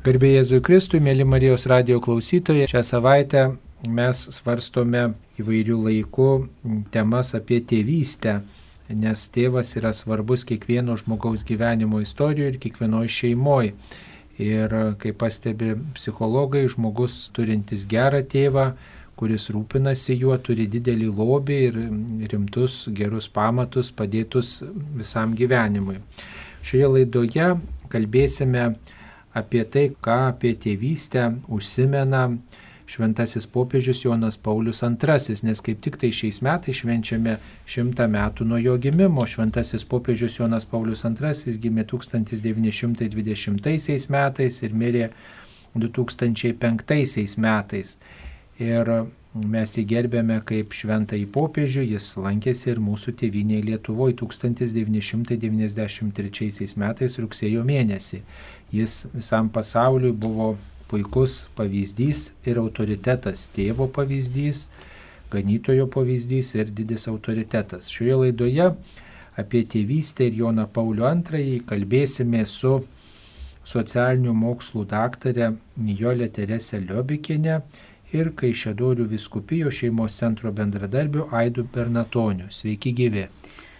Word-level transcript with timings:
Garbėjai 0.00 0.38
Jėzui 0.38 0.58
Kristui, 0.64 0.96
mėly 1.04 1.26
Marijos 1.28 1.66
radio 1.68 1.98
klausytojai, 2.00 2.64
šią 2.70 2.80
savaitę 2.88 3.40
mes 3.84 4.20
svarstome 4.32 5.02
įvairių 5.36 5.74
laikų 5.76 6.28
temas 6.88 7.34
apie 7.36 7.58
tėvystę, 7.60 8.38
nes 8.88 9.24
tėvas 9.34 9.74
yra 9.76 9.90
svarbus 9.92 10.46
kiekvieno 10.48 10.94
žmogaus 10.96 11.44
gyvenimo 11.44 12.00
istorijoje 12.00 12.54
ir 12.54 12.56
kiekvienoje 12.62 13.10
šeimoje. 13.12 13.74
Ir 14.40 14.72
kaip 15.02 15.18
pastebi 15.20 15.74
psichologai, 15.98 16.62
žmogus 16.72 17.26
turintis 17.36 17.84
gerą 17.90 18.22
tėvą, 18.24 18.70
kuris 19.20 19.50
rūpinasi 19.52 20.16
juo, 20.22 20.38
turi 20.40 20.64
didelį 20.78 21.10
lobį 21.18 21.58
ir 21.66 21.76
rimtus 22.32 22.86
gerus 22.88 23.28
pamatus 23.28 23.92
padėtus 23.92 24.62
visam 24.96 25.36
gyvenimui. 25.36 25.98
Šioje 26.64 26.88
laidoje 26.94 27.50
kalbėsime 27.92 28.64
apie 28.64 28.96
tai, 29.70 29.90
ką 30.02 30.16
apie 30.32 30.54
tėvystę 30.58 31.28
užsimena 31.48 32.24
šventasis 32.90 33.46
popiežius 33.46 34.04
Jonas 34.04 34.36
Paulius 34.36 34.82
II, 34.82 35.36
nes 35.46 35.60
kaip 35.62 35.80
tik 35.84 35.96
tai 36.00 36.10
šiais 36.10 36.42
metais 36.42 36.76
švenčiame 36.80 37.36
šimtą 37.70 38.08
metų 38.10 38.44
nuo 38.50 38.58
jo 38.58 38.74
gimimo. 38.82 39.22
Šventasis 39.30 39.86
popiežius 39.86 40.40
Jonas 40.40 40.66
Paulius 40.66 41.04
II 41.06 41.54
gimė 41.62 41.86
1920 41.92 44.10
metais 44.10 44.62
ir 44.66 44.74
mirė 44.74 45.06
2005 45.78 47.38
metais. 47.38 47.98
Ir 48.60 48.84
mes 49.34 49.72
jį 49.76 49.84
gerbėme 49.86 50.40
kaip 50.42 50.72
šventąjį 50.74 51.26
popiežių, 51.30 51.84
jis 51.94 52.18
lankėsi 52.18 52.70
ir 52.72 52.80
mūsų 52.82 53.14
tėvynėje 53.20 53.62
Lietuvoje 53.68 54.16
1993 54.18 56.74
metais 56.82 57.14
rugsėjo 57.22 57.62
mėnesį. 57.70 58.18
Jis 58.72 59.06
visam 59.14 59.48
pasauliu 59.50 60.12
buvo 60.12 60.52
puikus 60.90 61.46
pavyzdys 61.58 62.30
ir 62.46 62.58
autoritetas, 62.62 63.48
tėvo 63.54 63.86
pavyzdys, 63.94 64.68
ganytojo 65.30 65.86
pavyzdys 65.90 66.54
ir 66.58 66.70
didis 66.74 67.06
autoritetas. 67.10 67.90
Šioje 67.90 68.18
laidoje 68.24 68.70
apie 69.38 69.62
tėvystę 69.74 70.26
ir 70.30 70.40
Joną 70.42 70.66
Paulių 70.70 71.10
II 71.30 71.60
kalbėsime 71.66 72.42
su 72.46 72.80
socialinių 73.66 74.34
mokslų 74.34 74.86
daktarė 74.90 75.52
Nijolė 75.78 76.30
Teresė 76.34 76.80
Liobikinė 76.82 77.60
ir 78.16 78.32
Kaišėdorių 78.38 79.06
viskupijo 79.10 79.70
šeimos 79.70 80.16
centro 80.18 80.50
bendradarbiu 80.52 81.28
Aidu 81.30 81.66
Bernatoniu. 81.74 82.48
Sveiki 82.50 82.92
gyvi. 82.96 83.28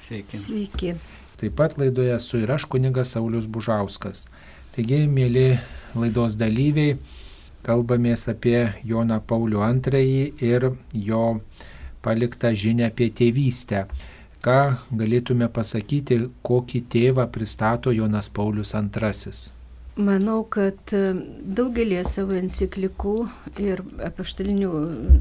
Sveiki. 0.00 0.38
Sveiki. 0.38 0.94
Taip 1.40 1.56
pat 1.56 1.78
laidoje 1.80 2.18
su 2.22 2.38
ir 2.38 2.52
aš 2.52 2.68
kuningas 2.70 3.16
Saulis 3.16 3.48
Bužauskas. 3.50 4.26
Taigi, 4.80 5.02
mėly 5.12 5.58
laidos 5.92 6.38
dalyviai, 6.40 6.94
kalbamės 7.66 8.22
apie 8.32 8.62
Joną 8.88 9.18
Paulių 9.28 9.60
II 9.60 10.22
ir 10.40 10.64
jo 10.96 11.24
paliktą 12.00 12.54
žinę 12.56 12.86
apie 12.88 13.10
tėvystę. 13.12 13.82
Ką 14.40 14.78
galėtume 14.96 15.50
pasakyti, 15.52 16.16
kokį 16.40 16.80
tėvą 16.94 17.26
pristato 17.28 17.92
Jonas 17.92 18.32
Paulius 18.32 18.72
II? 18.72 19.34
Manau, 20.00 20.38
kad 20.48 20.96
e, 20.96 21.12
daugelį 21.60 22.00
savo 22.08 22.40
enciklikų 22.40 23.14
ir 23.60 23.84
apaštalinių 24.08 24.72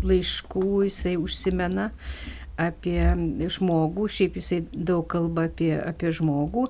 laiškų 0.07 0.85
jisai 0.87 1.17
užsimena 1.19 1.91
apie 2.59 3.03
žmogų, 3.51 4.07
šiaip 4.07 4.39
jisai 4.39 4.63
daug 4.71 5.03
kalba 5.11 5.49
apie, 5.51 5.73
apie 5.83 6.15
žmogų, 6.15 6.69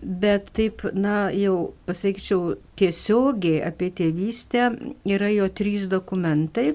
bet 0.00 0.50
taip, 0.56 0.84
na, 0.92 1.28
jau 1.34 1.72
pasakyčiau, 1.88 2.56
tiesiogiai 2.76 3.62
apie 3.66 3.92
tėvystę 3.96 4.70
yra 5.08 5.30
jo 5.32 5.48
trys 5.48 5.88
dokumentai 5.92 6.74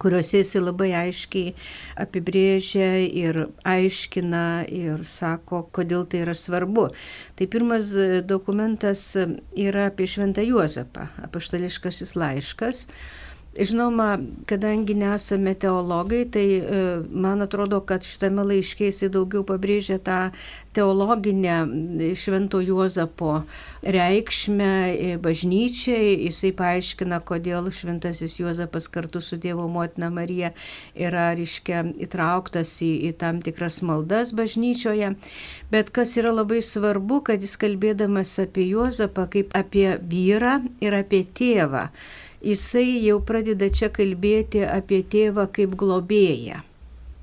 kuriuose 0.00 0.40
jis 0.40 0.54
labai 0.62 0.90
aiškiai 0.96 1.52
apibrėžia 2.00 2.88
ir 3.04 3.38
aiškina 3.68 4.44
ir 4.72 5.04
sako, 5.08 5.66
kodėl 5.76 6.06
tai 6.08 6.22
yra 6.24 6.34
svarbu. 6.36 6.88
Tai 7.36 7.48
pirmas 7.52 7.92
dokumentas 8.28 9.04
yra 9.18 9.90
apie 9.90 10.08
Šventą 10.08 10.44
Juozapą, 10.46 11.10
apaštališkasis 11.26 12.16
laiškas. 12.16 12.86
Žinoma, 13.58 14.18
kadangi 14.46 14.94
nesame 14.94 15.56
teologai, 15.58 16.24
tai 16.30 16.62
e, 16.62 16.82
man 17.10 17.42
atrodo, 17.42 17.80
kad 17.82 18.04
šitame 18.06 18.44
laiške 18.46 18.86
jisai 18.86 19.08
daugiau 19.10 19.42
pabrėžia 19.42 19.96
tą 19.98 20.18
teologinę 20.78 21.56
Švento 22.14 22.60
Juozapo 22.62 23.40
reikšmę 23.82 24.70
e, 24.92 25.16
bažnyčiai. 25.18 26.12
Jisai 26.28 26.52
paaiškina, 26.54 27.18
kodėl 27.26 27.72
Šventasis 27.74 28.38
Juozapas 28.38 28.86
kartu 28.86 29.18
su 29.18 29.34
Dievo 29.42 29.66
motina 29.66 30.12
Marija 30.14 30.52
yra, 30.94 31.32
reiškia, 31.34 31.82
įtrauktas 32.06 32.76
į, 32.86 32.92
į 33.10 33.12
tam 33.18 33.42
tikras 33.42 33.82
maldas 33.82 34.30
bažnyčioje. 34.30 35.16
Bet 35.74 35.90
kas 35.90 36.14
yra 36.22 36.30
labai 36.38 36.62
svarbu, 36.62 37.24
kad 37.26 37.42
jis 37.42 37.58
kalbėdamas 37.58 38.38
apie 38.46 38.70
Juozapą 38.70 39.26
kaip 39.34 39.58
apie 39.58 39.96
vyrą 39.98 40.60
ir 40.78 41.02
apie 41.02 41.24
tėvą 41.26 41.88
jisai 42.42 43.04
jau 43.04 43.20
pradeda 43.24 43.68
čia 43.70 43.90
kalbėti 43.92 44.64
apie 44.66 45.02
tėvą 45.02 45.46
kaip 45.54 45.76
globėją. 45.80 46.64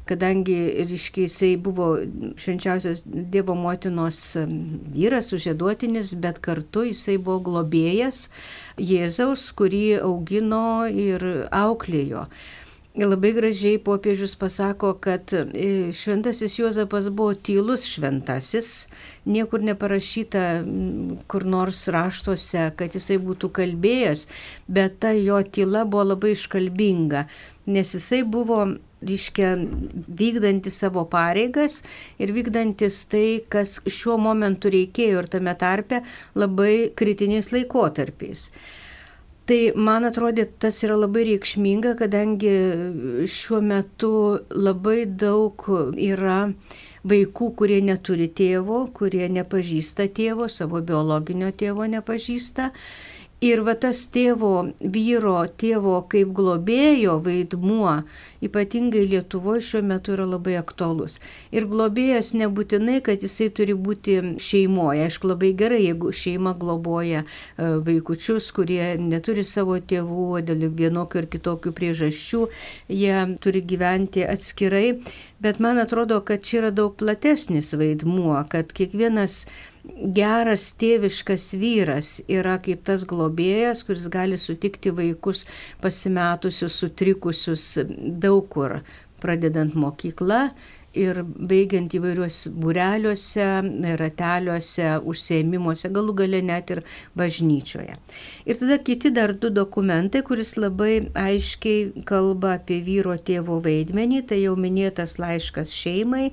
Kadangi, 0.07 0.55
reiškia, 0.87 1.25
jisai 1.25 1.49
buvo 1.59 1.89
švenčiausios 2.39 3.01
Dievo 3.05 3.57
motinos 3.59 4.21
vyras, 4.93 5.33
užėduotinis, 5.35 6.13
bet 6.23 6.39
kartu 6.39 6.85
jisai 6.87 7.17
buvo 7.19 7.41
globėjas 7.49 8.29
Jėzaus, 8.79 9.49
kurį 9.59 9.99
augino 10.07 10.87
ir 10.87 11.25
auklėjo. 11.51 12.23
Labai 12.97 13.29
gražiai 13.35 13.77
popiežius 13.77 14.33
pasako, 14.41 14.95
kad 14.97 15.29
e, 15.33 15.91
šventasis 15.93 16.55
Juozapas 16.57 17.11
buvo 17.13 17.35
tylus 17.35 17.83
šventasis, 17.85 18.87
niekur 19.29 19.61
neparašyta 19.61 20.45
kur 21.29 21.45
nors 21.45 21.83
raštuose, 21.93 22.71
kad 22.79 22.97
jisai 22.97 23.19
būtų 23.21 23.51
kalbėjęs, 23.59 24.25
bet 24.65 24.97
ta 25.05 25.13
jo 25.13 25.37
tyla 25.45 25.85
buvo 25.85 26.07
labai 26.15 26.33
iškalbinga, 26.33 27.27
nes 27.69 27.93
jisai 27.99 28.23
buvo 28.25 28.63
reiškia, 29.05 29.53
vykdantis 30.17 30.81
savo 30.81 31.05
pareigas 31.05 31.83
ir 32.17 32.33
vykdantis 32.33 33.03
tai, 33.11 33.43
kas 33.49 33.77
šiuo 33.85 34.17
momentu 34.17 34.73
reikėjo 34.73 35.21
ir 35.21 35.29
tame 35.37 35.53
tarpe 35.53 36.01
labai 36.33 36.89
kritiniais 36.97 37.53
laikotarpiais. 37.53 38.49
Tai 39.47 39.57
man 39.79 40.03
atrodė, 40.03 40.43
tas 40.59 40.81
yra 40.83 40.97
labai 40.99 41.21
reikšminga, 41.29 41.93
kadangi 42.01 42.51
šiuo 43.31 43.61
metu 43.63 44.09
labai 44.51 45.05
daug 45.07 45.63
yra 46.07 46.39
vaikų, 47.07 47.47
kurie 47.61 47.77
neturi 47.89 48.27
tėvo, 48.27 48.81
kurie 48.97 49.29
nepažįsta 49.37 50.09
tėvo, 50.17 50.49
savo 50.51 50.81
biologinio 50.89 51.53
tėvo 51.61 51.87
nepažįsta. 51.93 52.73
Ir 53.37 53.59
va 53.61 53.75
tas 53.77 53.99
tėvo, 54.09 54.71
vyro, 54.81 55.35
tėvo 55.61 55.99
kaip 56.09 56.31
globėjo 56.33 57.19
vaidmuo, 57.21 57.99
ypatingai 58.41 59.03
Lietuvoje 59.11 59.61
šiuo 59.67 59.81
metu 59.85 60.15
yra 60.15 60.25
labai 60.25 60.55
aktualus. 60.57 61.19
Ir 61.53 61.67
globėjas 61.69 62.31
nebūtinai, 62.33 62.97
kad 63.05 63.21
jisai 63.21 63.51
turi 63.53 63.75
būti 63.77 64.17
šeimoje. 64.41 65.05
Aišku, 65.05 65.29
labai 65.29 65.51
gerai, 65.59 65.83
jeigu 65.83 66.09
šeima 66.09 66.55
globoja 66.57 67.21
e, 67.27 67.69
vaikučius, 67.85 68.49
kurie 68.57 68.95
neturi 68.97 69.45
savo 69.45 69.77
tėvų 69.77 70.41
dėl 70.49 70.65
vienokių 70.81 71.21
ir 71.21 71.31
kitokių 71.37 71.77
priežasčių, 71.77 72.43
jie 72.89 73.15
turi 73.37 73.61
gyventi 73.61 74.25
atskirai. 74.25 74.87
Bet 75.37 75.61
man 75.61 75.77
atrodo, 75.77 76.23
kad 76.25 76.41
čia 76.41 76.63
yra 76.63 76.73
daug 76.73 76.97
platesnis 76.97 77.75
vaidmuo, 77.77 78.39
kad 78.49 78.73
kiekvienas 78.73 79.43
geras 80.17 80.69
tėviškas 80.79 81.49
vyras 81.59 82.11
yra 82.27 82.57
kaip 82.63 82.83
tas 82.87 83.05
globėjas, 83.07 83.83
kuris 83.87 84.07
gali 84.13 84.39
sutikti 84.41 84.93
vaikus 84.95 85.45
pasimetusius, 85.83 86.77
sutrikusius 86.81 87.67
daug 88.23 88.47
kur, 88.53 88.79
pradedant 89.21 89.75
mokyklą 89.75 90.49
ir 90.97 91.21
baigiant 91.23 91.93
įvairiuos 91.97 92.39
būreliuose, 92.57 93.47
rateliuose, 94.01 94.89
užsiemimuose, 95.07 95.91
galų 95.93 96.15
gale 96.21 96.41
net 96.45 96.73
ir 96.73 96.83
bažnyčioje. 97.17 97.97
Ir 98.45 98.59
tada 98.59 98.79
kiti 98.83 99.11
dar 99.15 99.33
du 99.33 99.51
dokumentai, 99.53 100.23
kuris 100.27 100.55
labai 100.57 101.07
aiškiai 101.17 102.05
kalba 102.09 102.57
apie 102.57 102.79
vyro 102.85 103.15
tėvo 103.17 103.59
vaidmenį, 103.63 104.23
tai 104.29 104.41
jau 104.43 104.55
minėtas 104.59 105.17
laiškas 105.21 105.73
šeimai 105.75 106.29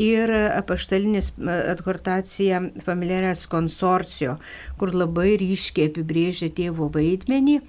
ir 0.00 0.32
apaštalinis 0.34 1.32
adhortacija 1.44 2.62
familiarės 2.84 3.46
konsorcio, 3.50 4.38
kur 4.80 4.94
labai 4.94 5.34
ryškiai 5.40 5.90
apibrėžia 5.92 6.50
tėvo 6.54 6.90
vaidmenį 6.94 7.60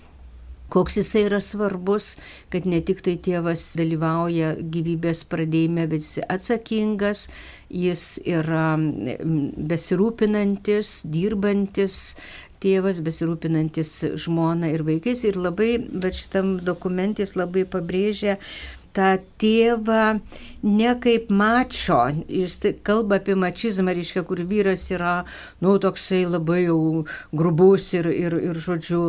koks 0.75 0.99
jisai 0.99 1.25
yra 1.29 1.39
svarbus, 1.43 2.15
kad 2.51 2.67
ne 2.67 2.81
tik 2.83 3.01
tai 3.05 3.15
tėvas 3.23 3.71
dalyvauja 3.79 4.55
gyvybės 4.59 5.23
pradėjime, 5.31 5.87
bet 5.91 6.03
jis 6.03 6.25
atsakingas, 6.27 7.27
jis 7.71 8.07
yra 8.27 8.75
besirūpinantis, 9.71 10.97
dirbantis 11.11 12.01
tėvas 12.63 13.01
besirūpinantis 13.05 13.91
žmona 14.25 14.71
ir 14.73 14.83
vaikais. 14.87 15.23
Ir 15.27 15.39
labai, 15.39 15.75
bet 15.79 16.17
šitam 16.17 16.57
dokumentis 16.65 17.35
labai 17.39 17.65
pabrėžia 17.69 18.39
tą 18.95 19.09
tėvą 19.41 20.19
ne 20.65 20.93
kaip 21.03 21.29
mačio, 21.29 21.99
jis 22.31 22.57
kalba 22.87 23.19
apie 23.19 23.35
mačizmą, 23.39 23.93
reiškia, 23.97 24.23
kur 24.27 24.41
vyras 24.49 24.87
yra, 24.95 25.15
nu, 25.61 25.75
toksai 25.83 26.23
labai 26.29 26.63
jau 26.65 26.79
grubus 27.35 27.91
ir, 27.97 28.09
ir, 28.09 28.37
ir 28.51 28.61
žodžiu, 28.67 29.01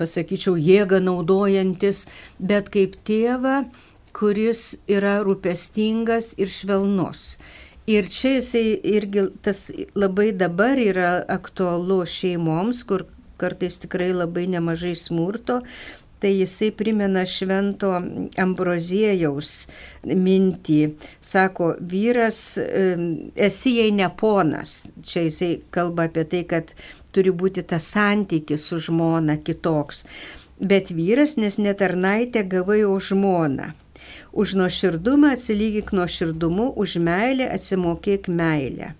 pasakyčiau, 0.00 0.56
jėgą 0.56 1.02
naudojantis, 1.04 2.06
bet 2.38 2.70
kaip 2.74 2.96
tėvą, 3.08 3.64
kuris 4.16 4.72
yra 4.88 5.18
rūpestingas 5.26 6.32
ir 6.40 6.52
švelnus. 6.52 7.36
Ir 7.86 8.08
čia 8.10 8.40
jisai 8.40 8.64
irgi 8.96 9.28
tas 9.46 9.68
labai 9.94 10.32
dabar 10.34 10.80
yra 10.80 11.20
aktualu 11.30 12.00
šeimoms, 12.10 12.80
kur 12.88 13.04
kartais 13.38 13.76
tikrai 13.78 14.10
labai 14.16 14.46
nemažai 14.50 14.96
smurto, 14.98 15.60
tai 16.26 16.40
jisai 16.40 16.72
primena 16.74 17.22
švento 17.22 17.92
Ambroziejaus 18.42 19.50
mintį. 20.02 20.78
Sako, 21.22 21.68
vyras, 21.78 22.40
esi 23.48 23.74
jai 23.76 23.92
ne 23.94 24.08
ponas. 24.18 24.72
Čia 25.06 25.22
jisai 25.28 25.52
kalba 25.70 26.08
apie 26.10 26.24
tai, 26.26 26.42
kad 26.50 26.72
turi 27.14 27.30
būti 27.30 27.62
tas 27.62 27.86
santykis 27.94 28.66
su 28.66 28.80
žmona 28.88 29.38
kitoks. 29.38 30.02
Bet 30.58 30.90
vyras, 30.90 31.38
nes 31.38 31.60
netarnaitė 31.62 32.42
gavai 32.50 32.82
už 32.90 33.12
žmoną. 33.14 33.70
Už 34.34 34.58
nuoširdumą 34.58 35.30
atsilygyk 35.38 35.94
nuoširdumu, 35.94 36.72
už 36.74 36.98
meilę 37.06 37.52
atsimokėk 37.54 38.26
meilę. 38.26 38.96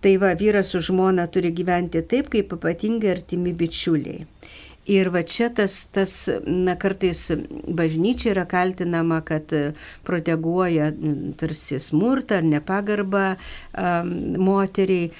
Tai 0.00 0.14
va, 0.22 0.36
vyras 0.38 0.70
su 0.70 0.78
žmona 0.78 1.26
turi 1.26 1.50
gyventi 1.50 2.06
taip, 2.06 2.30
kaip 2.30 2.54
ypatingai 2.54 3.16
artimi 3.18 3.50
bičiuliai. 3.50 4.28
Ir 4.90 5.10
va 5.14 5.22
čia 5.22 5.50
tas, 5.54 5.74
tas 5.94 6.14
na, 6.46 6.74
kartais 6.80 7.28
bažnyčia 7.80 8.32
yra 8.34 8.46
kaltinama, 8.50 9.20
kad 9.26 9.52
proteguoja 10.06 10.90
tarsi 11.38 11.78
smurtą 11.82 12.40
ar 12.40 12.48
nepagarbą 12.48 13.26
um, 13.34 14.14
moteriai. 14.50 15.12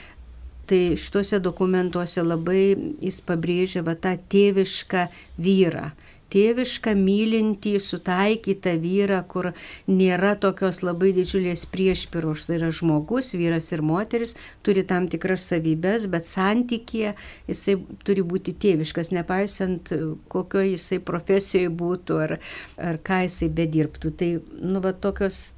Tai 0.71 0.81
šituose 1.03 1.41
dokumentuose 1.43 2.23
labai 2.23 2.63
jis 3.03 3.17
pabrėžia 3.27 3.83
va 3.87 3.97
tą 3.99 4.13
tėvišką 4.31 5.09
vyrą 5.43 5.89
tėvišką, 6.33 6.95
mylintį, 6.99 7.75
sutaikytą 7.83 8.77
vyrą, 8.83 9.21
kur 9.31 9.51
nėra 9.91 10.35
tokios 10.41 10.83
labai 10.87 11.13
didžiulės 11.17 11.67
priešpiros. 11.73 12.47
Tai 12.49 12.59
yra 12.59 12.73
žmogus, 12.75 13.33
vyras 13.39 13.71
ir 13.75 13.85
moteris, 13.87 14.37
turi 14.67 14.85
tam 14.87 15.09
tikras 15.13 15.47
savybės, 15.51 16.09
bet 16.11 16.29
santykėje 16.29 17.15
jisai 17.51 17.79
turi 18.07 18.27
būti 18.27 18.57
tėviškas, 18.61 19.13
nepaisant 19.17 19.95
kokio 20.33 20.65
jisai 20.67 21.01
profesijoje 21.05 21.71
būtų 21.71 22.21
ar, 22.27 22.37
ar 22.81 23.01
ką 23.05 23.25
jisai 23.27 23.51
bedirbtų. 23.61 24.15
Tai, 24.21 24.35
nu, 24.61 24.83
va, 24.85 24.93
tokios 24.93 25.51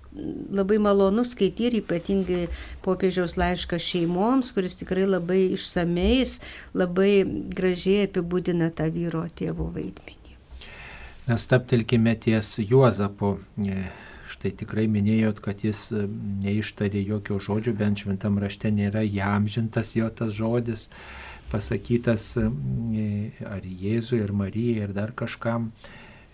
labai 0.52 0.78
malonu 0.78 1.24
skaityti 1.24 1.69
ir 1.70 1.78
ypatingai 1.80 2.42
popiežiaus 2.84 3.36
laišką 3.40 3.80
šeimoms, 3.80 4.52
kuris 4.54 4.76
tikrai 4.80 5.06
labai 5.08 5.42
išsameis, 5.56 6.38
labai 6.76 7.12
gražiai 7.56 8.08
apibūdina 8.08 8.72
tą 8.76 8.90
vyro 8.92 9.24
tėvo 9.38 9.70
vaidmenį. 9.72 10.21
Staptelkime 11.26 12.14
ties 12.14 12.58
Juozapu. 12.58 13.36
E, 13.62 13.84
štai 14.32 14.50
tikrai 14.58 14.88
minėjot, 14.90 15.38
kad 15.44 15.60
jis 15.62 15.84
e, 15.94 16.06
neištarė 16.42 16.98
jokio 17.06 17.36
žodžio, 17.38 17.76
bent 17.78 18.02
šventam 18.02 18.40
rašte 18.42 18.72
nėra 18.74 19.04
jamžintas 19.06 19.92
jo 19.94 20.08
tas 20.10 20.32
žodis, 20.34 20.88
pasakytas 21.52 22.32
e, 22.42 22.48
ar 23.46 23.62
Jėzui, 23.62 24.19
ar 24.24 24.32
Marijai, 24.34 24.88
ar 24.88 24.96
dar 24.96 25.12
kažkam. 25.14 25.70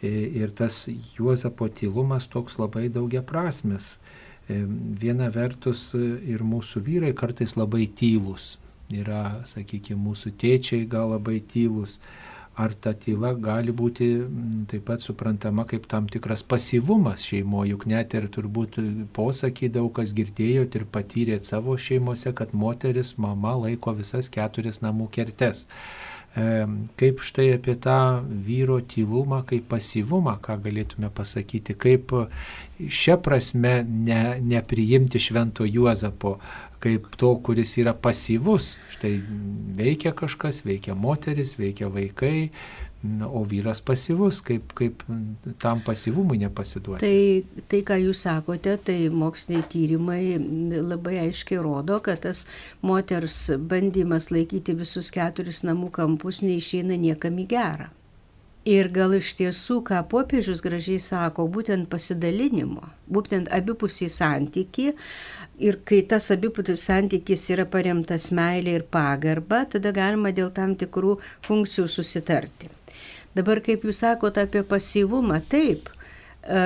Ir 0.00 0.52
tas 0.54 0.84
Juozapo 1.16 1.66
tylumas 1.74 2.28
toks 2.30 2.54
labai 2.54 2.84
daugia 2.86 3.18
prasmes. 3.26 3.96
Viena 4.46 5.26
vertus 5.34 5.88
ir 5.98 6.44
mūsų 6.46 6.84
vyrai 6.86 7.10
kartais 7.18 7.56
labai 7.58 7.88
tylus. 7.98 8.60
Yra, 8.94 9.42
sakykime, 9.42 9.98
mūsų 9.98 10.36
tėčiai 10.38 10.86
gal 10.88 11.10
labai 11.16 11.40
tylus 11.42 11.98
ar 12.58 12.74
ta 12.74 12.92
tyla 12.92 13.32
gali 13.38 13.72
būti 13.74 14.08
mm, 14.18 14.66
taip 14.70 14.84
pat 14.90 15.04
suprantama 15.04 15.64
kaip 15.68 15.86
tam 15.90 16.08
tikras 16.10 16.42
pasyvumas 16.42 17.22
šeimoje, 17.28 17.72
juk 17.72 17.86
net 17.90 18.16
ir 18.18 18.26
turbūt 18.34 18.80
posakį 19.14 19.70
daug 19.78 19.92
kas 19.94 20.14
girdėjot 20.16 20.78
ir 20.80 20.86
patyrėt 20.90 21.46
savo 21.46 21.78
šeimose, 21.78 22.34
kad 22.34 22.54
moteris 22.54 23.14
mama 23.22 23.54
laiko 23.62 23.94
visas 23.98 24.30
keturias 24.34 24.82
namų 24.82 25.10
kertes. 25.14 25.68
Kaip 26.98 27.22
štai 27.24 27.48
apie 27.56 27.74
tą 27.82 28.20
vyro 28.46 28.76
tylumą, 28.84 29.40
kaip 29.48 29.64
pasyvumą, 29.70 30.36
ką 30.44 30.58
galėtume 30.62 31.08
pasakyti, 31.14 31.74
kaip 31.74 32.12
šią 32.78 33.16
prasme 33.24 33.80
ne, 33.82 34.22
nepriimti 34.44 35.18
švento 35.22 35.66
Juozapo 35.66 36.36
kaip 36.82 37.08
to, 37.18 37.34
kuris 37.44 37.76
yra 37.80 37.94
pasyvus. 37.94 38.76
Štai 38.94 39.16
veikia 39.78 40.14
kažkas, 40.16 40.62
veikia 40.66 40.94
moteris, 40.98 41.56
veikia 41.58 41.90
vaikai, 41.92 42.50
o 43.24 43.44
vyras 43.46 43.80
pasyvus, 43.80 44.40
kaip, 44.42 44.72
kaip 44.74 45.02
tam 45.62 45.80
pasyvumui 45.86 46.40
nepasiduoti. 46.42 47.04
Tai, 47.04 47.60
tai, 47.70 47.82
ką 47.86 47.98
jūs 48.02 48.24
sakote, 48.26 48.74
tai 48.88 48.96
moksliniai 49.14 49.66
tyrimai 49.70 50.22
labai 50.82 51.20
aiškiai 51.28 51.62
rodo, 51.62 52.00
kad 52.02 52.24
tas 52.26 52.44
moters 52.82 53.44
bandymas 53.70 54.32
laikyti 54.34 54.74
visus 54.78 55.12
keturis 55.14 55.62
namų 55.66 55.92
kampus 55.94 56.42
neišeina 56.42 56.98
niekam 56.98 57.38
į 57.38 57.46
gerą. 57.54 57.88
Ir 58.68 58.90
gal 58.92 59.14
iš 59.16 59.30
tiesų, 59.38 59.78
ką 59.86 60.02
popiežius 60.10 60.58
gražiai 60.60 60.98
sako, 61.00 61.46
būtent 61.48 61.86
pasidalinimo, 61.88 62.90
būtent 63.08 63.48
abipusį 63.54 64.10
santyki. 64.12 64.90
Ir 65.58 65.80
kai 65.88 66.04
tas 66.06 66.30
abipusis 66.30 66.84
santykis 66.86 67.48
yra 67.50 67.64
paremtas 67.66 68.28
meilė 68.34 68.76
ir 68.78 68.84
pagarba, 68.94 69.64
tada 69.66 69.90
galima 69.94 70.30
dėl 70.34 70.52
tam 70.54 70.76
tikrų 70.78 71.16
funkcijų 71.46 71.88
susitarti. 71.90 72.70
Dabar, 73.34 73.60
kaip 73.66 73.86
jūs 73.86 74.02
sakote 74.04 74.44
apie 74.46 74.62
pasyvumą, 74.66 75.40
taip. 75.50 75.90
E, 76.42 76.62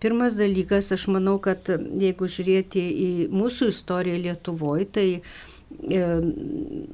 pirmas 0.00 0.38
dalykas, 0.40 0.88
aš 0.96 1.06
manau, 1.12 1.36
kad 1.42 1.68
jeigu 2.00 2.28
žiūrėti 2.32 2.80
į 2.80 3.10
mūsų 3.32 3.70
istoriją 3.74 4.22
Lietuvoje, 4.24 4.88
tai 4.96 5.06
e, 5.20 6.04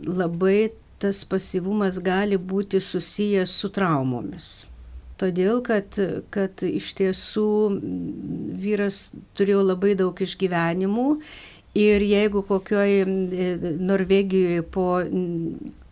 labai 0.07 0.59
tas 0.99 1.23
pasyvumas 1.29 2.01
gali 2.03 2.39
būti 2.39 2.81
susijęs 2.83 3.55
su 3.61 3.71
traumomis. 3.71 4.67
Todėl, 5.21 5.63
kad, 5.65 5.97
kad 6.35 6.63
iš 6.69 6.91
tiesų 6.99 7.49
vyras 8.61 8.99
turėjo 9.39 9.63
labai 9.65 9.95
daug 9.97 10.19
išgyvenimų 10.27 11.07
ir 11.77 12.05
jeigu 12.05 12.43
kokioj 12.49 13.07
Norvegijoje 13.81 14.65
po 14.77 14.89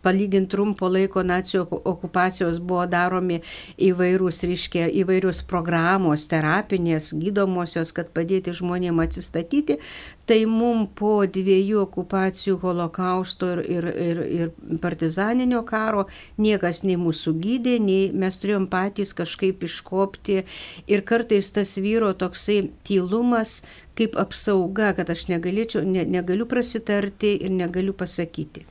palyginti 0.05 0.53
trumpo 0.53 0.89
laiko 0.91 1.23
nacijų 1.25 1.65
okupacijos 1.91 2.61
buvo 2.61 2.85
daromi 2.89 3.41
įvairūs, 3.81 4.43
reiškia, 4.45 4.87
įvairius 5.01 5.41
programos, 5.49 6.27
terapinės, 6.31 7.11
gydomosios, 7.17 7.93
kad 7.95 8.13
padėti 8.15 8.53
žmonėms 8.55 9.05
atsistatyti, 9.05 9.79
tai 10.25 10.39
mum 10.49 10.85
po 10.97 11.25
dviejų 11.29 11.81
okupacijų 11.83 12.57
holokausto 12.63 13.51
ir, 13.61 13.63
ir, 13.77 13.89
ir, 14.07 14.21
ir 14.39 14.79
partizaninio 14.81 15.61
karo 15.67 16.05
niekas 16.41 16.83
nei 16.85 16.97
mūsų 17.01 17.35
gydė, 17.41 17.77
nei 17.81 18.09
mes 18.13 18.39
turėjom 18.41 18.67
patys 18.71 19.13
kažkaip 19.17 19.65
iškopti 19.67 20.43
ir 20.89 21.05
kartais 21.05 21.51
tas 21.55 21.75
vyro 21.81 22.13
toksai 22.17 22.71
tylumas, 22.87 23.61
kaip 23.95 24.17
apsauga, 24.19 24.91
kad 24.97 25.09
aš 25.13 25.27
negalėčiau, 25.31 25.85
ne, 25.87 26.03
negaliu 26.17 26.47
prasitarti 26.49 27.35
ir 27.45 27.53
negaliu 27.53 27.95
pasakyti. 27.95 28.65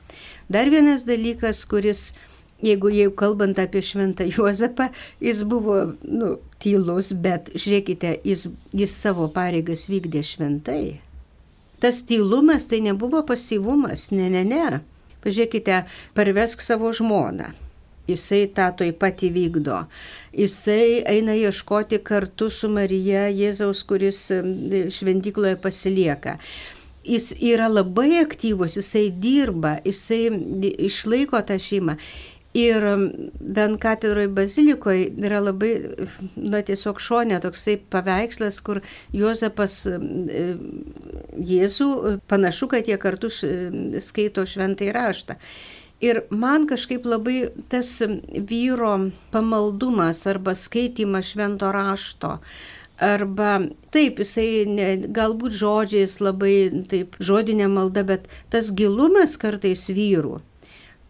Dar 0.49 0.69
vienas 0.69 1.05
dalykas, 1.05 1.63
kuris, 1.65 2.11
jeigu 2.63 2.91
jau 2.93 3.09
kalbant 3.17 3.57
apie 3.59 3.81
šventą 3.81 4.27
Juozapą, 4.33 4.91
jis 5.21 5.43
buvo 5.49 5.79
nu, 6.05 6.35
tylus, 6.61 7.13
bet 7.17 7.49
žiūrėkite, 7.55 8.19
jis, 8.27 8.47
jis 8.73 8.93
savo 8.93 9.27
pareigas 9.33 9.87
vykdė 9.89 10.21
šventai. 10.25 10.83
Tas 11.81 12.03
tylumas 12.07 12.69
tai 12.71 12.79
nebuvo 12.85 13.25
pasyvumas, 13.27 14.09
ne, 14.15 14.29
ne, 14.31 14.45
ne. 14.47 14.81
Pažiūrėkite, 15.25 15.83
parvesk 16.13 16.61
savo 16.61 16.91
žmoną. 16.93 17.51
Jisai 18.05 18.43
tą 18.53 18.69
toj 18.77 18.91
pat 19.01 19.23
įvykdo. 19.25 19.79
Jisai 20.37 21.01
eina 21.09 21.33
ieškoti 21.33 21.97
kartu 22.05 22.51
su 22.53 22.69
Marija 22.69 23.25
Jėzaus, 23.33 23.81
kuris 23.89 24.27
šventykloje 24.93 25.57
pasilieka 25.63 26.35
jis 27.05 27.31
yra 27.39 27.67
labai 27.69 28.19
aktyvus, 28.23 28.77
jisai 28.79 29.09
dirba, 29.11 29.77
jisai 29.85 30.29
išlaiko 30.89 31.41
tą 31.45 31.59
šeimą. 31.61 31.97
Ir 32.55 32.85
bent 33.35 33.81
katedroje 33.83 34.29
bazilikoje 34.31 35.09
yra 35.27 35.41
labai, 35.43 35.73
na 36.39 36.61
tiesiog 36.63 37.01
šonė 37.03 37.41
toksai 37.43 37.75
paveikslas, 37.91 38.61
kur 38.63 38.79
Jozapas 39.11 39.81
Jėzų 41.35 41.89
panašu, 42.31 42.69
kad 42.71 42.87
jie 42.87 42.95
kartu 43.01 43.27
skaito 43.33 44.45
šventai 44.47 44.93
raštą. 44.95 45.35
Ir 46.03 46.21
man 46.31 46.63
kažkaip 46.67 47.03
labai 47.07 47.49
tas 47.71 48.01
vyro 48.47 48.95
pamaldumas 49.35 50.23
arba 50.27 50.55
skaitimas 50.55 51.33
švento 51.33 51.71
rašto. 51.75 52.37
Arba 53.03 53.59
taip, 53.91 54.21
jisai 54.23 54.65
ne, 54.71 54.89
galbūt 55.11 55.55
žodžiais 55.59 56.19
labai 56.23 56.55
taip 56.91 57.17
žodinė 57.19 57.67
malda, 57.67 58.05
bet 58.07 58.29
tas 58.53 58.71
gilumas 58.71 59.35
kartais 59.41 59.89
vyrų 59.91 60.39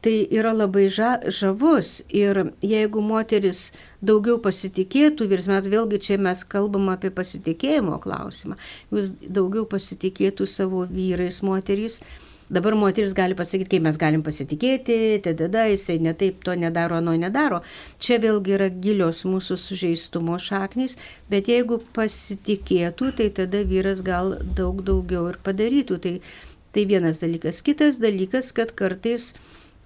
tai 0.06 0.27
yra 0.38 0.51
labai 0.54 0.86
ža, 0.94 1.15
žavus. 1.34 2.04
Ir 2.13 2.51
jeigu 2.62 3.01
moteris 3.01 3.72
daugiau 4.06 4.38
pasitikėtų, 4.44 5.25
vyrs 5.32 5.48
met 5.50 5.65
vėlgi 5.72 6.00
čia 6.08 6.20
mes 6.22 6.44
kalbam 6.46 6.92
apie 6.94 7.10
pasitikėjimo 7.10 7.98
klausimą, 8.04 8.60
jūs 8.94 9.15
daugiau 9.25 9.65
pasitikėtų 9.70 10.46
savo 10.46 10.86
vyrais, 10.92 11.42
moterys. 11.42 12.04
Dabar 12.49 12.75
moteris 12.77 13.13
gali 13.17 13.33
pasakyti, 13.33 13.71
kaip 13.73 13.85
mes 13.87 13.95
galim 13.97 14.21
pasitikėti, 14.21 14.97
tada 15.25 15.63
jisai 15.65 15.97
netaip 15.97 16.43
to 16.45 16.53
nedaro, 16.53 16.99
ano 17.01 17.15
nedaro. 17.17 17.63
Čia 17.97 18.19
vėlgi 18.21 18.53
yra 18.59 18.67
gilios 18.69 19.23
mūsų 19.25 19.57
sužeistumo 19.57 20.37
šaknys, 20.37 20.93
bet 21.31 21.49
jeigu 21.49 21.79
pasitikėtų, 21.97 23.15
tai 23.17 23.31
tada 23.41 23.63
vyras 23.65 24.05
gal 24.05 24.35
daug 24.59 24.85
daugiau 24.85 25.31
ir 25.31 25.41
padarytų. 25.41 25.97
Tai, 26.05 26.13
tai 26.75 26.85
vienas 26.85 27.23
dalykas. 27.23 27.63
Kitas 27.65 27.97
dalykas, 28.03 28.53
kad 28.53 28.75
kartais 28.77 29.31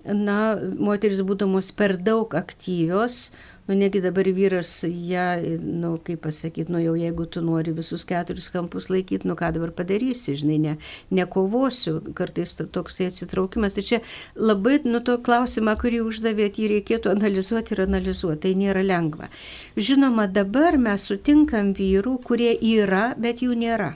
na, 0.04 0.58
moteris 0.80 1.24
būdamos 1.24 1.72
per 1.80 1.96
daug 1.96 2.36
aktyvios, 2.36 3.30
nu 3.70 3.76
negi 3.78 4.02
dabar 4.02 4.26
vyras 4.34 4.84
ją, 4.84 5.60
nu 5.62 6.00
kaip 6.02 6.24
pasakyti, 6.26 6.72
nu 6.74 6.80
jau 6.82 6.96
jeigu 6.98 7.28
tu 7.30 7.42
nori 7.46 7.70
visus 7.78 8.02
keturis 8.10 8.50
kampus 8.50 8.90
laikyti, 8.90 9.28
nu 9.30 9.36
ką 9.38 9.52
dabar 9.54 9.70
padarysi, 9.78 10.34
žinai, 10.42 10.58
ne, 10.64 10.74
nekovosiu, 11.14 12.00
kartais 12.18 12.56
toksai 12.58 13.12
atsitraukimas. 13.12 13.78
Tai 13.78 13.84
čia 13.86 14.00
labai, 14.34 14.80
nu 14.90 15.04
to 15.06 15.20
klausimą, 15.22 15.78
kurį 15.78 16.02
uždavėt, 16.08 16.58
jį 16.58 16.72
reikėtų 16.74 17.14
analizuoti 17.14 17.78
ir 17.78 17.84
analizuoti, 17.86 18.42
tai 18.48 18.56
nėra 18.58 18.82
lengva. 18.82 19.30
Žinoma, 19.78 20.26
dabar 20.34 20.80
mes 20.82 21.06
sutinkam 21.06 21.70
vyrų, 21.78 22.18
kurie 22.26 22.56
yra, 22.58 23.14
bet 23.22 23.46
jų 23.46 23.54
nėra. 23.54 23.94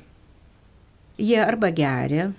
Jie 1.18 1.42
arba 1.42 1.74
geria, 1.74 2.30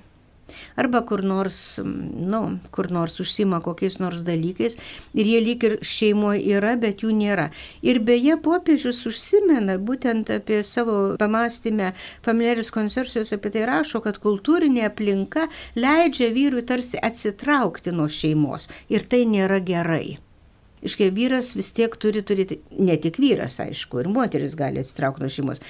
Arba 0.76 1.00
kur 1.06 1.22
nors, 1.24 1.78
nu, 1.82 2.40
kur 2.74 2.90
nors 2.92 3.18
užsima 3.22 3.60
kokiais 3.64 3.98
nors 4.02 4.24
dalykais 4.26 4.76
ir 5.14 5.30
jie 5.30 5.40
lyg 5.44 5.66
ir 5.68 5.76
šeimoje 5.84 6.42
yra, 6.58 6.74
bet 6.80 7.04
jų 7.04 7.14
nėra. 7.16 7.48
Ir 7.86 8.00
beje, 8.04 8.36
popiežius 8.44 9.04
užsimena 9.08 9.78
būtent 9.78 10.30
apie 10.34 10.62
savo 10.66 10.98
pamastymę, 11.20 11.92
familiaris 12.26 12.72
konsorcijos 12.74 13.32
apie 13.36 13.54
tai 13.54 13.64
rašo, 13.70 14.02
kad 14.04 14.20
kultūrinė 14.22 14.88
aplinka 14.90 15.48
leidžia 15.78 16.30
vyrui 16.34 16.66
tarsi 16.66 17.00
atsitraukti 17.00 17.94
nuo 17.94 18.10
šeimos. 18.10 18.68
Ir 18.92 19.06
tai 19.08 19.24
nėra 19.30 19.62
gerai. 19.64 20.18
Iškai 20.84 21.08
vyras 21.16 21.54
vis 21.56 21.72
tiek 21.72 21.94
turi 21.96 22.20
turėti, 22.20 22.60
ne 22.76 22.98
tik 23.00 23.16
vyras, 23.22 23.56
aišku, 23.64 24.02
ir 24.02 24.10
moteris 24.12 24.56
gali 24.58 24.82
atsitraukti 24.82 25.24
nuo 25.24 25.32
šeimos, 25.32 25.62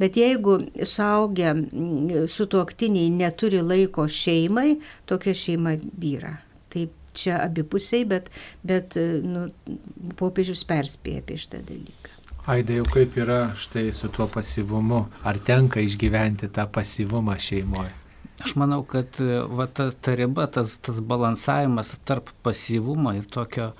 Bet 0.00 0.16
jeigu 0.16 0.58
suaugę 0.88 1.50
mm, 1.54 2.28
sutuoktiniai 2.32 3.10
neturi 3.12 3.60
laiko 3.60 4.06
šeimai, 4.08 4.78
tokia 5.06 5.34
šeima 5.36 5.76
vyra. 6.00 6.38
Taip 6.72 6.96
čia 7.16 7.40
abipusiai, 7.44 8.06
bet, 8.08 8.30
bet 8.64 8.96
nu, 9.26 9.48
popiežius 10.16 10.64
perspėja 10.68 11.24
apie 11.24 11.36
šitą 11.42 11.62
dalyką. 11.68 12.16
Aidai, 12.50 12.78
jau 12.80 12.86
kaip 12.88 13.16
yra 13.20 13.40
štai 13.60 13.90
su 13.92 14.08
tuo 14.08 14.24
pasivumu, 14.32 15.04
ar 15.28 15.38
tenka 15.44 15.82
išgyventi 15.84 16.48
tą 16.54 16.64
pasivumą 16.72 17.36
šeimoje? 17.38 17.92
Aš 18.40 18.54
manau, 18.56 18.80
kad 18.88 19.18
va, 19.52 19.66
ta, 19.68 19.90
ta 19.92 20.14
riba, 20.16 20.46
tas, 20.48 20.78
tas 20.80 21.02
balansavimas 21.04 21.92
tarp 22.08 22.32
pasivumo 22.42 23.12
ir 23.12 23.26
tokio 23.28 23.74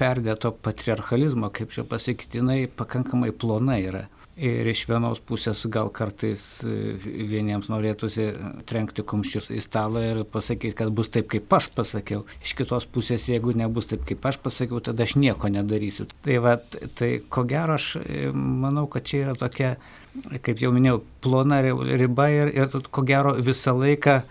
perdėto 0.00 0.50
patriarchalizmo, 0.64 1.52
kaip 1.54 1.70
čia 1.70 1.84
pasakyti, 1.86 2.40
jinai 2.40 2.64
pakankamai 2.66 3.30
plona 3.30 3.78
yra. 3.78 4.08
Ir 4.40 4.68
iš 4.70 4.86
vienos 4.88 5.18
pusės 5.20 5.66
gal 5.68 5.90
kartais 5.92 6.40
e, 6.64 6.94
vieniems 7.28 7.66
norėtųsi 7.68 8.30
trenkti 8.68 9.04
kumščius 9.04 9.50
į 9.52 9.60
stalą 9.60 10.00
ir 10.06 10.20
pasakyti, 10.32 10.78
kad 10.78 10.92
bus 10.96 11.10
taip, 11.12 11.28
kaip 11.34 11.52
aš 11.58 11.68
pasakiau. 11.76 12.22
Iš 12.40 12.54
kitos 12.56 12.86
pusės, 12.88 13.26
jeigu 13.28 13.52
nebus 13.60 13.90
taip, 13.90 14.06
kaip 14.08 14.24
aš 14.30 14.40
pasakiau, 14.40 14.80
tada 14.86 15.04
aš 15.04 15.18
nieko 15.20 15.52
nedarysiu. 15.52 16.08
Tai, 16.24 16.38
va, 16.46 16.56
tai 16.96 17.10
ko 17.28 17.44
gero 17.50 17.76
aš 17.76 17.92
e, 18.00 18.30
manau, 18.32 18.86
kad 18.88 19.04
čia 19.10 19.26
yra 19.26 19.36
tokia, 19.36 19.74
kaip 20.40 20.64
jau 20.64 20.72
minėjau, 20.72 21.02
plona 21.20 21.60
riba 21.66 22.32
ir, 22.32 22.56
ir 22.56 22.80
ko 22.88 23.04
gero 23.04 23.36
visą 23.36 23.76
laiką 23.76 24.22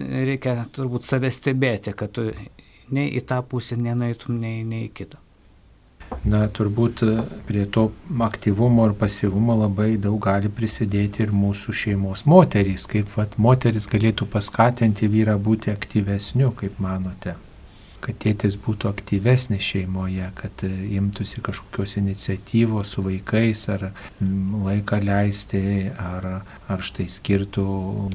reikia 0.00 0.62
turbūt 0.74 1.06
save 1.06 1.30
stebėti, 1.30 1.94
kad 1.94 2.18
tu 2.18 2.32
nei 2.90 3.12
į 3.14 3.28
tą 3.30 3.44
pusę 3.46 3.78
nenaitum, 3.78 4.42
nei, 4.42 4.64
nei 4.66 4.88
į 4.88 4.96
kitą 5.02 5.22
na, 6.24 6.46
turbūt 6.48 7.02
e, 7.06 7.12
prie 7.48 7.64
to 7.66 7.88
aktyvumo 8.26 8.88
ir 8.88 8.96
pasivumo 8.98 9.56
labai 9.58 9.94
daug 10.00 10.18
gali 10.22 10.50
prisidėti 10.52 11.24
ir 11.26 11.32
mūsų 11.36 11.74
šeimos 11.84 12.26
moterys, 12.30 12.88
kaip 12.90 13.10
vat, 13.16 13.38
moteris 13.38 13.88
galėtų 13.90 14.28
paskatinti 14.32 15.10
vyrą 15.10 15.38
būti 15.38 15.72
aktyvesniu, 15.72 16.52
kaip 16.58 16.78
manote? 16.82 17.36
Kad 18.02 18.16
tėtis 18.18 18.56
būtų 18.58 18.88
aktyvesnis 18.90 19.62
šeimoje, 19.62 20.28
kad 20.38 20.64
e, 20.66 20.70
imtųsi 20.98 21.42
kažkokios 21.44 21.96
iniciatyvos 22.00 22.96
su 22.96 23.04
vaikais, 23.06 23.64
ar 23.74 23.88
laiką 24.66 24.98
leisti, 25.04 25.62
ar, 26.02 26.28
ar 26.66 26.82
štai 26.82 27.06
skirtų 27.10 27.66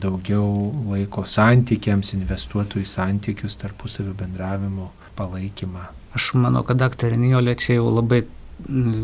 daugiau 0.03 0.47
laiko 0.91 1.23
santykiams, 1.27 2.13
investuotų 2.19 2.83
į 2.83 2.89
santykius, 2.97 3.59
tarpusavio 3.63 4.15
bendravimo 4.19 4.91
palaikymą. 5.17 5.87
Aš 6.17 6.33
manau, 6.39 6.63
kad 6.65 6.79
daktarė 6.81 7.17
Nijolė 7.19 7.55
čia 7.59 7.77
jau 7.77 7.89
labai 7.91 8.23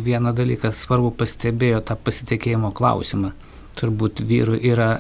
vieną 0.08 0.34
dalyką 0.34 0.72
svarbu 0.74 1.12
pastebėjo 1.20 1.82
tą 1.86 1.98
pasitikėjimo 2.00 2.72
klausimą. 2.74 3.34
Turbūt 3.74 4.22
vyrui 4.29 4.60
yra 4.70 5.00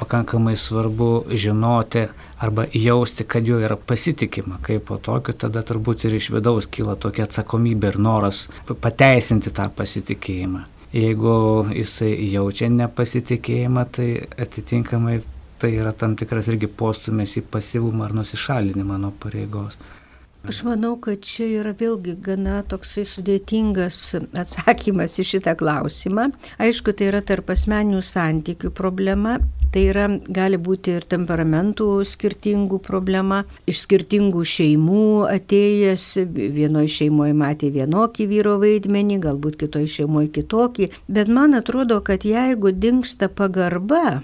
pakankamai 0.00 0.56
svarbu 0.56 1.26
žinoti 1.30 2.06
arba 2.40 2.64
jausti, 2.72 3.24
kad 3.24 3.46
juo 3.48 3.58
yra 3.60 3.76
pasitikima 3.76 4.58
kaip 4.64 4.86
po 4.88 4.96
tokiu, 4.96 5.34
tada 5.36 5.62
turbūt 5.62 6.06
ir 6.08 6.16
iš 6.16 6.30
vidaus 6.32 6.68
kyla 6.68 6.96
tokia 7.00 7.28
atsakomybė 7.28 7.92
ir 7.92 8.00
noras 8.00 8.46
pateisinti 8.68 9.52
tą 9.54 9.68
pasitikėjimą. 9.76 10.64
Jeigu 10.94 11.36
jisai 11.74 12.12
jaučia 12.30 12.68
nepasitikėjimą, 12.70 13.84
tai 13.92 14.08
atitinkamai 14.40 15.18
tai 15.58 15.72
yra 15.80 15.92
tam 15.96 16.14
tikras 16.18 16.48
irgi 16.52 16.68
postumės 16.70 17.34
į 17.40 17.44
pasyvumą 17.50 18.08
ar 18.08 18.14
nusišalinimą 18.20 18.98
nuo 19.02 19.12
pareigos. 19.20 19.78
Aš 20.44 20.58
manau, 20.66 20.98
kad 21.00 21.22
čia 21.24 21.46
yra 21.62 21.70
vėlgi 21.72 22.18
gana 22.20 22.58
toksai 22.68 23.06
sudėtingas 23.08 23.96
atsakymas 24.36 25.14
į 25.16 25.24
šitą 25.30 25.54
klausimą. 25.56 26.26
Aišku, 26.60 26.92
tai 26.92 27.06
yra 27.08 27.22
tarp 27.24 27.48
asmeninių 27.54 28.02
santykių 28.04 28.68
problema, 28.76 29.38
tai 29.72 29.86
yra 29.88 30.04
gali 30.36 30.58
būti 30.60 30.98
ir 30.98 31.06
temperamentų 31.08 31.88
skirtingų 32.10 32.82
problema, 32.84 33.40
iš 33.64 33.86
skirtingų 33.86 34.44
šeimų 34.52 35.06
atėjęs, 35.32 36.06
vienoje 36.28 36.92
šeimoje 36.98 37.38
matė 37.40 37.72
vienokį 37.78 38.28
vyro 38.34 38.58
vaidmenį, 38.60 39.18
galbūt 39.24 39.56
kitoje 39.64 39.88
šeimoje 39.96 40.28
kitokį, 40.36 40.92
bet 41.08 41.32
man 41.32 41.56
atrodo, 41.56 42.02
kad 42.04 42.28
jeigu 42.28 42.76
dinksta 42.76 43.32
pagarba, 43.32 44.20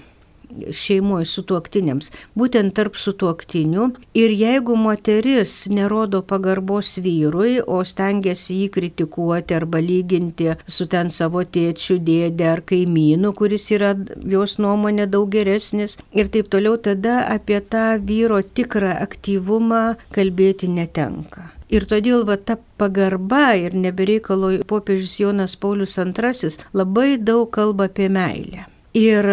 šeimoje 0.75 1.27
sutuoktiniams, 1.29 2.11
būtent 2.37 2.75
tarp 2.77 2.97
sutuoktinių. 2.99 3.89
Ir 4.17 4.33
jeigu 4.35 4.75
moteris 4.79 5.67
nerodo 5.71 6.21
pagarbos 6.27 6.97
vyrui, 7.03 7.59
o 7.61 7.81
stengiasi 7.87 8.61
jį 8.61 8.67
kritikuoti 8.77 9.57
arba 9.57 9.81
lyginti 9.83 10.51
su 10.67 10.87
ten 10.91 11.09
savo 11.13 11.43
tėčiu, 11.43 11.99
dėdė 12.01 12.49
ar 12.55 12.63
kaimynu, 12.67 13.33
kuris 13.37 13.69
yra 13.75 13.93
jos 14.35 14.57
nuomonė 14.61 15.07
daug 15.11 15.29
geresnis 15.31 15.97
ir 16.11 16.31
taip 16.33 16.51
toliau, 16.51 16.77
tada 16.77 17.21
apie 17.29 17.61
tą 17.61 17.95
vyro 18.01 18.41
tikrą 18.41 18.95
aktyvumą 19.05 19.83
kalbėti 20.15 20.69
netenka. 20.71 21.51
Ir 21.71 21.85
todėl 21.87 22.25
va 22.27 22.35
ta 22.35 22.57
pagarba 22.81 23.53
ir 23.55 23.75
nebereikalo 23.79 24.51
popiežius 24.67 25.15
Jonas 25.21 25.55
Paulius 25.55 25.95
II 26.01 26.51
labai 26.75 27.15
daug 27.15 27.47
kalba 27.55 27.87
apie 27.87 28.09
meilę. 28.11 28.65
Ir 28.93 29.27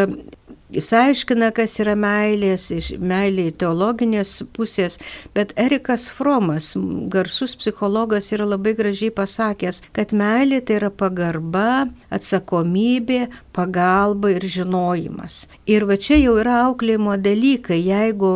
Jis 0.68 0.90
aiškina, 0.92 1.48
kas 1.56 1.78
yra 1.80 1.94
meilės, 1.96 2.66
meilė 3.00 3.46
teologinės 3.56 4.34
pusės, 4.52 4.98
bet 5.32 5.54
Erikas 5.56 6.10
Fromas, 6.12 6.75
garsus 7.08 7.54
psichologas, 7.56 8.28
yra 8.37 8.44
labai 8.50 8.75
gražiai 8.76 9.08
pasakęs, 9.16 9.80
kad 9.96 10.12
meilė 10.12 10.60
tai 10.60 10.76
yra 10.82 10.92
pagarba, 10.92 11.88
atsakomybė, 12.12 13.30
pagalba 13.56 14.34
ir 14.37 14.44
žinojimas. 14.44 15.46
Ir 15.64 15.88
va 15.88 15.96
čia 15.96 16.20
jau 16.20 16.37
yra 16.42 16.60
auklėjimo 16.66 17.16
dalykai, 17.16 17.80
jeigu 17.88 18.34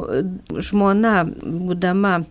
žmona, 0.56 1.18
būdama 1.28 2.22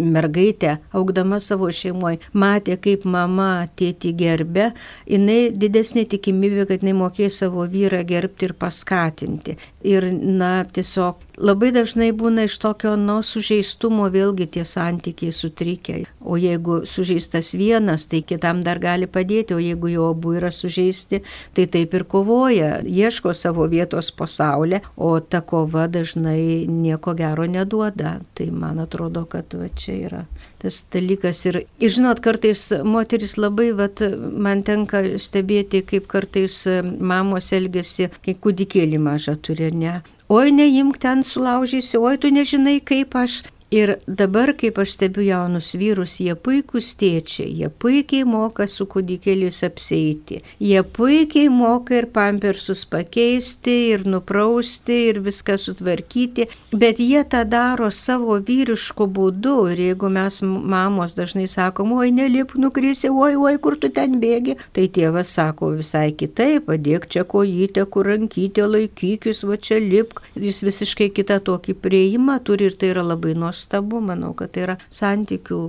mergaitė, 0.00 0.76
augdama 0.96 1.40
savo 1.40 1.70
šeimoje, 1.74 2.20
matė, 2.32 2.76
kaip 2.80 3.06
mama 3.08 3.66
tėti 3.78 4.12
gerbė, 4.16 4.70
jinai 5.10 5.40
didesnė 5.54 6.06
tikimybė, 6.10 6.66
kad 6.70 6.84
jinai 6.84 6.96
mokėjo 7.00 7.30
savo 7.40 7.66
vyrą 7.70 8.02
gerbti 8.08 8.48
ir 8.48 8.56
paskatinti. 8.60 9.56
Ir, 9.86 10.10
na, 10.12 10.52
tiesiog 10.64 11.29
labai 11.40 11.70
dažnai 11.74 12.10
būna 12.16 12.44
iš 12.48 12.56
tokio, 12.62 12.94
nu, 13.00 13.20
sužeistumo 13.24 14.08
vėlgi 14.12 14.46
tie 14.56 14.64
santykiai 14.68 15.32
sutrikę. 15.34 15.96
O 16.20 16.36
jeigu 16.40 16.80
sužeistas 16.88 17.52
vienas, 17.58 18.06
tai 18.10 18.22
kitam 18.26 18.62
dar 18.66 18.80
gali 18.82 19.08
padėti, 19.10 19.56
o 19.56 19.60
jeigu 19.62 19.92
jau 19.92 20.10
abu 20.12 20.34
yra 20.38 20.52
sužeisti, 20.54 21.22
tai 21.56 21.66
taip 21.72 21.96
ir 21.96 22.04
kovoja, 22.04 22.70
ieško 22.84 23.34
savo 23.34 23.66
vietos 23.70 24.12
pasaulyje, 24.16 24.82
o 24.96 25.16
ta 25.20 25.40
kova 25.40 25.86
dažnai 25.88 26.66
nieko 26.68 27.16
gero 27.18 27.48
neduoda. 27.48 28.18
Tai 28.34 28.50
man 28.52 28.82
atrodo, 28.84 29.24
kad 29.30 29.56
va, 29.56 29.70
čia 29.74 29.98
yra 30.06 30.24
tas 30.60 30.82
dalykas. 30.92 31.42
Ir, 31.50 31.62
ir 31.80 31.94
žinot, 31.94 32.22
kartais 32.24 32.66
moteris 32.84 33.36
labai, 33.40 33.70
vat, 33.76 34.02
man 34.46 34.64
tenka 34.66 35.02
stebėti, 35.20 35.82
kaip 35.88 36.08
kartais 36.10 36.62
mamos 37.00 37.52
elgesi, 37.56 38.10
kai 38.24 38.36
kūdikėlį 38.36 39.00
mažą 39.02 39.36
turi, 39.40 39.72
ne. 39.74 40.00
Oi, 40.30 40.52
neimk 40.54 41.00
ten 41.02 41.24
sulaužysi, 41.26 41.98
oi, 41.98 42.14
tu 42.20 42.30
nežinai, 42.30 42.78
kaip 42.86 43.16
aš. 43.18 43.40
Ir 43.70 43.90
dabar, 44.06 44.50
kaip 44.58 44.80
aš 44.82 44.96
stebiu 44.96 45.22
jaunus 45.22 45.68
vyrus, 45.78 46.16
jie 46.18 46.32
puikūs 46.34 46.88
tėčiai, 46.98 47.52
jie 47.54 47.68
puikiai 47.70 48.24
moka 48.26 48.64
su 48.66 48.82
kūdikėlis 48.90 49.60
apseiti, 49.62 50.40
jie 50.58 50.80
puikiai 50.82 51.46
moka 51.54 51.94
ir 52.00 52.08
pampersus 52.10 52.82
pakeisti, 52.90 53.76
ir 53.92 54.02
nuprausti, 54.10 54.96
ir 55.12 55.20
viską 55.22 55.54
sutvarkyti, 55.62 56.48
bet 56.74 56.98
jie 56.98 57.22
tą 57.30 57.44
daro 57.46 57.92
savo 57.94 58.40
vyrišku 58.48 59.06
būdu. 59.06 59.54
Ir 59.70 59.84
jeigu 59.84 60.10
mes 60.10 60.40
mamos 60.42 61.14
dažnai 61.14 61.46
sakom, 61.46 61.94
oi, 61.94 62.10
nelip, 62.10 62.56
nukrisi, 62.58 63.06
oi, 63.06 63.38
oi, 63.38 63.54
kur 63.62 63.78
tu 63.78 63.92
ten 63.94 64.18
bėgi, 64.18 64.58
tai 64.74 64.88
tėvas 64.90 65.36
sako 65.38 65.76
visai 65.76 66.08
kitaip, 66.10 66.66
padėk 66.72 67.06
čia 67.06 67.22
kojytę, 67.22 67.86
kur 67.86 68.10
rankytę 68.10 68.66
laikykis, 68.66 69.46
va 69.46 69.62
čia 69.62 69.78
lipk. 69.78 70.26
Jis 70.34 70.58
visiškai 70.66 71.12
kitą 71.14 71.38
tokį 71.46 71.78
prieimą 71.86 72.40
turi 72.42 72.66
ir 72.66 72.74
tai 72.74 72.90
yra 72.96 73.06
labai 73.14 73.38
nuostabu 73.38 73.59
nuostabu, 73.60 74.00
manau, 74.00 74.34
kad 74.34 74.52
tai 74.52 74.64
yra 74.64 74.76
santykių 74.90 75.60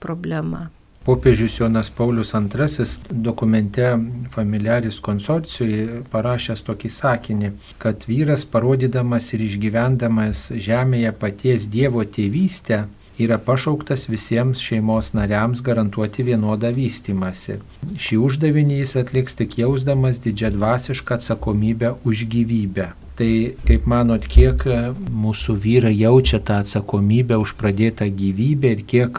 problema. 0.00 0.70
Popiežius 1.04 1.58
Jonas 1.58 1.90
Paulius 1.90 2.34
II 2.34 3.22
dokumente 3.24 3.96
Familiaris 4.30 5.00
konsorcijui 5.00 6.04
parašęs 6.12 6.62
tokį 6.62 6.90
sakinį, 6.90 7.50
kad 7.78 8.04
vyras 8.06 8.44
parodydamas 8.44 9.32
ir 9.32 9.40
išgyvendamas 9.40 10.52
žemėje 10.52 11.12
paties 11.12 11.66
Dievo 11.66 12.04
tėvystę 12.04 12.84
yra 13.18 13.38
pašauktas 13.38 14.08
visiems 14.08 14.60
šeimos 14.60 15.14
nariams 15.16 15.62
garantuoti 15.62 16.22
vienodą 16.22 16.70
vystimąsi. 16.76 17.58
Šį 17.96 18.20
uždavinį 18.28 18.82
jis 18.84 18.96
atliks 19.00 19.40
tik 19.40 19.58
jausdamas 19.58 20.20
didžiadvasišką 20.20 21.16
atsakomybę 21.16 21.96
už 22.04 22.28
gyvybę. 22.28 22.92
Tai 23.20 23.32
kaip 23.68 23.84
manot, 23.84 24.24
kiek 24.32 24.62
e, 24.64 24.76
mūsų 24.96 25.52
vyrai 25.60 25.92
jaučia 25.92 26.38
tą 26.40 26.62
atsakomybę 26.62 27.36
už 27.36 27.50
pradėtą 27.60 28.06
gyvybę 28.16 28.70
ir 28.72 28.80
kiek 28.88 29.18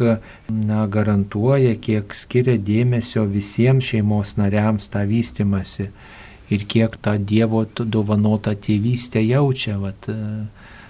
na, 0.50 0.88
garantuoja, 0.89 1.75
kiek 1.77 2.15
skiria 2.17 2.55
dėmesio 2.58 3.27
visiems 3.29 3.91
šeimos 3.91 4.39
nariams 4.39 4.89
tą 4.89 5.03
vystimasi 5.05 5.91
ir 6.50 6.65
kiek 6.65 6.98
tą 6.98 7.13
Dievo 7.22 7.62
dovanotą 7.77 8.55
tėvystę 8.58 9.22
jaučia. 9.22 9.77
Vat, 9.84 10.10
e, 10.10 10.17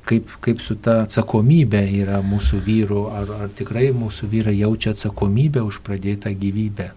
kaip, 0.07 0.31
kaip 0.39 0.63
su 0.63 0.79
ta 0.79 1.01
atsakomybė 1.03 1.83
yra 1.99 2.21
mūsų 2.23 2.61
vyrų, 2.63 3.03
ar, 3.11 3.35
ar 3.43 3.51
tikrai 3.59 3.89
mūsų 3.91 4.31
vyrai 4.31 4.55
jaučia 4.61 4.95
atsakomybę 4.95 5.67
už 5.67 5.81
pradėtą 5.83 6.31
gyvybę. 6.31 6.93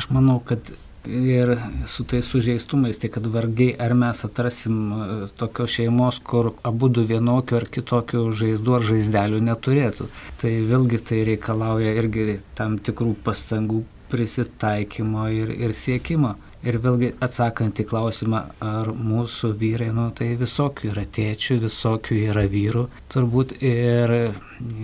Aš 0.00 0.08
manau, 0.16 0.40
kad 0.40 0.72
ir 1.06 1.56
su 1.86 2.04
tais 2.04 2.26
sužeistumais, 2.26 2.98
tai 2.98 3.10
kad 3.10 3.26
vargiai 3.26 3.74
ar 3.78 3.94
mes 3.98 4.24
atrasim 4.24 4.76
e, 4.92 5.06
tokios 5.38 5.74
šeimos, 5.76 6.20
kur 6.24 6.52
abu 6.62 6.88
du 6.88 7.04
vienokių 7.08 7.58
ar 7.58 7.66
kitokių 7.76 8.28
žaizdų 8.42 8.76
ar 8.78 8.86
žaizdelių 8.90 9.42
neturėtų. 9.48 10.08
Tai 10.42 10.52
vėlgi 10.70 11.02
tai 11.10 11.24
reikalauja 11.32 11.96
irgi 11.98 12.38
tam 12.58 12.78
tikrų 12.78 13.16
pastangų 13.26 13.82
prisitaikymo 14.12 15.28
ir, 15.32 15.52
ir 15.56 15.76
siekimo. 15.76 16.36
Ir 16.62 16.76
vėlgi 16.78 17.08
atsakant 17.18 17.80
į 17.82 17.88
klausimą, 17.90 18.40
ar 18.62 18.92
mūsų 18.94 19.48
vyrai, 19.58 19.88
nu 19.96 20.04
tai 20.14 20.28
visokių 20.38 20.92
yra 20.92 21.02
tėčių, 21.10 21.56
visokių 21.64 22.20
yra 22.28 22.44
vyrų, 22.46 22.84
turbūt 23.10 23.56
ir 23.58 24.14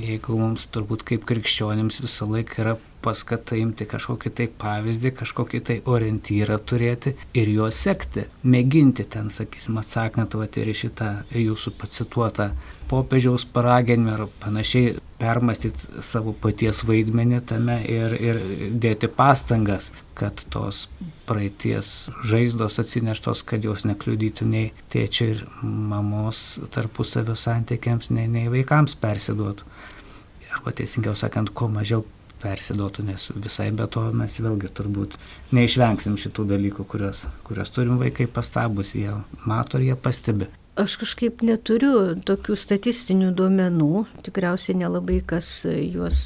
jeigu 0.03 0.41
mums 0.41 0.67
turbūt 0.75 1.07
kaip 1.07 1.29
krikščionims 1.31 2.01
visą 2.03 2.27
laiką 2.33 2.65
yra 2.65 2.75
paskata 3.05 3.57
imti 3.59 3.87
kažkokį 3.89 4.33
tai 4.41 4.47
pavyzdį, 4.61 5.13
kažkokį 5.21 5.61
tai 5.71 5.77
orientyrą 5.87 6.59
turėti 6.69 7.15
ir 7.39 7.51
juo 7.53 7.69
sekti, 7.75 8.27
mėginti 8.43 9.07
ten, 9.11 9.31
sakysim, 9.33 9.79
atsakant 9.83 10.35
vat, 10.39 10.59
ir 10.59 10.73
šitą 10.75 11.13
jūsų 11.35 11.75
pacituotą 11.79 12.51
popiežiaus 12.89 13.45
paraginimą 13.53 14.17
ar 14.17 14.25
panašiai 14.43 14.97
permastyti 15.19 16.03
savo 16.05 16.33
paties 16.33 16.85
vaidmenį 16.87 17.41
tame 17.51 17.79
ir, 17.91 18.15
ir 18.23 18.41
dėti 18.79 19.11
pastangas, 19.11 19.91
kad 20.19 20.45
tos 20.53 20.87
praeities 21.29 22.09
žaizdos 22.27 22.79
atsineštos, 22.81 23.43
kad 23.47 23.65
jos 23.67 23.85
nekliudytų 23.89 24.47
nei 24.49 24.71
tėčio 24.93 25.31
ir 25.35 25.43
mamos 25.63 26.59
tarpusavio 26.75 27.37
santykiams, 27.39 28.13
nei, 28.15 28.29
nei 28.31 28.47
vaikams 28.53 28.97
persiduotų. 29.03 29.67
Arba 30.55 30.73
teisingiau 30.73 31.19
sakant, 31.19 31.53
kuo 31.55 31.69
mažiau 31.71 32.07
persiduotų, 32.43 33.09
nes 33.11 33.29
visai 33.37 33.71
be 33.75 33.89
to 33.91 34.05
mes 34.13 34.39
vėlgi 34.41 34.71
turbūt 34.81 35.19
neišvengsim 35.57 36.17
šitų 36.21 36.47
dalykų, 36.55 36.87
kurios, 36.89 37.27
kurios 37.49 37.75
turim 37.75 38.01
vaikai 38.01 38.29
pastabus, 38.31 38.95
jie 38.99 39.13
mato 39.47 39.81
ir 39.81 39.91
jie 39.91 40.01
pastebi. 40.01 40.49
Aš 40.79 40.95
kažkaip 41.01 41.41
neturiu 41.43 42.15
tokių 42.23 42.55
statistinių 42.55 43.33
duomenų, 43.35 44.05
tikriausiai 44.23 44.77
nelabai 44.79 45.17
kas 45.27 45.49
juos 45.67 46.21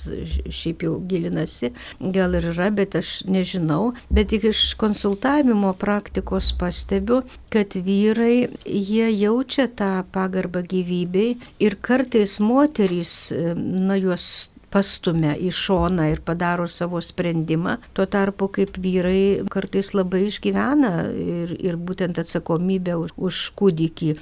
šiaip 0.52 0.84
jau 0.84 0.98
gilinasi, 1.08 1.70
gal 2.12 2.36
ir 2.36 2.50
yra, 2.50 2.68
bet 2.68 2.98
aš 3.00 3.14
nežinau. 3.24 3.94
Bet 4.12 4.28
tik 4.34 4.44
iš 4.50 4.74
konsultavimo 4.76 5.72
praktikos 5.80 6.50
pastebiu, 6.60 7.22
kad 7.52 7.78
vyrai, 7.80 8.50
jie 8.68 9.08
jaučia 9.08 9.70
tą 9.72 10.02
pagarbą 10.12 10.66
gyvybei 10.68 11.38
ir 11.56 11.80
kartais 11.80 12.36
moterys, 12.44 13.32
na, 13.56 13.96
juos 13.96 14.51
pastumia 14.72 15.34
į 15.36 15.52
šoną 15.54 16.08
ir 16.12 16.22
padaro 16.24 16.68
savo 16.70 17.00
sprendimą, 17.04 17.78
tuo 17.96 18.06
tarpu 18.06 18.48
kaip 18.56 18.78
vyrai 18.80 19.42
kartais 19.52 19.92
labai 19.96 20.26
išgyvena 20.30 20.94
ir, 21.12 21.52
ir 21.60 21.76
būtent 21.76 22.22
atsakomybę 22.22 22.96
už, 23.04 23.14
už 23.16 23.44
kūdikį. 23.58 24.16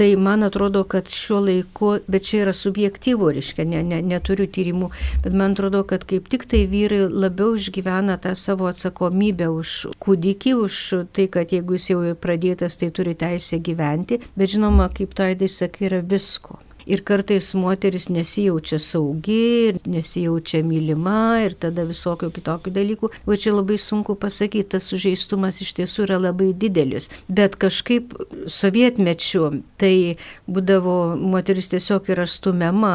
Tai 0.00 0.16
man 0.16 0.46
atrodo, 0.46 0.84
kad 0.88 1.10
šiuo 1.12 1.40
laiku, 1.44 1.90
bet 2.08 2.24
čia 2.24 2.38
yra 2.44 2.52
subjektyvu, 2.56 3.26
reiškia, 3.36 3.66
ne, 3.68 3.82
ne, 3.84 3.98
neturiu 4.00 4.46
tyrimų, 4.48 4.88
bet 5.26 5.34
man 5.36 5.52
atrodo, 5.52 5.82
kad 5.84 6.06
kaip 6.08 6.30
tik 6.32 6.46
tai 6.48 6.62
vyrai 6.70 7.02
labiau 7.10 7.58
išgyvena 7.58 8.16
tą 8.22 8.32
savo 8.38 8.70
atsakomybę 8.70 9.50
už 9.52 9.74
kūdikį, 10.00 10.54
už 10.62 10.80
tai, 11.12 11.28
kad 11.28 11.52
jeigu 11.52 11.76
jis 11.76 11.90
jau 11.92 12.00
pradėtas, 12.22 12.80
tai 12.80 12.88
turi 12.96 13.12
teisę 13.18 13.60
gyventi, 13.60 14.22
bet 14.40 14.54
žinoma, 14.54 14.88
kaip 14.94 15.12
tai 15.18 15.34
sakai, 15.50 15.90
yra 15.90 16.00
visko 16.00 16.62
ir 16.90 17.04
kartais 17.06 17.52
moteris 17.54 18.08
nesijaučia 18.10 18.78
saugi, 18.82 19.74
nesijaučia 19.86 20.62
mylima 20.66 21.40
ir 21.44 21.54
tada 21.60 21.84
visokių 21.88 22.30
kitokių 22.34 22.72
dalykų. 22.74 23.10
O 23.26 23.36
čia 23.36 23.54
labai 23.54 23.78
sunku 23.80 24.16
pasakyti, 24.18 24.72
tas 24.74 24.88
sužeistumas 24.90 25.60
iš 25.62 25.74
tiesų 25.78 26.06
yra 26.08 26.18
labai 26.20 26.50
didelis. 26.56 27.10
Bet 27.28 27.56
kažkaip 27.60 28.14
sovietmečiu 28.50 29.62
tai 29.80 30.16
būdavo 30.50 31.16
moteris 31.20 31.70
tiesiog 31.72 32.10
yra 32.14 32.26
stumiama 32.28 32.94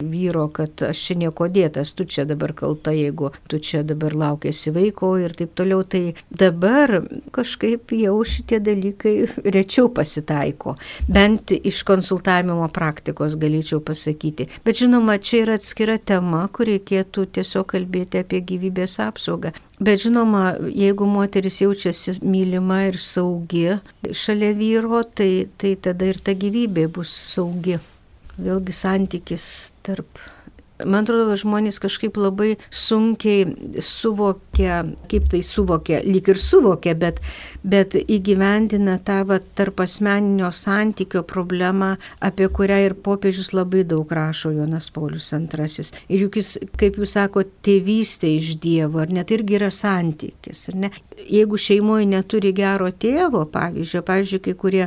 vyro, 0.00 0.48
kad 0.54 0.82
aš 0.90 1.04
čia 1.08 1.18
nieko 1.22 1.48
dėtas, 1.52 1.94
tu 1.96 2.06
čia 2.08 2.26
dabar 2.28 2.54
kalta, 2.56 2.94
jeigu 2.94 3.32
tu 3.48 3.60
čia 3.62 3.84
dabar 3.86 4.16
laukėsi 4.18 4.72
vaiko 4.74 5.14
ir 5.20 5.36
taip 5.38 5.54
toliau. 5.58 5.84
Tai 5.88 6.02
dabar 6.30 6.98
kažkaip 7.34 7.92
jau 7.96 8.16
šitie 8.26 8.58
dalykai 8.64 9.14
rečiau 9.46 9.88
pasitaiko, 9.94 10.76
bent 11.08 11.54
iš 11.56 11.84
konsultavimo 11.88 12.66
praktikos 12.74 13.27
politikos 13.28 13.36
galėčiau 13.36 13.80
pasakyti. 13.80 14.48
Bet 14.64 14.78
žinoma, 14.78 15.18
čia 15.18 15.44
yra 15.44 15.56
atskira 15.58 15.98
tema, 15.98 16.48
kur 16.52 16.66
reikėtų 16.66 17.26
tiesiog 17.32 17.66
kalbėti 17.72 18.22
apie 18.22 18.40
gyvybės 18.40 18.98
apsaugą. 19.00 19.52
Bet 19.80 20.02
žinoma, 20.02 20.56
jeigu 20.70 21.06
moteris 21.06 21.60
jaučiasi 21.60 22.20
mylima 22.22 22.88
ir 22.88 22.98
saugi 22.98 23.80
šalia 24.12 24.54
vyro, 24.54 25.02
tai, 25.04 25.48
tai 25.58 25.76
tada 25.76 26.06
ir 26.08 26.18
ta 26.18 26.32
gyvybė 26.34 26.88
bus 26.88 27.10
saugi. 27.10 27.78
Vėlgi 28.38 28.72
santykis 28.72 29.72
tarp 29.82 30.18
Man 30.86 31.02
atrodo, 31.02 31.34
žmonės 31.38 31.80
kažkaip 31.82 32.18
labai 32.20 32.52
sunkiai 32.70 33.82
suvokia, 33.82 34.84
kaip 35.10 35.26
tai 35.32 35.40
suvokia, 35.42 35.98
lyg 36.06 36.30
ir 36.30 36.38
suvokia, 36.38 36.94
bet, 36.98 37.18
bet 37.66 37.96
įgyvendina 37.98 38.98
tą 39.02 39.24
va, 39.26 39.40
tarp 39.58 39.82
asmeninio 39.82 40.52
santykio 40.54 41.24
problemą, 41.26 41.96
apie 42.22 42.46
kurią 42.46 42.78
ir 42.84 42.94
popiežius 42.94 43.50
labai 43.56 43.82
daug 43.90 44.06
rašo 44.14 44.52
Jonas 44.54 44.86
Paulius 44.94 45.32
II. 45.34 45.88
Ir 46.14 46.26
juk 46.28 46.38
jis, 46.38 46.54
kaip 46.78 47.00
jūs 47.02 47.16
sakote, 47.18 47.50
tėvystė 47.66 48.36
iš 48.36 48.54
Dievo, 48.62 49.02
ar 49.02 49.10
net 49.10 49.34
irgi 49.34 49.58
yra 49.58 49.72
santykis. 49.74 50.68
Ne? 50.78 50.92
Jeigu 51.26 51.58
šeimoje 51.58 52.06
neturi 52.06 52.54
gero 52.54 52.92
tėvo, 52.94 53.48
pavyzdžiui, 53.50 54.06
pavyzdžiui, 54.06 54.44
kai 54.46 54.54
kurie 54.62 54.86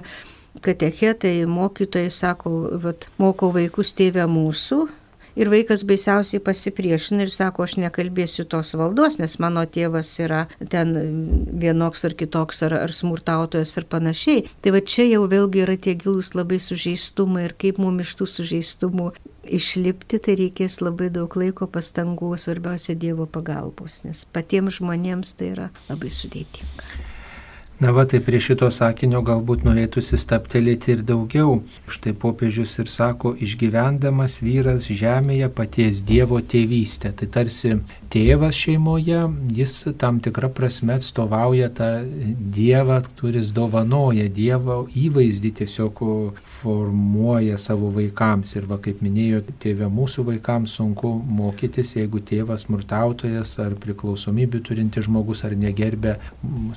katechetai, 0.63 1.35
mokytojai 1.47 2.11
sako, 2.11 2.55
vat, 2.83 3.07
moko 3.19 3.51
vaikus 3.55 3.91
tėvę 3.99 4.23
mūsų, 4.31 4.81
Ir 5.39 5.51
vaikas 5.51 5.85
baisiausiai 5.87 6.41
pasipriešina 6.43 7.25
ir 7.25 7.31
sako, 7.33 7.65
aš 7.67 7.77
nekalbėsiu 7.81 8.45
tos 8.51 8.73
valdos, 8.79 9.17
nes 9.21 9.37
mano 9.43 9.63
tėvas 9.63 10.11
yra 10.23 10.45
ten 10.73 10.93
vienoks 11.61 12.05
ar 12.07 12.15
kitoks, 12.19 12.63
ar, 12.67 12.75
ar 12.83 12.95
smurtautojas 12.95 13.77
ar 13.79 13.87
panašiai. 13.91 14.45
Tai 14.61 14.75
va 14.75 14.83
čia 14.83 15.07
jau 15.07 15.23
vėlgi 15.31 15.63
yra 15.65 15.77
tie 15.79 15.95
gilus 15.99 16.33
labai 16.35 16.59
sužeistumai 16.63 17.47
ir 17.47 17.55
kaip 17.59 17.79
mums 17.81 18.09
iš 18.09 18.17
tų 18.19 18.29
sužeistumų 18.35 19.11
išlipti, 19.59 20.19
tai 20.21 20.37
reikės 20.39 20.81
labai 20.83 21.09
daug 21.13 21.35
laiko, 21.39 21.67
pastangų, 21.71 22.33
svarbiausia 22.41 22.97
Dievo 22.99 23.25
pagalbos, 23.29 24.01
nes 24.05 24.25
patiems 24.33 24.81
žmonėms 24.81 25.33
tai 25.37 25.53
yra 25.55 25.71
labai 25.89 26.11
sudėtinga. 26.13 27.10
Na 27.81 27.89
va, 27.91 28.03
tai 28.05 28.19
prie 28.21 28.37
šito 28.37 28.67
sakinio 28.69 29.23
galbūt 29.25 29.63
norėtųsi 29.65 30.19
staptelėti 30.21 30.91
ir 30.93 30.99
daugiau. 31.01 31.55
Štai 31.89 32.11
popiežius 32.13 32.75
ir 32.83 32.91
sako, 32.93 33.31
išgyvendamas 33.41 34.35
vyras 34.45 34.85
žemėje 34.85 35.47
paties 35.57 36.03
Dievo 36.05 36.37
tėvystę. 36.53 37.09
Tai 37.17 37.29
tarsi 37.33 37.71
tėvas 38.13 38.59
šeimoje, 38.59 39.23
jis 39.57 39.73
tam 39.97 40.21
tikrą 40.21 40.51
prasme 40.53 40.99
atstovauja 40.99 41.71
tą 41.73 41.89
Dievą, 42.59 42.99
kuris 43.17 43.49
dovanoja 43.49 44.29
Dievo 44.29 44.83
įvaizdį, 44.93 45.55
tiesiog 45.63 46.05
formuoja 46.61 47.57
savo 47.57 47.89
vaikams. 47.95 48.53
Ir 48.57 48.67
va, 48.69 48.77
kaip 48.83 49.01
minėjo 49.03 49.41
tėvė, 49.61 49.89
mūsų 49.91 50.25
vaikams 50.29 50.75
sunku 50.77 51.11
mokytis, 51.39 51.95
jeigu 51.97 52.21
tėvas 52.25 52.67
smurtautojas 52.67 53.57
ar 53.63 53.75
priklausomybė 53.81 54.61
turinti 54.67 55.03
žmogus 55.05 55.43
ar 55.47 55.57
negerbė 55.57 56.17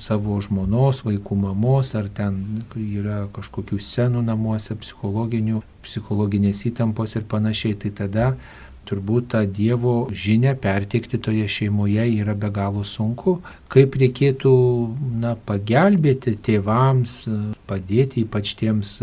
savo 0.01 0.39
žmonos 0.43 1.03
vaikų 1.05 1.39
mamos, 1.45 1.93
ar 1.97 2.09
ten 2.09 2.41
yra 2.75 3.25
kažkokių 3.35 3.79
scenų 3.81 4.25
namuose, 4.25 4.77
psichologinių, 4.81 5.63
psichologinės 5.85 6.65
įtampos 6.71 7.15
ir 7.19 7.27
panašiai, 7.29 7.77
tai 7.79 7.93
tada 7.95 8.31
turbūt 8.85 9.31
tą 9.33 9.43
Dievo 9.49 9.95
žinę 10.13 10.55
perteikti 10.61 11.19
toje 11.21 11.47
šeimoje 11.49 12.05
yra 12.21 12.35
be 12.37 12.51
galo 12.53 12.83
sunku. 12.85 13.39
Kaip 13.71 13.97
reikėtų 14.01 14.53
na, 15.23 15.35
pagelbėti 15.49 16.35
tėvams, 16.45 17.17
padėti 17.69 18.25
ypač 18.25 18.53
tiems 18.59 18.99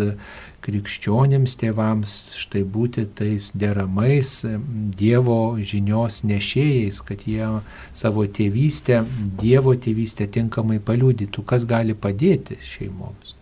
krikščionėms 0.62 1.57
tėvams 1.61 2.14
štai 2.38 2.62
būti 2.77 3.07
tais 3.18 3.51
deramais 3.59 4.33
Dievo 5.03 5.59
žinios 5.59 6.22
nešėjais, 6.29 7.03
kad 7.07 7.27
jie 7.27 7.51
savo 7.92 8.27
tėvystę, 8.38 9.03
Dievo 9.42 9.75
tėvystę 9.75 10.29
tinkamai 10.31 10.81
paliūdytų, 10.83 11.46
kas 11.46 11.68
gali 11.68 11.98
padėti 11.98 12.59
šeimoms. 12.62 13.37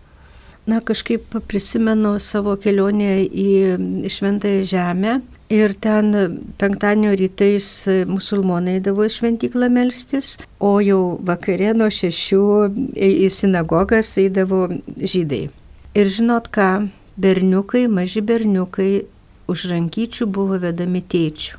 Na, 0.66 0.80
kažkaip 0.80 1.32
prisimenu 1.48 2.18
savo 2.20 2.52
kelionę 2.60 3.24
į 3.24 4.06
Šventąją 4.12 4.66
Žemę 4.70 5.14
ir 5.50 5.72
ten 5.82 6.12
penktadienio 6.60 7.14
rytais 7.18 7.66
musulmonai 8.06 8.76
eidavo 8.78 9.06
į 9.08 9.14
šventyklą 9.16 9.70
melstis, 9.72 10.36
o 10.60 10.76
jau 10.84 11.16
vakarė 11.26 11.72
nuo 11.80 11.88
šešių 11.90 12.44
į 12.92 13.30
sinagogas 13.34 14.12
eidavo 14.20 14.68
žydai. 15.00 15.48
Ir 15.96 16.12
žinot 16.12 16.52
ką, 16.54 16.70
berniukai, 17.16 17.86
maži 17.88 18.22
berniukai 18.22 18.92
už 19.50 19.66
rankyčių 19.72 20.28
buvo 20.30 20.60
vedami 20.62 21.02
tėčių. 21.02 21.58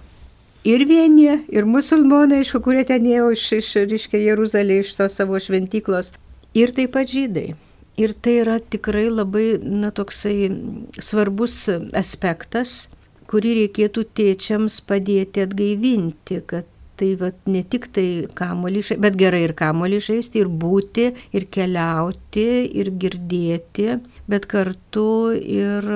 Ir 0.61 0.85
vieni, 0.85 1.39
ir 1.49 1.65
musulmonai, 1.65 2.43
aišku, 2.43 2.61
kurie 2.61 2.83
ten 2.85 3.07
ėjo 3.09 3.31
iš, 3.33 3.45
iš 3.57 3.69
reiškia, 3.89 4.19
Jeruzalė, 4.21 4.81
iš 4.83 4.93
tos 4.99 5.15
savo 5.17 5.39
šventyklos, 5.41 6.13
ir 6.53 6.73
taip 6.77 6.93
pat 6.93 7.09
žydai. 7.09 7.55
Ir 7.97 8.13
tai 8.13 8.35
yra 8.43 8.59
tikrai 8.61 9.07
labai, 9.09 9.57
na, 9.61 9.89
toksai 9.89 10.51
svarbus 11.01 11.65
aspektas, 11.97 12.91
kurį 13.31 13.55
reikėtų 13.63 14.05
tėčiams 14.17 14.77
padėti 14.85 15.43
atgaivinti, 15.47 16.39
kad 16.45 16.69
tai 17.01 17.15
vat, 17.17 17.37
ne 17.49 17.63
tik 17.65 17.87
tai 17.95 18.07
kamolį, 18.37 18.83
bet 19.01 19.17
gerai 19.17 19.41
ir 19.47 19.55
kamolį 19.57 20.01
žaisti, 20.05 20.43
ir 20.43 20.51
būti, 20.61 21.07
ir 21.33 21.47
keliauti, 21.55 22.47
ir 22.77 22.91
girdėti, 23.01 23.87
bet 24.29 24.45
kartu 24.51 25.33
ir 25.33 25.87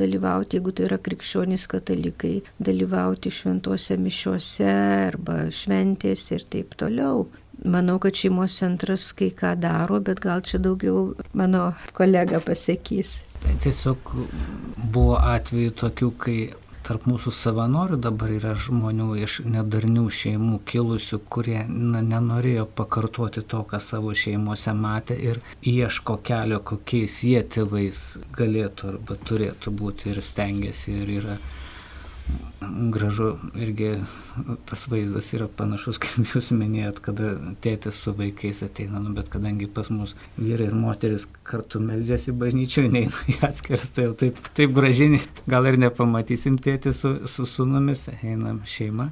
dalyvauti, 0.00 0.56
jeigu 0.56 0.72
tai 0.72 0.88
yra 0.88 0.98
krikščionys 1.04 1.68
katalikai, 1.70 2.38
dalyvauti 2.64 3.32
šventose 3.34 3.98
mišiuose 4.00 4.72
arba 5.10 5.44
šventėse 5.52 6.38
ir 6.38 6.48
taip 6.56 6.76
toliau. 6.80 7.26
Manau, 7.64 8.00
kad 8.02 8.16
šeimos 8.18 8.56
centras 8.58 9.12
kai 9.16 9.30
ką 9.36 9.54
daro, 9.60 10.00
bet 10.02 10.18
gal 10.24 10.42
čia 10.44 10.58
daugiau 10.58 11.12
mano 11.38 11.70
kolega 11.96 12.40
pasakys. 12.42 13.20
Tiesiog 13.62 14.10
buvo 14.92 15.20
atveju 15.20 15.76
tokių, 15.84 16.10
kai 16.18 16.38
tarp 16.84 17.06
mūsų 17.08 17.32
savanorių 17.34 17.98
dabar 18.04 18.32
yra 18.34 18.52
žmonių 18.66 19.08
iš 19.24 19.38
nedarnių 19.48 20.04
šeimų 20.18 20.60
kilusių, 20.68 21.20
kurie 21.32 21.62
na, 21.68 22.02
nenorėjo 22.04 22.66
pakartoti 22.78 23.44
to, 23.48 23.62
ką 23.70 23.80
savo 23.80 24.14
šeimose 24.24 24.74
matė 24.76 25.16
ir 25.30 25.40
ieško 25.64 26.18
kelio, 26.28 26.60
kokiais 26.72 27.20
jie 27.24 27.42
tėvais 27.56 28.00
galėtų 28.36 28.94
arba 28.94 29.18
turėtų 29.30 29.74
būti 29.80 30.12
ir 30.12 30.22
stengiasi 30.24 30.98
ir 31.02 31.14
yra 31.20 31.38
gražu 32.90 33.34
irgi 33.54 33.98
tas 34.64 34.86
vaizdas 34.88 35.28
yra 35.36 35.48
panašus, 35.58 35.98
kaip 36.02 36.30
jūs 36.30 36.50
minėjot, 36.56 37.00
kada 37.04 37.34
tėtis 37.64 37.98
su 38.00 38.14
vaikais 38.16 38.62
ateina, 38.66 39.02
nu, 39.02 39.12
bet 39.16 39.28
kadangi 39.32 39.68
pas 39.68 39.90
mus 39.92 40.14
vyrai 40.38 40.70
ir 40.70 40.78
moteris 40.78 41.26
kartu 41.46 41.82
meldžiasi 41.84 42.34
bažnyčioje, 42.40 42.92
neina 42.94 43.26
į 43.30 43.40
atskiras, 43.50 43.90
tai 43.94 44.08
jau 44.08 44.14
taip, 44.24 44.40
taip 44.56 44.72
gražiai, 44.76 45.20
gal 45.50 45.68
ir 45.68 45.78
nepamatysim 45.84 46.56
tėtį 46.62 46.94
su, 46.96 47.14
su 47.30 47.48
sunumis, 47.50 48.08
einam 48.22 48.62
šeima 48.68 49.10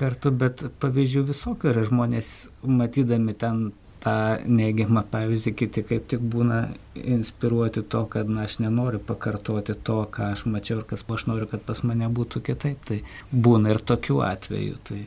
kartu, 0.00 0.32
bet 0.32 0.64
pavyzdžių 0.80 1.24
visokių 1.28 1.72
yra. 1.74 1.84
Žmonės, 1.88 2.30
matydami 2.64 3.34
ten 3.36 3.70
tą 4.00 4.16
neigiamą 4.48 5.04
pavyzdį, 5.12 5.52
kiti 5.62 5.84
kaip 5.86 6.08
tik 6.10 6.24
būna 6.32 6.60
inspiruoti 6.96 7.84
to, 7.92 8.04
kad 8.12 8.30
na, 8.32 8.46
aš 8.48 8.58
nenoriu 8.64 9.00
pakartoti 9.04 9.76
to, 9.86 10.02
ką 10.12 10.32
aš 10.34 10.46
mačiau 10.48 10.80
ir 10.80 10.88
kas 10.88 11.04
aš 11.04 11.26
noriu, 11.28 11.48
kad 11.50 11.64
pas 11.66 11.82
mane 11.84 12.08
būtų 12.08 12.42
kitaip. 12.50 12.84
Tai 12.88 13.00
būna 13.32 13.74
ir 13.74 13.80
tokių 13.92 14.20
atvejų. 14.26 14.78
Tai, 14.88 15.00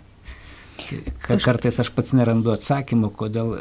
tai, 0.83 0.99
kad 1.25 1.45
kartais 1.45 1.79
aš 1.81 1.89
pats 1.95 2.13
nerandu 2.17 2.53
atsakymų, 2.53 3.09
kodėl 3.17 3.55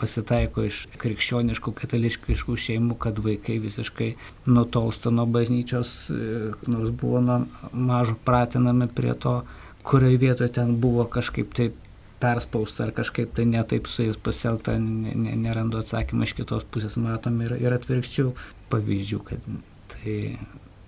pasitaiko 0.00 0.64
iš 0.68 0.86
krikščioniškų, 1.00 1.74
katališkų 1.82 2.56
šeimų, 2.66 2.98
kad 3.02 3.20
vaikai 3.24 3.58
visiškai 3.64 4.14
nutolsta 4.48 5.12
nuo 5.14 5.26
bažnyčios, 5.28 5.94
e, 6.12 6.52
nors 6.70 6.94
buvo 6.94 7.20
nuo 7.24 7.42
mažo 7.72 8.16
pratinami 8.24 8.88
prie 8.88 9.12
to, 9.14 9.42
kurioje 9.88 10.20
vietoje 10.24 10.56
ten 10.60 10.74
buvo 10.80 11.04
kažkaip 11.08 11.52
taip 11.56 11.76
perspausta 12.20 12.86
ar 12.86 12.92
kažkaip 12.96 13.34
tai 13.36 13.46
netaip 13.48 13.86
su 13.86 14.02
jais 14.06 14.18
pasielgta, 14.18 14.76
nerandu 14.78 15.80
atsakymą 15.82 16.26
iš 16.26 16.34
kitos 16.38 16.66
pusės, 16.66 16.98
matom 17.00 17.40
ir, 17.44 17.54
ir 17.62 17.74
atvirkščių 17.76 18.28
pavyzdžių, 18.72 19.20
kad 19.28 19.46
tai, 19.94 20.16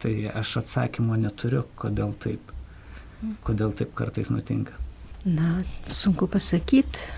tai 0.03 0.15
aš 0.43 0.57
atsakymo 0.65 1.19
neturiu, 1.21 1.65
kodėl 1.81 2.15
taip, 2.25 2.53
kodėl 3.47 3.75
taip 3.79 3.95
kartais 3.99 4.33
nutinka. 4.33 4.77
Na, 5.25 5.61
sunku 5.93 6.29
pasakyti. 6.31 7.09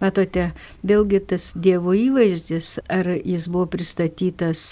Matote, 0.00 0.46
vėlgi 0.80 1.18
tas 1.28 1.50
Dievo 1.52 1.92
įvaizdis, 1.92 2.78
ar 2.88 3.10
jis 3.20 3.50
buvo 3.52 3.66
pristatytas 3.74 4.62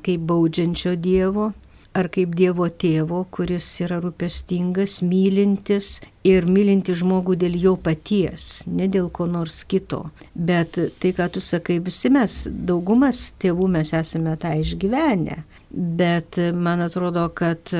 kaip 0.00 0.22
baudžiančio 0.30 0.94
Dievo, 0.96 1.50
ar 1.98 2.08
kaip 2.14 2.34
Dievo 2.38 2.68
tėvo, 2.70 3.24
kuris 3.34 3.66
yra 3.84 3.98
rūpestingas, 4.02 5.00
mylintis 5.02 5.98
ir 6.26 6.46
mylinti 6.46 6.94
žmogų 6.98 7.36
dėl 7.42 7.56
jo 7.58 7.74
paties, 7.82 8.62
ne 8.66 8.88
dėl 8.92 9.10
ko 9.14 9.26
nors 9.30 9.62
kito. 9.68 10.04
Bet 10.34 10.78
tai, 11.00 11.12
ką 11.16 11.28
tu 11.34 11.42
sakai, 11.44 11.80
visi 11.84 12.12
mes, 12.14 12.44
daugumas 12.50 13.32
tėvų 13.42 13.70
mes 13.78 13.94
esame 13.96 14.36
tą 14.40 14.54
išgyvenę. 14.62 15.42
Bet 15.70 16.38
man 16.54 16.80
atrodo, 16.80 17.26
kad 17.28 17.70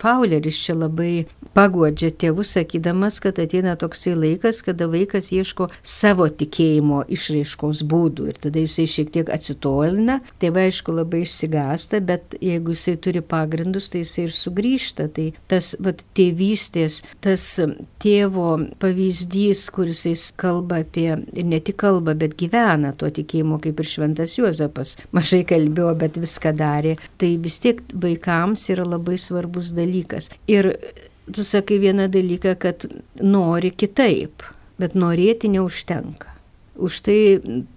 Fauleris 0.00 0.56
čia 0.64 0.74
labai 0.78 1.26
pagodžia 1.56 2.10
tėvus, 2.14 2.52
sakydamas, 2.54 3.18
kad 3.22 3.38
ateina 3.42 3.74
toksai 3.78 4.14
laikas, 4.16 4.60
kada 4.64 4.88
vaikas 4.90 5.30
ieško 5.34 5.68
savo 5.82 6.28
tikėjimo 6.28 7.02
išraiškos 7.12 7.82
būdų 7.88 8.28
ir 8.30 8.38
tada 8.40 8.62
jisai 8.62 8.86
šiek 8.90 9.12
tiek 9.14 9.32
atsitolina, 9.34 10.20
tėvai 10.42 10.68
aišku 10.68 10.94
labai 10.94 11.24
išsigasta, 11.24 12.00
bet 12.04 12.36
jeigu 12.40 12.76
jisai 12.76 12.96
turi 13.02 13.22
pagrindus, 13.24 13.90
tai 13.92 14.04
jisai 14.04 14.28
ir 14.28 14.34
sugrįžta. 14.36 15.08
Tai 15.18 15.26
tas 15.50 15.72
vat, 15.84 16.04
tėvystės, 16.16 17.00
tas 17.24 17.44
tėvo 18.02 18.50
pavyzdys, 18.80 19.66
kuris 19.74 20.04
jis 20.08 20.28
kalba 20.38 20.82
apie, 20.84 21.10
ir 21.34 21.48
ne 21.48 21.60
tik 21.64 21.80
kalba, 21.82 22.14
bet 22.18 22.38
gyvena 22.40 22.94
tuo 22.96 23.10
tikėjimu, 23.12 23.60
kaip 23.64 23.82
ir 23.82 23.90
šventas 23.92 24.36
Juozapas, 24.38 24.96
mažai 25.16 25.42
kalbėjo, 25.48 25.92
bet 25.98 26.20
viską 26.20 26.54
darė, 26.56 26.96
tai 27.18 27.34
vis 27.42 27.58
tiek 27.62 27.82
vaikams 27.92 28.68
yra 28.74 28.86
labai 28.86 29.18
svarbus 29.20 29.72
dalykas. 29.76 30.30
Ir 30.50 30.72
tu 31.32 31.44
sakai 31.44 31.78
vieną 31.82 32.08
dalyką, 32.08 32.56
kad 32.58 32.86
nori 33.20 33.70
kitaip, 33.70 34.44
bet 34.78 34.94
norėti 34.94 35.50
neužtenka. 35.52 36.34
Už 36.78 37.00
tai 37.02 37.20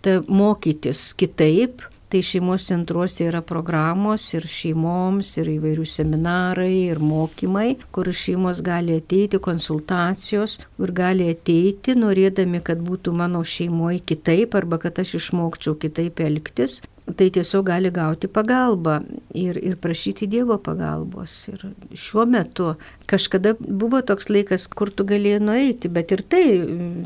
ta, 0.05 0.21
mokytis 0.29 1.09
kitaip 1.17 1.81
tai 2.11 2.19
šeimos 2.27 2.65
centruose 2.67 3.23
yra 3.23 3.39
programos 3.41 4.25
ir 4.35 4.43
šeimoms, 4.51 5.29
ir 5.39 5.47
įvairių 5.53 5.85
seminarai, 5.87 6.89
ir 6.91 6.99
mokymai, 6.99 7.77
kur 7.95 8.09
šeimos 8.11 8.59
gali 8.65 8.97
ateiti, 8.99 9.39
konsultacijos, 9.39 10.57
kur 10.75 10.91
gali 10.95 11.29
ateiti, 11.31 11.95
norėdami, 11.95 12.59
kad 12.67 12.83
būtų 12.83 13.15
mano 13.15 13.45
šeimoje 13.47 14.01
kitaip 14.11 14.59
arba 14.59 14.81
kad 14.83 14.99
aš 14.99 15.15
išmokčiau 15.21 15.77
kitaip 15.79 16.19
elgtis 16.25 16.81
tai 17.17 17.29
tiesiog 17.33 17.65
gali 17.67 17.91
gauti 17.93 18.29
pagalbą 18.31 18.99
ir, 19.37 19.57
ir 19.57 19.77
prašyti 19.81 20.27
Dievo 20.31 20.57
pagalbos. 20.61 21.33
Ir 21.51 21.65
šiuo 21.97 22.25
metu 22.29 22.73
kažkada 23.09 23.55
buvo 23.59 24.01
toks 24.05 24.29
laikas, 24.31 24.67
kur 24.67 24.91
tu 24.93 25.05
galėjai 25.07 25.41
nueiti, 25.43 25.91
bet 25.91 26.13
ir 26.15 26.23
tai 26.23 26.45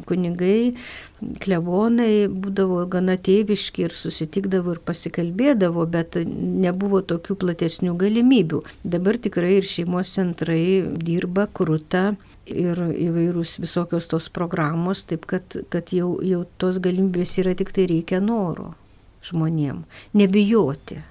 kunigai, 0.10 0.76
klebonai 1.42 2.28
būdavo 2.30 2.84
gana 2.92 3.16
tėviški 3.18 3.88
ir 3.88 3.96
susitikdavo 3.96 4.76
ir 4.76 4.82
pasikalbėdavo, 4.86 5.88
bet 5.90 6.20
nebuvo 6.26 7.02
tokių 7.06 7.38
platesnių 7.42 7.96
galimybių. 8.00 8.62
Dabar 8.84 9.20
tikrai 9.22 9.58
ir 9.60 9.70
šeimos 9.70 10.14
centrai 10.18 10.64
dirba, 10.86 11.48
krūta 11.48 12.16
ir 12.46 12.80
įvairūs 12.94 13.58
visokios 13.64 14.10
tos 14.12 14.30
programos, 14.30 15.06
taip 15.10 15.26
kad, 15.30 15.62
kad 15.74 15.94
jau, 15.96 16.16
jau 16.22 16.46
tos 16.62 16.82
galimybės 16.84 17.40
yra 17.42 17.56
tik 17.58 17.74
tai 17.76 17.88
reikia 17.90 18.22
noro 18.22 18.74
žmonėm. 19.26 19.84
Nebijoti. 20.14 21.02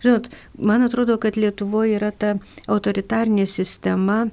Žinot, 0.00 0.30
man 0.56 0.82
atrodo, 0.86 1.18
kad 1.20 1.36
Lietuvoje 1.36 1.98
yra 1.98 2.10
ta 2.10 2.36
autoritarnė 2.70 3.44
sistema 3.50 4.24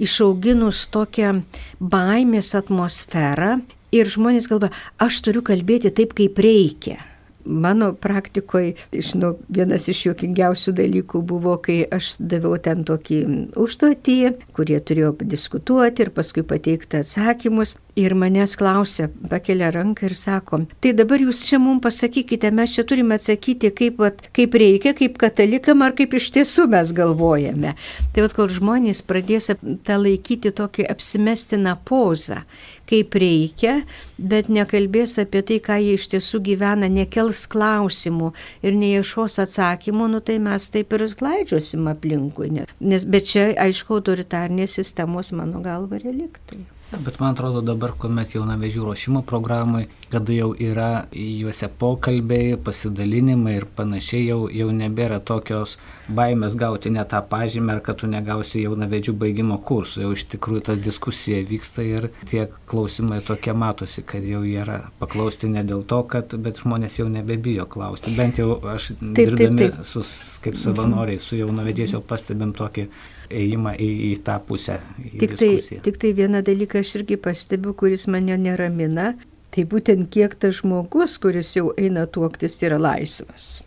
išauginus 0.00 0.84
tokią 0.92 1.38
baimės 1.80 2.52
atmosferą 2.58 3.56
ir 3.94 4.10
žmonės 4.10 4.48
galva, 4.50 4.72
aš 4.98 5.22
turiu 5.24 5.44
kalbėti 5.46 5.92
taip, 5.94 6.14
kaip 6.18 6.40
reikia. 6.42 6.98
Mano 7.44 7.90
praktikoje, 7.92 8.72
žinau, 8.92 9.34
vienas 9.52 9.84
iš 9.92 10.06
juokingiausių 10.06 10.72
dalykų 10.78 11.20
buvo, 11.28 11.58
kai 11.60 11.82
aš 11.92 12.14
daviau 12.18 12.56
ten 12.56 12.86
tokį 12.88 13.18
užduotį, 13.60 14.16
kurie 14.56 14.78
turėjo 14.80 15.12
diskutuoti 15.20 16.06
ir 16.06 16.12
paskui 16.16 16.44
pateikti 16.48 17.02
atsakymus. 17.02 17.76
Ir 17.94 18.10
manęs 18.18 18.56
klausia, 18.58 19.06
pakelia 19.30 19.68
ranką 19.70 20.08
ir 20.08 20.16
sako, 20.18 20.58
tai 20.82 20.90
dabar 20.98 21.22
jūs 21.22 21.44
čia 21.46 21.60
mums 21.62 21.84
pasakykite, 21.84 22.50
mes 22.50 22.72
čia 22.74 22.82
turime 22.90 23.14
atsakyti, 23.14 23.70
kaip, 23.70 24.00
vat, 24.02 24.24
kaip 24.34 24.56
reikia, 24.58 24.96
kaip 24.98 25.14
katalikam 25.22 25.84
ar 25.86 25.94
kaip 25.94 26.16
iš 26.18 26.32
tiesų 26.34 26.66
mes 26.72 26.90
galvojame. 26.96 27.76
Tai 28.10 28.24
vad, 28.26 28.34
kol 28.34 28.50
žmonės 28.50 29.04
pradės 29.06 29.52
tą 29.86 30.00
laikyti 30.02 30.50
tokį 30.58 30.88
apsimestiną 30.90 31.76
pozą, 31.86 32.42
kaip 32.90 33.14
reikia, 33.14 33.76
bet 34.18 34.50
nekalbės 34.50 35.14
apie 35.22 35.46
tai, 35.46 35.62
ką 35.62 35.78
jie 35.86 35.94
iš 35.94 36.10
tiesų 36.16 36.42
gyvena, 36.50 36.90
nekels 36.90 37.46
klausimų 37.54 38.34
ir 38.66 38.74
neieškos 38.74 39.38
atsakymų, 39.46 40.10
nu 40.16 40.24
tai 40.26 40.42
mes 40.42 40.66
taip 40.66 40.98
ir 40.98 41.06
klaidžiosim 41.14 41.86
aplinkui. 41.94 42.50
Nes, 42.82 43.06
bet 43.06 43.30
čia, 43.30 43.52
aišku, 43.54 44.00
autoritarnės 44.02 44.80
sistemos, 44.82 45.30
mano 45.30 45.62
galva, 45.62 46.02
reliktai. 46.02 46.64
Bet 46.92 47.20
man 47.20 47.32
atrodo 47.32 47.62
dabar, 47.64 47.94
kuomet 47.98 48.34
jaunavežių 48.36 48.84
ruošimo 48.84 49.22
programai, 49.26 49.86
kada 50.12 50.34
jau 50.34 50.50
yra 50.54 51.06
juose 51.10 51.66
pokalbiai, 51.80 52.58
pasidalinimai 52.60 53.56
ir 53.58 53.66
panašiai, 53.76 54.26
jau, 54.28 54.38
jau 54.52 54.68
nebėra 54.74 55.18
tokios 55.24 55.74
baimės 56.06 56.54
gauti 56.60 56.92
ne 56.94 57.02
tą 57.08 57.22
pažymę, 57.30 57.74
ar 57.74 57.80
kad 57.86 57.98
tu 58.02 58.10
negausi 58.10 58.62
jaunavedžių 58.62 59.16
baigimo 59.24 59.58
kursų. 59.58 60.04
Jau 60.04 60.12
iš 60.14 60.26
tikrųjų 60.36 60.64
ta 60.68 60.76
diskusija 60.78 61.40
vyksta 61.48 61.86
ir 61.88 62.10
tie 62.30 62.44
klausimai 62.70 63.22
tokie 63.26 63.56
matosi, 63.56 64.04
kad 64.06 64.26
jau 64.28 64.44
yra 64.46 64.84
paklausti 65.00 65.50
ne 65.50 65.64
dėl 65.66 65.82
to, 65.88 66.02
kad, 66.10 66.36
bet 66.46 66.62
žmonės 66.62 67.00
jau 67.00 67.08
nebebijo 67.10 67.66
klausti. 67.70 68.14
Bent 68.14 68.38
jau 68.42 68.60
aš 68.76 68.92
taip, 68.92 69.10
dirbdami 69.18 69.64
taip, 69.64 69.80
taip. 69.80 69.90
su, 69.90 70.04
kaip 70.44 70.60
savanoriai 70.60 71.18
su 71.22 71.40
jaunavedžiais 71.40 71.96
jau 71.96 72.04
pastebim 72.04 72.54
tokį 72.54 72.88
ėjimą 73.30 73.74
į, 73.80 73.90
į 74.10 74.14
tą 74.26 74.38
pusę. 74.46 74.78
Į 75.00 75.12
tik, 75.22 75.36
tai, 75.40 75.52
tik 75.84 76.00
tai 76.02 76.14
vieną 76.16 76.42
dalyką 76.46 76.82
aš 76.84 76.96
irgi 77.00 77.20
pastebiu, 77.20 77.74
kuris 77.78 78.08
mane 78.10 78.36
neramina, 78.40 79.12
tai 79.54 79.66
būtent 79.70 80.10
kiek 80.12 80.34
tas 80.40 80.58
žmogus, 80.60 81.18
kuris 81.22 81.54
jau 81.56 81.70
eina 81.78 82.08
tuoktis, 82.10 82.58
yra 82.66 82.80
laisvas. 82.80 83.62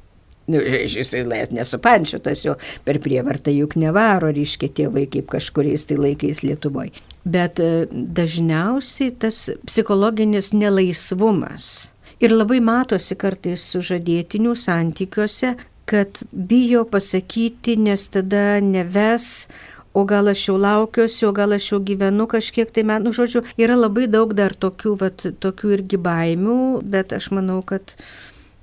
Nu, 0.48 0.62
jisai 0.63 1.26
nesupančiotas 1.52 2.46
jo 2.46 2.54
per 2.88 3.02
prievartą 3.04 3.52
juk 3.52 3.76
nevaro, 3.76 4.30
ryškiai 4.32 4.72
tėvai 4.80 5.04
kaip 5.12 5.28
kažkuriais 5.34 5.84
tai 5.89 5.98
laikais 6.00 6.39
Lietuvoje. 6.46 6.93
Bet 7.28 7.60
e, 7.60 7.88
dažniausiai 7.91 9.12
tas 9.20 9.41
psichologinis 9.67 10.54
nelaisvumas. 10.56 11.89
Ir 12.24 12.32
labai 12.32 12.62
matosi 12.63 13.17
kartais 13.20 13.65
sužadėtinių 13.74 14.56
santykiuose, 14.58 15.52
kad 15.88 16.19
bijo 16.32 16.84
pasakyti, 16.91 17.78
nes 17.80 18.10
tada 18.12 18.60
neves, 18.60 19.47
o 19.95 20.04
gal 20.06 20.28
aš 20.30 20.43
jau 20.50 20.58
laukiuosi, 20.60 21.26
o 21.26 21.32
gal 21.34 21.56
aš 21.56 21.71
jau 21.71 21.80
gyvenu 21.82 22.28
kažkiek 22.30 22.73
tai 22.73 22.84
metų, 22.86 23.08
nu, 23.08 23.13
žodžiu, 23.15 23.43
yra 23.58 23.78
labai 23.80 24.06
daug 24.12 24.36
dar 24.38 24.54
tokių, 24.54 24.97
vat, 25.00 25.23
tokių 25.41 25.71
irgi 25.78 26.00
baimių, 26.04 26.58
bet 26.84 27.15
aš 27.15 27.32
manau, 27.38 27.62
kad 27.65 27.95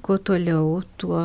kuo 0.04 0.18
toliau, 0.20 0.82
tuo, 1.00 1.22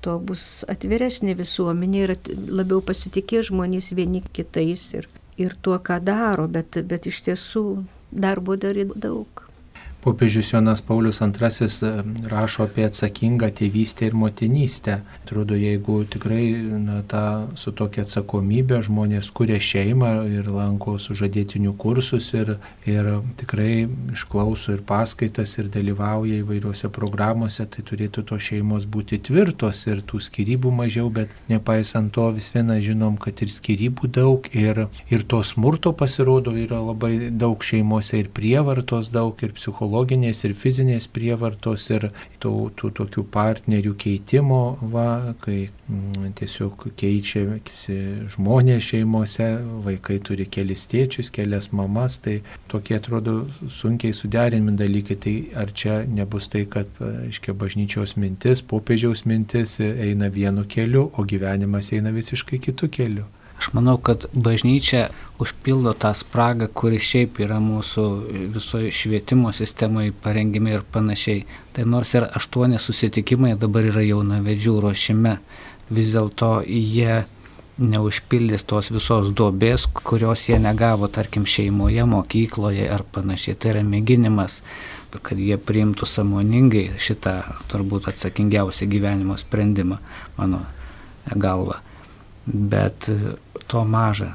tuo 0.00 0.16
bus 0.24 0.64
atviresnė 0.72 1.36
visuomenė 1.38 2.02
ir 2.06 2.16
labiau 2.48 2.80
pasitikė 2.80 3.44
žmonės 3.50 3.92
vieni 3.94 4.24
kitais 4.32 4.88
ir, 4.96 5.06
ir 5.36 5.54
tuo, 5.60 5.76
ką 5.78 6.00
daro, 6.02 6.48
bet, 6.48 6.80
bet 6.88 7.06
iš 7.12 7.22
tiesų 7.28 7.64
darbo 8.10 8.56
dar 8.56 8.80
daug. 8.96 9.49
Popiežius 10.00 10.52
Jonas 10.52 10.80
Paulius 10.80 11.20
II 11.20 11.28
e, 11.28 12.02
rašo 12.24 12.64
apie 12.64 12.86
atsakingą 12.88 13.50
tėvystę 13.52 14.06
ir 14.08 14.14
motinystę. 14.16 14.94
Atrodo, 15.20 15.52
jeigu 15.60 15.98
tikrai 16.08 16.46
na, 16.80 17.02
ta, 17.04 17.24
su 17.60 17.74
tokia 17.76 18.06
atsakomybė 18.06 18.78
žmonės 18.86 19.28
kuria 19.36 19.58
šeimą 19.60 20.12
ir 20.32 20.48
lanko 20.48 20.94
sužadėtinių 20.96 21.74
kursus 21.76 22.30
ir, 22.32 22.54
ir 22.88 23.10
tikrai 23.42 23.90
išklauso 24.14 24.72
ir 24.72 24.80
paskaitas 24.88 25.58
ir 25.60 25.68
dalyvauja 25.68 26.40
įvairiuose 26.40 26.88
programuose, 26.88 27.68
tai 27.68 27.84
turėtų 27.84 28.24
tos 28.32 28.48
šeimos 28.48 28.88
būti 28.88 29.20
tvirtos 29.28 29.84
ir 29.84 30.00
tų 30.00 30.22
skirybų 30.30 30.72
mažiau, 30.80 31.12
bet 31.12 31.36
nepaisant 31.52 32.08
to 32.16 32.30
vis 32.38 32.48
viena 32.56 32.78
žinom, 32.80 33.20
kad 33.20 33.44
ir 33.44 33.52
skirybų 33.52 34.08
daug 34.16 34.48
ir, 34.56 34.86
ir 35.12 35.28
to 35.28 35.44
smurto 35.44 35.92
pasirodo 35.92 36.56
yra 36.56 36.80
labai 36.88 37.28
daug 37.28 37.60
šeimose 37.60 38.24
ir 38.24 38.32
prievartos 38.32 39.12
daug 39.12 39.36
ir 39.44 39.52
psichologijos 39.60 39.89
psichologinės 39.90 40.44
ir 40.44 40.54
fizinės 40.54 41.08
prievartos 41.10 41.88
ir 41.90 42.10
tų, 42.38 42.70
tų 42.78 42.90
tokių 42.94 43.24
partnerių 43.32 43.94
keitimo, 43.98 44.78
va, 44.92 45.34
kai 45.42 45.66
m, 45.66 46.12
mm, 46.14 46.34
tiesiog 46.38 46.86
keičiasi 46.94 47.96
žmonės 48.36 48.82
šeimose, 48.86 49.48
vaikai 49.84 50.20
turi 50.22 50.46
kelis 50.46 50.86
tėčius, 50.86 51.30
kelias 51.34 51.72
mamas, 51.72 52.20
tai 52.22 52.42
tokie 52.68 52.96
atrodo 52.96 53.48
sunkiai 53.68 54.14
suderinami 54.14 54.76
dalykai. 54.78 55.18
Tai 55.20 55.34
ar 55.58 55.72
čia 55.74 56.04
nebus 56.06 56.48
tai, 56.48 56.64
kad, 56.70 56.86
aiškiai, 57.00 57.56
bažnyčios 57.56 58.16
mintis, 58.16 58.62
popiežiaus 58.62 59.26
mintis 59.26 59.80
eina 59.80 60.30
vienu 60.30 60.64
keliu, 60.70 61.10
o 61.18 61.26
gyvenimas 61.26 61.90
eina 61.92 62.14
visiškai 62.14 62.62
kitu 62.62 62.88
keliu? 62.88 63.26
Aš 63.60 63.74
manau, 63.76 63.98
kad 64.00 64.24
bažnyčia 64.32 65.10
užpildo 65.38 65.92
tą 65.92 66.14
spragą, 66.16 66.64
kuri 66.72 66.96
šiaip 66.96 67.42
yra 67.44 67.58
mūsų 67.60 68.04
visoje 68.54 68.88
švietimo 68.88 69.50
sistemoje 69.52 70.14
parengime 70.24 70.72
ir 70.72 70.86
panašiai. 70.94 71.42
Tai 71.76 71.84
nors 71.84 72.14
ir 72.16 72.24
aštuoni 72.24 72.80
susitikimai 72.80 73.58
dabar 73.60 73.84
yra 73.90 74.00
jaunavedžių 74.06 74.78
ruošime, 74.86 75.34
vis 75.92 76.14
dėlto 76.14 76.54
jie 76.64 77.26
neužpildys 77.80 78.64
tos 78.68 78.88
visos 78.96 79.28
duobės, 79.36 79.84
kurios 80.08 80.46
jie 80.48 80.56
negavo, 80.60 81.12
tarkim, 81.12 81.44
šeimoje, 81.44 82.08
mokykloje 82.08 82.88
ar 82.88 83.04
panašiai. 83.12 83.60
Tai 83.60 83.74
yra 83.74 83.84
mėginimas, 83.84 84.62
kad 85.20 85.36
jie 85.36 85.60
priimtų 85.60 86.08
samoningai 86.08 86.86
šitą 86.96 87.36
turbūt 87.68 88.08
atsakingiausią 88.08 88.88
gyvenimo 88.88 89.36
sprendimą, 89.40 90.00
mano 90.40 90.64
galva. 91.36 91.82
Bet 92.46 93.10
to 93.66 93.84
maža. 93.84 94.32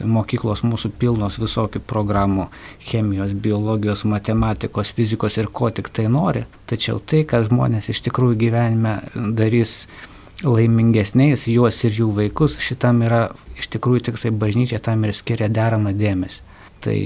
Tai 0.00 0.08
mokyklos 0.08 0.62
mūsų 0.64 0.94
pilnos 0.96 1.36
visokių 1.36 1.82
programų- 1.84 2.46
chemijos, 2.88 3.32
biologijos, 3.32 4.04
matematikos, 4.04 4.94
fizikos 4.96 5.36
ir 5.36 5.46
ko 5.52 5.70
tik 5.70 5.88
tai 5.88 6.06
nori. 6.08 6.44
Tačiau 6.66 7.00
tai, 7.00 7.24
ką 7.24 7.44
žmonės 7.48 7.90
iš 7.90 8.00
tikrųjų 8.08 8.36
gyvenime 8.40 9.02
darys 9.14 9.86
laimingesniais, 10.42 11.44
juos 11.46 11.84
ir 11.84 11.92
jų 11.92 12.08
vaikus, 12.16 12.56
šitam 12.58 13.02
yra 13.02 13.34
iš 13.58 13.68
tikrųjų 13.68 14.02
tik 14.08 14.18
tai 14.22 14.30
bažnyčia 14.30 14.80
tam 14.80 15.04
ir 15.04 15.12
skiria 15.12 15.48
deramą 15.48 15.92
dėmesį. 15.92 16.40
Tai 16.80 16.96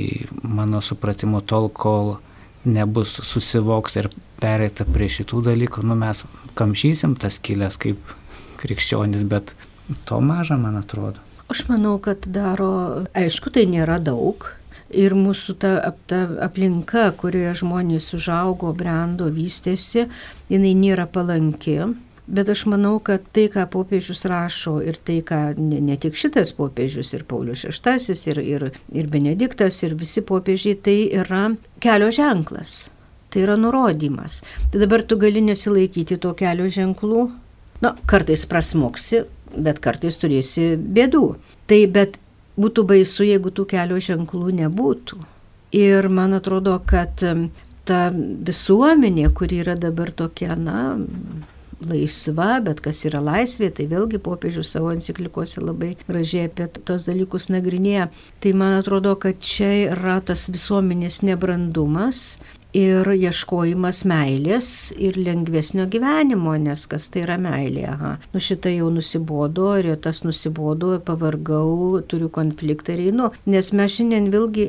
mano 0.42 0.80
supratimu 0.80 1.40
tol, 1.42 1.68
kol 1.68 2.18
nebus 2.64 3.18
susivokta 3.26 4.04
ir 4.04 4.10
pereita 4.40 4.84
prie 4.84 5.08
šitų 5.10 5.42
dalykų, 5.50 5.82
nu 5.82 5.96
mes 5.98 6.24
kamšysim 6.54 7.16
tas 7.18 7.40
kilės 7.42 7.76
kaip 7.80 7.98
krikščionis, 8.62 9.24
bet 9.26 9.54
to 10.04 10.20
maža, 10.20 10.56
man 10.60 10.76
atrodo. 10.80 11.22
Aš 11.52 11.66
manau, 11.68 11.98
kad 12.00 12.24
daro, 12.26 13.04
aišku, 13.12 13.52
tai 13.52 13.66
nėra 13.68 13.98
daug, 14.00 14.48
ir 14.94 15.14
mūsų 15.18 15.56
ta, 15.60 15.74
ta 16.08 16.24
aplinka, 16.46 17.10
kurioje 17.18 17.58
žmonės 17.62 18.12
užaugo, 18.16 18.72
brendo, 18.76 19.28
vystėsi, 19.32 20.08
jinai 20.52 20.72
nėra 20.78 21.06
palanki. 21.10 21.80
Bet 22.24 22.48
aš 22.48 22.62
manau, 22.72 22.96
kad 23.04 23.26
tai, 23.36 23.50
ką 23.52 23.66
popiežius 23.68 24.24
rašo 24.30 24.78
ir 24.80 24.96
tai, 24.96 25.18
ką 25.26 25.58
ne, 25.60 25.82
ne 25.84 25.98
tik 26.00 26.16
šitas 26.16 26.54
popiežius, 26.56 27.12
ir 27.12 27.26
Paulius 27.28 27.66
VI, 27.68 28.16
ir, 28.32 28.40
ir, 28.40 28.66
ir 28.96 29.10
Benediktas, 29.12 29.82
ir 29.84 29.92
visi 30.00 30.24
popiežiai, 30.24 30.78
tai 30.80 30.96
yra 31.12 31.50
kelio 31.84 32.08
ženklas. 32.14 32.88
Tai 33.28 33.42
yra 33.44 33.58
nurodymas. 33.60 34.40
Tai 34.72 34.80
dabar 34.80 35.04
tu 35.04 35.18
gali 35.20 35.42
nesilaikyti 35.44 36.16
to 36.22 36.32
kelio 36.38 36.70
ženklų. 36.72 37.26
Na, 37.84 37.92
kartais 38.08 38.46
prasmoksi, 38.48 39.24
bet 39.56 39.80
kartais 39.84 40.18
turėsi 40.20 40.74
bėdų. 40.76 41.24
Tai 41.70 41.80
bet 41.94 42.18
būtų 42.60 42.86
baisu, 42.90 43.26
jeigu 43.26 43.52
tų 43.54 43.66
kelio 43.74 44.00
ženklų 44.02 44.54
nebūtų. 44.62 45.20
Ir 45.74 46.08
man 46.08 46.36
atrodo, 46.36 46.76
kad 46.86 47.22
ta 47.84 48.00
visuomenė, 48.14 49.28
kuri 49.34 49.60
yra 49.64 49.74
dabar 49.80 50.12
tokia, 50.14 50.54
na, 50.56 50.94
laisva, 51.84 52.60
bet 52.64 52.80
kas 52.84 53.02
yra 53.08 53.20
laisvė, 53.24 53.70
tai 53.74 53.86
vėlgi 53.90 54.20
popiežius 54.22 54.72
savo 54.74 54.92
enciklikuose 54.94 55.62
labai 55.62 55.94
gražiai 56.06 56.48
apie 56.48 56.68
tos 56.78 57.06
dalykus 57.08 57.50
nagrinėja. 57.52 58.08
Tai 58.40 58.52
man 58.60 58.78
atrodo, 58.78 59.14
kad 59.20 59.40
čia 59.44 59.70
yra 59.90 60.20
tas 60.24 60.46
visuomenės 60.52 61.22
nebrandumas 61.26 62.38
ir 62.74 63.06
ieškojimas 63.14 64.02
meilės 64.08 64.68
ir 64.98 65.16
lengvesnio 65.20 65.86
gyvenimo, 65.90 66.56
nes 66.58 66.84
kas 66.90 67.06
tai 67.14 67.22
yra 67.22 67.36
meilė. 67.40 67.84
Aha, 67.92 68.12
nu 68.34 68.42
šitą 68.42 68.72
jau 68.74 68.90
nusibodo, 68.92 69.70
ir 69.78 69.94
tas 70.02 70.24
nusibodo, 70.26 70.96
pavargau, 71.06 72.00
turiu 72.10 72.28
konfliktą 72.34 72.96
ir 72.96 73.04
einu. 73.12 73.30
Nes 73.50 73.70
mes 73.76 73.94
šiandien 73.94 74.26
vėlgi 74.34 74.66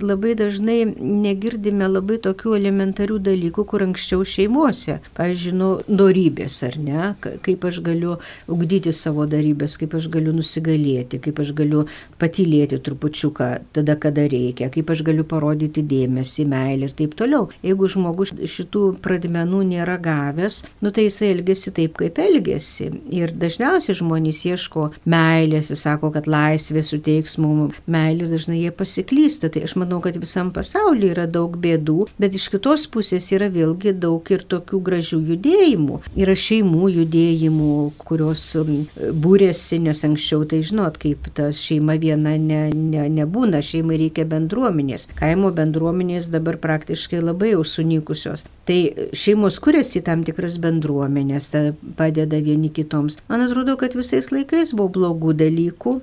labai 0.00 0.32
dažnai 0.38 0.78
negirdime 0.96 1.90
labai 1.90 2.18
tokių 2.24 2.56
elementarių 2.56 3.20
dalykų, 3.28 3.66
kur 3.68 3.84
anksčiau 3.84 4.24
šeimuose. 4.24 4.98
Pavyzdžiui, 5.18 5.54
nu, 5.58 5.70
dorybės 5.88 6.62
ar 6.68 6.80
ne, 6.80 7.12
kaip 7.20 7.68
aš 7.68 7.82
galiu 7.84 8.16
ugdyti 8.50 8.94
savo 8.96 9.28
darybės, 9.28 9.76
kaip 9.80 9.98
aš 9.98 10.08
galiu 10.12 10.32
nusigalėti, 10.38 11.20
kaip 11.22 11.44
aš 11.44 11.52
galiu 11.58 11.84
patylėti 12.22 12.80
trupučiuką 12.80 13.52
tada, 13.76 13.98
kada 14.00 14.24
reikia, 14.30 14.72
kaip 14.72 14.88
aš 14.94 15.04
galiu 15.04 15.28
parodyti 15.28 15.84
dėmesį, 15.84 16.48
meilę 16.48 16.88
ir 16.88 16.96
taip 16.96 17.16
toliau 17.18 17.41
toliau. 17.42 17.50
Jeigu 17.62 17.88
žmogus 17.88 18.32
šitų 18.32 18.98
pradmenų 19.02 19.62
nėra 19.70 19.98
gavęs, 20.00 20.62
nu 20.82 20.90
tai 20.90 21.06
jisai 21.06 21.32
elgesi 21.32 21.72
taip, 21.72 21.96
kaip 21.96 22.18
elgesi. 22.18 22.90
Ir 23.10 23.32
dažniausiai 23.32 23.96
žmonės 23.96 24.44
ieško 24.44 24.92
meilės, 25.04 25.70
jis 25.70 25.82
sako, 25.82 26.12
kad 26.12 26.26
laisvė 26.26 26.82
suteiks 26.82 27.38
mums 27.38 27.78
meilę 27.86 28.28
dažnai 28.30 28.62
jie 28.62 28.70
pasiklysta. 28.70 29.48
Tai 29.48 29.64
aš 29.64 29.76
manau, 29.76 30.00
kad 30.00 30.16
visam 30.16 30.52
pasaulyje 30.52 31.12
yra 31.14 31.26
daug 31.26 31.56
bėdų, 31.56 32.08
bet 32.18 32.34
iš 32.34 32.48
kitos 32.52 32.86
pusės 32.86 33.30
yra 33.32 33.48
vėlgi 33.48 33.94
daug 33.94 34.22
ir 34.30 34.44
tokių 34.44 34.82
gražių 34.82 35.20
judėjimų. 35.32 36.00
Yra 36.16 36.34
šeimų 36.36 36.90
judėjimų, 36.98 37.72
kurios 38.02 38.44
um, 38.60 38.84
būrėsi, 38.96 39.80
nes 39.82 40.04
anksčiau 40.04 40.44
tai 40.48 40.62
žinot, 40.62 40.98
kaip 41.02 41.30
ta 41.36 41.50
šeima 41.54 41.96
viena 42.00 42.36
ne, 42.38 42.64
ne, 42.74 43.06
nebūna, 43.12 43.62
šeimai 43.64 44.00
reikia 44.00 44.26
bendruomenės. 44.28 45.08
Kaimo 45.18 45.52
bendruomenės 45.54 46.30
dabar 46.32 46.58
praktiškai 46.62 47.22
labai 47.22 47.31
labai 47.32 47.52
jau 47.56 47.64
sunykusios. 47.66 48.46
Tai 48.68 48.78
šeimos 49.16 49.58
kuriasi 49.62 50.04
tam 50.06 50.22
tikras 50.26 50.60
bendruomenės, 50.62 51.50
padeda 51.98 52.38
vieni 52.44 52.70
kitoms. 52.70 53.18
Man 53.32 53.44
atrodo, 53.48 53.76
kad 53.80 53.96
visais 53.98 54.30
laikais 54.34 54.74
buvo 54.76 54.92
blogų 55.00 55.34
dalykų 55.42 55.96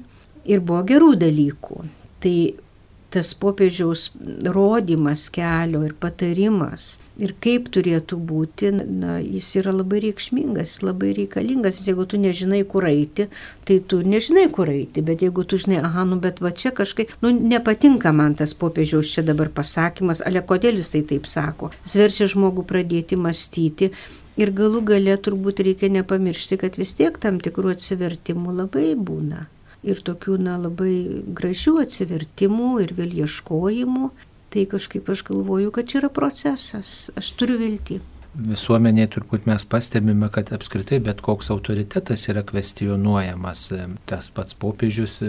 ir 0.50 0.66
buvo 0.66 0.84
gerų 0.90 1.14
dalykų. 1.22 1.86
Tai 2.20 2.36
tas 3.14 3.34
popiežiaus 3.34 4.10
rodimas 4.46 5.28
kelio 5.34 5.82
ir 5.86 5.96
patarimas 5.98 6.98
ir 7.20 7.34
kaip 7.44 7.68
turėtų 7.74 8.18
būti, 8.30 8.72
na, 8.78 9.18
jis 9.20 9.50
yra 9.60 9.74
labai 9.76 10.00
reikšmingas, 10.06 10.78
labai 10.86 11.12
reikalingas. 11.18 11.82
Jeigu 11.88 12.06
tu 12.10 12.20
nežinai, 12.22 12.62
kur 12.70 12.88
eiti, 12.88 13.28
tai 13.68 13.80
tu 13.92 14.00
nežinai, 14.06 14.48
kur 14.56 14.72
eiti, 14.72 15.04
bet 15.06 15.26
jeigu 15.26 15.44
tu 15.44 15.60
žinai, 15.60 15.82
aha, 15.84 16.06
nu 16.10 16.20
bet 16.24 16.40
va 16.44 16.54
čia 16.56 16.72
kažkaip, 16.76 17.18
nu 17.26 17.34
nepatinka 17.36 18.14
man 18.16 18.38
tas 18.40 18.56
popiežiaus 18.56 19.12
čia 19.12 19.26
dabar 19.28 19.52
pasakymas, 19.52 20.24
ale 20.26 20.46
kodėl 20.46 20.80
jis 20.80 20.96
tai 20.96 21.04
taip 21.12 21.28
sako. 21.30 21.74
Jis 21.84 22.00
verčia 22.00 22.32
žmogų 22.32 22.66
pradėti 22.70 23.20
mąstyti. 23.20 23.94
Ir 24.40 24.54
galų 24.56 24.86
gale 24.88 25.18
turbūt 25.20 25.60
reikia 25.68 25.90
nepamiršti, 25.92 26.62
kad 26.62 26.80
vis 26.80 26.96
tiek 26.96 27.18
tam 27.20 27.42
tikrų 27.44 27.74
atsivertimų 27.76 28.54
labai 28.62 28.94
būna 28.96 29.50
ir 29.84 30.02
tokių 30.06 30.38
na, 30.44 30.58
labai 30.60 31.24
gražių 31.36 31.80
atsivertimų 31.86 32.72
ir 32.84 32.96
vėl 32.98 33.18
ieškojimų, 33.24 34.12
tai 34.54 34.66
kažkaip 34.70 35.10
aš 35.14 35.26
galvoju, 35.30 35.74
kad 35.76 35.90
čia 35.90 36.02
yra 36.04 36.14
procesas, 36.14 37.12
aš 37.20 37.34
turiu 37.40 37.60
viltį 37.62 38.00
visuomenėje 38.36 39.10
turbūt 39.16 39.48
mes 39.50 39.66
pastebime, 39.66 40.30
kad 40.34 40.52
apskritai 40.54 41.00
bet 41.04 41.22
koks 41.26 41.50
autoritetas 41.54 42.28
yra 42.30 42.44
kvestionuojamas. 42.46 43.64
Tas 44.10 44.30
pats 44.34 44.56
popiežius, 44.60 45.20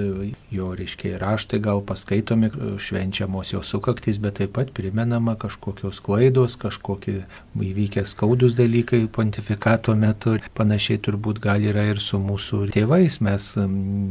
jo 0.53 0.71
reiškia 0.77 1.17
raštai 1.23 1.61
gal 1.65 1.81
paskaitomi, 1.87 2.51
švenčiamos 2.81 3.55
jo 3.55 3.63
sukaktys, 3.67 4.21
bet 4.23 4.39
taip 4.41 4.53
pat 4.59 4.73
primenama 4.77 5.37
kažkokios 5.41 6.03
klaidos, 6.05 6.59
kažkokie 6.61 7.25
įvykę 7.57 8.05
skaudus 8.09 8.57
dalykai 8.59 9.07
pontifikato 9.09 9.97
metu. 9.97 10.37
Panašiai 10.57 11.01
turbūt 11.01 11.41
gal 11.43 11.65
yra 11.65 11.87
ir 11.91 12.03
su 12.05 12.21
mūsų 12.21 12.67
tėvais. 12.77 13.21
Mes 13.25 13.51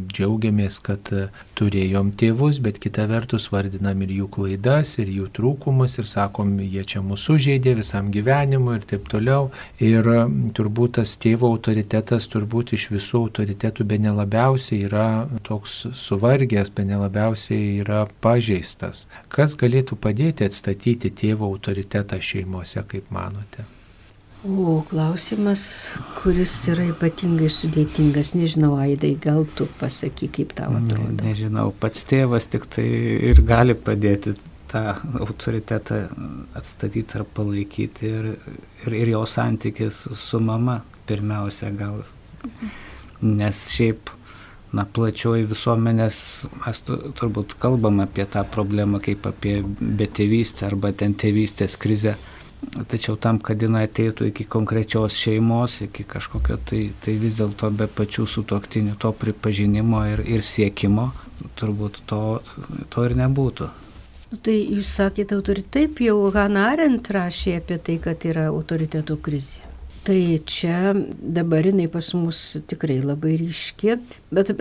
džiaugiamės, 0.09 0.81
kad 0.85 1.13
turėjom 1.59 2.11
tėvus, 2.17 2.61
bet 2.63 2.81
kita 2.81 3.05
vertus 3.11 3.49
vardinam 3.53 4.01
ir 4.05 4.17
jų 4.17 4.29
klaidas, 4.33 4.97
ir 5.01 5.13
jų 5.13 5.29
trūkumus, 5.37 5.99
ir 6.01 6.09
sakom, 6.09 6.57
jie 6.63 6.83
čia 6.89 7.05
mūsų 7.05 7.37
žaidė 7.45 7.77
visam 7.79 8.09
gyvenimui 8.13 8.78
ir 8.79 8.87
taip 8.89 9.07
toliau. 9.11 9.49
Ir 9.83 10.07
turbūt 10.57 10.97
tas 10.99 11.15
tėvo 11.21 11.51
autoritetas 11.53 12.29
turbūt 12.31 12.73
iš 12.77 12.89
visų 12.95 13.25
autoritetų 13.27 13.87
be 13.89 13.99
nelabiausiai 14.01 14.85
yra 14.89 15.07
toks 15.47 15.81
suvargęs, 16.03 16.71
be 16.75 16.87
nelabiausiai 16.89 17.79
yra 17.83 18.05
pažeistas. 18.23 19.07
Kas 19.29 19.57
galėtų 19.59 19.99
padėti 19.99 20.47
atstatyti 20.47 21.11
tėvo 21.11 21.49
autoritetą 21.51 22.21
šeimose, 22.23 22.85
kaip 22.89 23.11
manote? 23.13 23.67
O 24.47 24.85
klausimas, 24.87 25.61
kuris 26.21 26.53
yra 26.71 26.85
ypatingai 26.93 27.49
sudėtingas, 27.51 28.29
nežinau, 28.39 28.77
Aidai, 28.79 29.17
gal 29.19 29.43
tu 29.57 29.65
pasaky, 29.81 30.29
kaip 30.31 30.53
tau 30.55 30.77
atrodo. 30.77 31.09
Ne, 31.17 31.33
nežinau, 31.33 31.73
pats 31.75 32.05
tėvas 32.07 32.47
tik 32.47 32.69
tai 32.71 32.85
ir 33.33 33.41
gali 33.43 33.75
padėti 33.75 34.37
tą 34.71 34.83
autoritetą 35.19 36.03
atstatyti 36.57 37.19
ar 37.19 37.25
palaikyti 37.35 38.07
ir, 38.07 38.29
ir, 38.85 38.95
ir 39.01 39.11
jo 39.15 39.25
santykis 39.27 40.05
su 40.15 40.39
mama 40.39 40.79
pirmiausia 41.09 41.71
gal. 41.75 42.01
Nes 43.21 43.65
šiaip, 43.73 44.11
na, 44.75 44.85
plačioji 44.85 45.47
visuomenės, 45.49 46.19
mes 46.61 46.83
turbūt 46.87 47.57
kalbam 47.61 48.03
apie 48.05 48.25
tą 48.29 48.45
problemą 48.47 49.01
kaip 49.03 49.25
apie 49.27 49.59
betėvystę 49.79 50.69
arba 50.69 50.93
ten 50.93 51.17
tėvystės 51.19 51.77
krizę. 51.81 52.15
Tačiau 52.59 53.15
tam, 53.15 53.37
kad 53.39 53.61
jinai 53.63 53.85
ateitų 53.87 54.25
iki 54.29 54.45
konkrečios 54.51 55.15
šeimos, 55.15 55.77
iki 55.85 56.03
kažkokio, 56.03 56.57
tai, 56.67 56.81
tai 57.03 57.15
vis 57.21 57.37
dėlto 57.37 57.69
be 57.71 57.87
pačių 57.87 58.25
sutoktinių 58.27 58.97
to 58.99 59.13
pripažinimo 59.15 60.01
ir, 60.11 60.25
ir 60.27 60.43
siekimo, 60.43 61.07
turbūt 61.59 62.01
to, 62.11 62.23
to 62.91 63.05
ir 63.07 63.15
nebūtų. 63.21 63.69
Nu, 64.29 64.37
tai 64.45 64.59
jūs 64.61 64.91
sakėte 64.99 65.33
autoritetą, 65.39 65.71
taip 65.79 66.03
jau 66.05 66.29
Hanna 66.35 66.67
Arendt 66.75 67.09
rašė 67.15 67.57
apie 67.63 67.79
tai, 67.81 67.97
kad 68.03 68.25
yra 68.29 68.51
autoritetų 68.51 69.17
krizė. 69.25 69.65
Tai 70.05 70.19
čia 70.47 70.93
dabar 71.19 71.65
jinai 71.67 71.89
pas 71.91 72.07
mus 72.15 72.37
tikrai 72.69 73.01
labai 73.03 73.33
ryški, 73.41 73.97
bet 74.33 74.51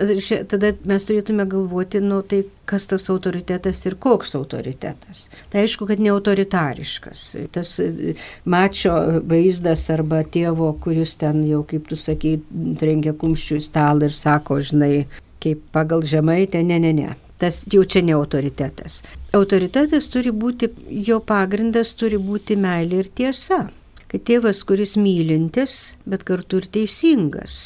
tada 0.51 0.73
mes 0.89 1.05
turėtume 1.07 1.45
galvoti, 1.49 2.01
nu 2.03 2.19
tai 2.21 2.41
kas 2.69 2.89
tas 2.91 3.07
autoritetas 3.09 3.85
ir 3.87 3.95
koks 4.01 4.35
autoritetas. 4.37 5.23
Tai 5.49 5.63
aišku, 5.63 5.87
kad 5.89 6.01
ne 6.03 6.11
autoritariškas. 6.13 7.23
Tas 7.55 7.77
mačio 8.45 8.97
vaizdas 9.31 9.87
arba 9.93 10.25
tėvo, 10.25 10.73
kuris 10.83 11.15
ten 11.21 11.41
jau, 11.47 11.63
kaip 11.69 11.87
tu 11.89 11.97
sakai, 11.97 12.35
trenkia 12.81 13.15
kumščių 13.17 13.61
į 13.61 13.65
stalą 13.69 14.09
ir 14.09 14.17
sako, 14.17 14.59
žinai, 14.73 14.93
kaip 15.41 15.63
pagal 15.73 16.03
žemaitę, 16.05 16.65
ne, 16.67 16.81
ne, 16.83 16.93
ne 16.99 17.09
tas 17.39 17.63
jau 17.71 17.83
čia 17.83 18.03
ne 18.05 18.15
autoritetas. 18.17 19.01
Autoritetas 19.35 20.09
turi 20.13 20.31
būti, 20.35 20.71
jo 21.07 21.19
pagrindas 21.23 21.95
turi 21.99 22.19
būti 22.21 22.57
meilė 22.59 23.03
ir 23.03 23.11
tiesa. 23.15 23.67
Kad 24.09 24.25
tėvas, 24.25 24.63
kuris 24.65 24.95
mylintis, 24.97 25.95
bet 26.09 26.25
kartu 26.25 26.59
ir 26.59 26.65
teisingas. 26.73 27.59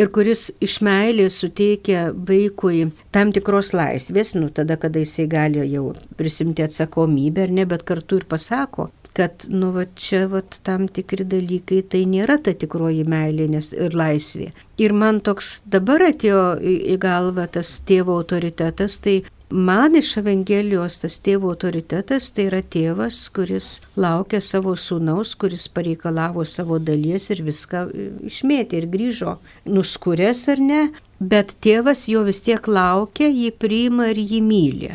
Ir 0.00 0.08
kuris 0.08 0.46
iš 0.64 0.78
meilės 0.80 1.36
suteikia 1.42 2.06
vaikui 2.16 2.86
tam 3.12 3.32
tikros 3.36 3.74
laisvės, 3.76 4.32
nu 4.38 4.48
tada, 4.48 4.78
kada 4.80 5.02
jisai 5.02 5.26
gali 5.28 5.66
jau 5.68 5.90
prisimti 6.16 6.64
atsakomybę 6.64 7.44
ar 7.44 7.52
ne, 7.52 7.66
bet 7.68 7.84
kartu 7.84 8.22
ir 8.22 8.24
pasako, 8.30 8.88
kad, 9.16 9.46
nu, 9.48 9.70
va 9.74 9.84
čia, 9.98 10.24
va 10.32 10.40
tam 10.66 10.88
tikri 10.88 11.26
dalykai, 11.28 11.82
tai 11.92 12.04
nėra 12.08 12.38
ta 12.42 12.54
tikroji 12.56 13.04
meilė 13.08 13.48
nes, 13.52 13.72
ir 13.76 13.94
laisvė. 13.96 14.50
Ir 14.80 14.96
man 14.96 15.20
toks 15.24 15.60
dabar 15.68 16.08
atėjo 16.08 16.42
į 16.62 16.96
galvą 17.02 17.46
tas 17.52 17.76
tėvo 17.88 18.16
autoritetas, 18.22 18.98
tai 19.04 19.20
man 19.52 19.96
iš 19.98 20.16
Evangelijos 20.22 20.98
tas 21.02 21.18
tėvo 21.20 21.52
autoritetas 21.52 22.30
tai 22.32 22.48
yra 22.48 22.62
tėvas, 22.74 23.20
kuris 23.36 23.68
laukia 24.00 24.40
savo 24.40 24.74
sūnaus, 24.78 25.34
kuris 25.36 25.68
pareikalavo 25.68 26.46
savo 26.48 26.80
dalies 26.80 27.28
ir 27.34 27.44
viską 27.44 27.84
e, 27.92 28.08
išmėtė 28.32 28.80
ir 28.80 28.88
grįžo, 28.96 29.36
nuskūręs 29.68 30.48
ar 30.54 30.64
ne, 30.72 30.82
bet 31.20 31.56
tėvas 31.60 32.08
jo 32.08 32.24
vis 32.26 32.42
tiek 32.48 32.66
laukia, 32.68 33.28
jį 33.28 33.52
priima 33.60 34.10
ir 34.14 34.22
jį 34.24 34.44
myli. 34.48 34.94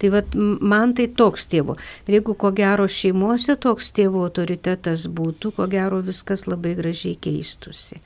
Tai 0.00 0.10
vat, 0.14 0.32
man 0.34 0.94
tai 0.96 1.06
toks 1.12 1.44
tėvo. 1.52 1.76
Ir 2.08 2.20
jeigu 2.20 2.34
ko 2.40 2.52
gero 2.56 2.86
šeimose 2.88 3.58
toks 3.60 3.90
tėvo 3.96 4.24
autoritetas 4.24 5.04
būtų, 5.12 5.52
ko 5.58 5.66
gero 5.68 6.00
viskas 6.04 6.46
labai 6.48 6.72
gražiai 6.78 7.18
keistusi. 7.20 8.00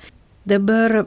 Dabar 0.45 1.05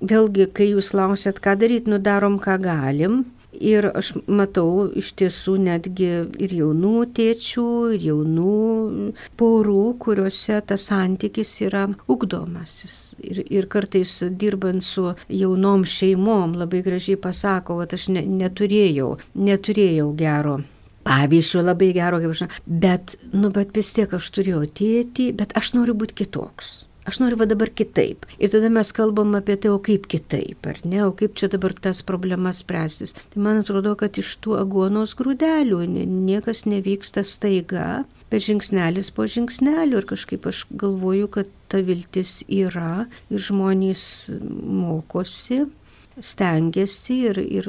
vėlgi, 0.00 0.48
kai 0.56 0.70
jūs 0.72 0.90
klausėt, 0.94 1.42
ką 1.44 1.58
daryti, 1.60 1.92
nudarom, 1.92 2.40
ką 2.40 2.56
galim. 2.64 3.20
Ir 3.58 3.88
aš 3.90 4.12
matau 4.30 4.86
iš 4.96 5.10
tiesų 5.18 5.56
netgi 5.64 6.10
ir 6.38 6.52
jaunų 6.54 6.94
tėčių, 7.16 7.66
ir 7.96 8.04
jaunų 8.06 9.12
porų, 9.40 9.82
kuriuose 10.04 10.60
tas 10.70 10.86
santykis 10.90 11.56
yra 11.66 11.88
ugdomasis. 12.06 12.98
Ir, 13.18 13.42
ir 13.50 13.66
kartais 13.72 14.12
dirbant 14.30 14.86
su 14.86 15.08
jaunom 15.26 15.82
šeimom 15.82 16.54
labai 16.60 16.84
gražiai 16.86 17.18
pasako, 17.18 17.80
kad 17.82 17.96
aš 17.98 18.10
ne, 18.14 18.22
neturėjau, 18.42 19.16
neturėjau 19.34 20.12
gero 20.18 20.60
pavyzdžio 21.10 21.64
labai 21.64 21.90
gero, 21.96 22.20
kaip 22.22 22.34
aš, 22.34 22.60
bet, 22.84 23.16
nu, 23.32 23.50
bet 23.54 23.74
vis 23.76 23.90
tiek 23.96 24.12
aš 24.14 24.30
turėjau 24.36 24.66
tėtį, 24.78 25.30
bet 25.40 25.56
aš 25.58 25.72
noriu 25.78 25.96
būti 25.98 26.22
kitoks. 26.22 26.74
Aš 27.10 27.18
noriu 27.18 27.40
va 27.40 27.48
dabar 27.50 27.72
kitaip. 27.74 28.26
Ir 28.38 28.52
tada 28.52 28.70
mes 28.70 28.92
kalbam 28.94 29.34
apie 29.34 29.56
tai, 29.58 29.72
o 29.74 29.80
kaip 29.82 30.06
kitaip, 30.10 30.68
ar 30.70 30.78
ne, 30.86 31.00
o 31.08 31.10
kaip 31.16 31.34
čia 31.38 31.50
dabar 31.50 31.74
tas 31.74 32.04
problemas 32.06 32.62
spręstis. 32.62 33.16
Tai 33.32 33.42
man 33.42 33.64
atrodo, 33.64 33.96
kad 33.98 34.20
iš 34.20 34.36
tų 34.44 34.54
agonos 34.60 35.16
grūdelių 35.18 35.82
niekas 35.90 36.62
nevyksta 36.70 37.24
staiga, 37.26 38.04
bet 38.30 38.46
žingsnelis 38.46 39.10
po 39.16 39.26
žingsnelio 39.26 39.98
ir 39.98 40.06
kažkaip 40.12 40.46
aš 40.46 40.62
galvoju, 40.70 41.26
kad 41.34 41.50
ta 41.70 41.82
viltis 41.82 42.40
yra 42.46 43.08
ir 43.26 43.42
žmonės 43.42 44.04
mokosi 44.30 45.64
stengiasi 46.20 47.16
ir, 47.30 47.38
ir 47.40 47.68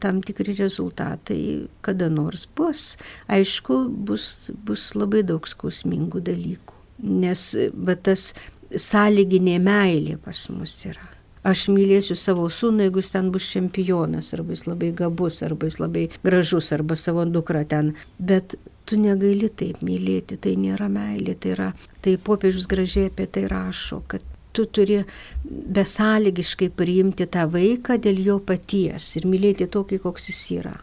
tam 0.00 0.22
tikri 0.22 0.54
rezultatai 0.56 1.68
kada 1.84 2.08
nors 2.12 2.46
bus. 2.56 2.96
Aišku, 3.28 3.84
bus, 4.08 4.50
bus 4.64 4.92
labai 4.96 5.24
daug 5.26 5.48
skausmingų 5.48 6.22
dalykų. 6.24 6.76
Nes 6.98 7.52
va, 7.74 7.94
tas 7.94 8.32
sąlyginė 8.74 9.58
meilė 9.62 10.18
pas 10.24 10.48
mus 10.52 10.74
yra. 10.88 11.06
Aš 11.48 11.68
mylėsiu 11.72 12.16
savo 12.18 12.48
sūnų, 12.50 12.88
jeigu 12.88 13.00
jis 13.00 13.12
ten 13.14 13.28
bus 13.32 13.46
čempionas, 13.48 14.32
arba 14.36 14.56
jis 14.56 14.66
labai 14.66 14.90
gabus, 14.96 15.38
arba 15.46 15.68
jis 15.70 15.78
labai 15.80 16.08
gražus, 16.24 16.72
arba 16.74 16.96
savo 16.98 17.24
dukrą 17.24 17.62
ten. 17.68 17.92
Bet 18.18 18.56
tu 18.88 18.98
negali 19.00 19.48
taip 19.48 19.84
mylėti, 19.84 20.36
tai 20.42 20.56
nėra 20.60 20.88
meilė, 20.92 21.36
tai 21.38 21.54
yra, 21.54 21.68
tai 22.04 22.16
popiežius 22.18 22.66
gražiai 22.68 23.12
apie 23.12 23.28
tai 23.30 23.46
rašo, 23.48 24.02
kad 24.10 24.26
tu 24.52 24.66
turi 24.66 25.04
besąlygiškai 25.78 26.70
priimti 26.74 27.28
tą 27.30 27.46
vaiką 27.52 28.00
dėl 28.02 28.20
jo 28.26 28.38
paties 28.42 29.12
ir 29.20 29.28
mylėti 29.30 29.68
tokį, 29.70 30.02
koks 30.02 30.30
jis 30.32 30.42
yra. 30.58 30.76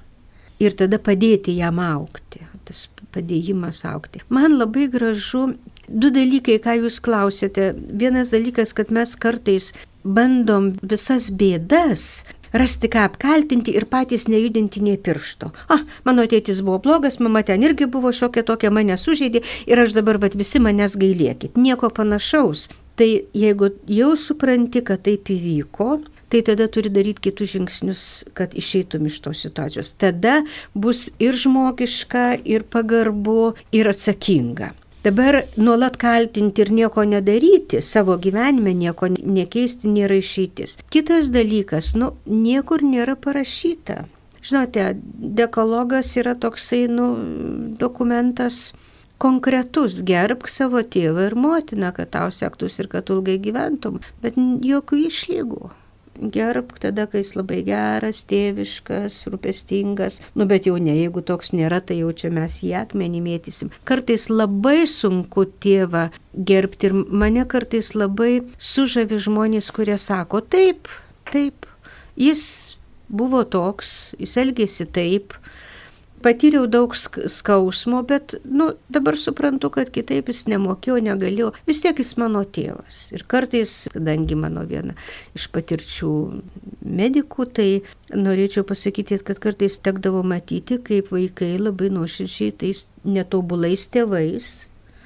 Ir 0.63 0.77
tada 0.79 1.01
padėti 1.03 1.57
jam 1.57 1.81
aukti, 1.83 2.45
tas 2.63 2.85
padėjimas 3.11 3.81
aukti. 3.89 4.21
Man 4.31 4.55
labai 4.55 4.87
gražu 4.91 5.49
Du 5.87 6.09
dalykai, 6.13 6.57
ką 6.63 6.79
jūs 6.83 7.01
klausėte. 7.03 7.73
Vienas 7.75 8.31
dalykas, 8.33 8.73
kad 8.73 8.91
mes 8.93 9.15
kartais 9.15 9.73
bandom 10.05 10.73
visas 10.81 11.31
bėdas 11.33 12.25
rasti 12.55 12.87
ką 12.91 13.03
apkaltinti 13.09 13.73
ir 13.75 13.85
patys 13.91 14.29
nejudinti 14.31 14.81
nei 14.83 14.97
piršto. 14.97 15.51
Ah, 15.69 15.83
mano 16.07 16.25
tėtis 16.29 16.61
buvo 16.63 16.79
blogas, 16.85 17.19
mama 17.19 17.43
ten 17.43 17.63
irgi 17.67 17.87
buvo 17.91 18.13
šokia 18.15 18.45
tokia, 18.47 18.71
mane 18.71 18.97
sužeidė 18.97 19.43
ir 19.67 19.81
aš 19.83 19.95
dabar, 19.97 20.19
vad 20.21 20.37
visi 20.39 20.61
manęs 20.63 20.95
gailėkit. 20.99 21.59
Nieko 21.59 21.91
panašaus. 21.91 22.69
Tai 22.95 23.09
jeigu 23.35 23.73
jau 23.91 24.13
supranti, 24.15 24.79
kad 24.87 25.01
taip 25.03 25.27
įvyko, 25.27 25.97
tai 26.31 26.39
tada 26.47 26.69
turi 26.71 26.87
daryti 26.87 27.27
kitus 27.27 27.51
žingsnius, 27.51 28.03
kad 28.37 28.55
išeitum 28.55 29.09
iš 29.09 29.19
tos 29.25 29.43
situacijos. 29.43 29.91
Tada 29.99 30.37
bus 30.71 31.09
ir 31.19 31.35
žmogiška, 31.35 32.37
ir 32.47 32.63
pagarbu, 32.71 33.51
ir 33.75 33.91
atsakinga. 33.91 34.71
Dabar 35.05 35.43
nuolat 35.57 35.99
kaltinti 36.01 36.63
ir 36.63 36.71
nieko 36.73 37.03
nedaryti, 37.05 37.81
savo 37.85 38.15
gyvenime 38.17 38.73
nieko 38.73 39.11
nekeisti 39.11 39.91
nėra 39.93 40.17
išeitis. 40.17 40.79
Kitas 40.89 41.29
dalykas, 41.35 41.91
nu, 41.99 42.15
niekur 42.25 42.81
nėra 42.81 43.13
parašyta. 43.27 43.99
Žinote, 44.41 44.87
dekologas 45.37 46.15
yra 46.17 46.33
toksai, 46.41 46.87
nu, 46.89 47.11
dokumentas 47.77 48.73
konkretus, 49.21 50.01
gerbk 50.09 50.49
savo 50.49 50.81
tėvą 50.81 51.29
ir 51.29 51.37
motiną, 51.37 51.93
kad 51.93 52.09
tau 52.17 52.33
sektųsi 52.33 52.81
ir 52.81 52.93
kad 52.97 53.13
ilgai 53.13 53.37
gyventum, 53.45 54.01
bet 54.25 54.41
jokių 54.41 55.05
išlygų 55.05 55.73
gerbk 56.19 56.79
tada, 56.83 57.05
kai 57.09 57.21
jis 57.23 57.33
labai 57.37 57.61
geras, 57.67 58.23
tėviškas, 58.29 59.21
rūpestingas. 59.31 60.21
Nu, 60.35 60.47
bet 60.49 60.69
jau 60.69 60.77
ne, 60.81 60.95
jeigu 60.97 61.23
toks 61.25 61.53
nėra, 61.55 61.81
tai 61.81 61.99
jau 62.01 62.11
čia 62.15 62.31
mes 62.33 62.59
į 62.65 62.73
akmenį 62.81 63.21
mėtysim. 63.25 63.73
Kartais 63.87 64.29
labai 64.31 64.85
sunku 64.89 65.47
tėvą 65.63 66.07
gerbti 66.35 66.89
ir 66.89 66.95
mane 66.95 67.45
kartais 67.49 67.93
labai 67.95 68.45
sužavi 68.57 69.19
žmonės, 69.27 69.71
kurie 69.75 69.97
sako, 70.01 70.41
taip, 70.41 70.89
taip, 71.31 71.67
jis 72.19 72.45
buvo 73.09 73.43
toks, 73.43 74.15
jis 74.19 74.37
elgėsi 74.41 74.87
taip, 74.91 75.35
patyriau 76.25 76.65
daug 76.71 76.95
skausmo, 76.97 78.01
bet, 78.07 78.35
nu, 78.43 78.71
dabar 78.89 79.17
suprantu, 79.21 79.69
kad 79.77 79.91
kitaip 79.93 80.31
jis 80.31 80.45
nemokėjo, 80.49 80.97
negalėjo. 81.05 81.51
Vis 81.69 81.83
tiek 81.85 82.01
jis 82.01 82.15
mano 82.21 82.41
tėvas. 82.57 83.05
Ir 83.13 83.25
kartais, 83.29 83.75
kadangi 83.93 84.37
mano 84.39 84.65
viena 84.65 84.97
iš 85.37 85.47
patirčių 85.53 86.11
medikų, 86.81 87.49
tai 87.57 87.69
norėčiau 88.13 88.65
pasakyti, 88.67 89.21
kad 89.25 89.41
kartais 89.43 89.77
tekdavo 89.85 90.25
matyti, 90.25 90.79
kaip 90.81 91.13
vaikai 91.13 91.55
labai 91.61 91.91
nuoširdžiai 91.93 92.55
tais 92.65 92.87
netobulais 93.05 93.85
tėvais 93.93 94.55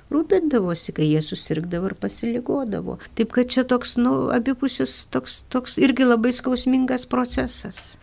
rūpindavosi, 0.10 0.94
kai 0.98 1.08
jie 1.12 1.22
susirgdavo 1.26 1.92
ir 1.92 1.96
pasiligodavo. 2.02 2.98
Taip 3.18 3.34
kad 3.36 3.52
čia 3.54 3.66
toks, 3.70 3.98
nu, 4.02 4.30
abipusis 4.34 5.04
toks, 5.14 5.44
toks 5.54 5.78
irgi 5.82 6.08
labai 6.08 6.34
skausmingas 6.36 7.06
procesas. 7.10 7.98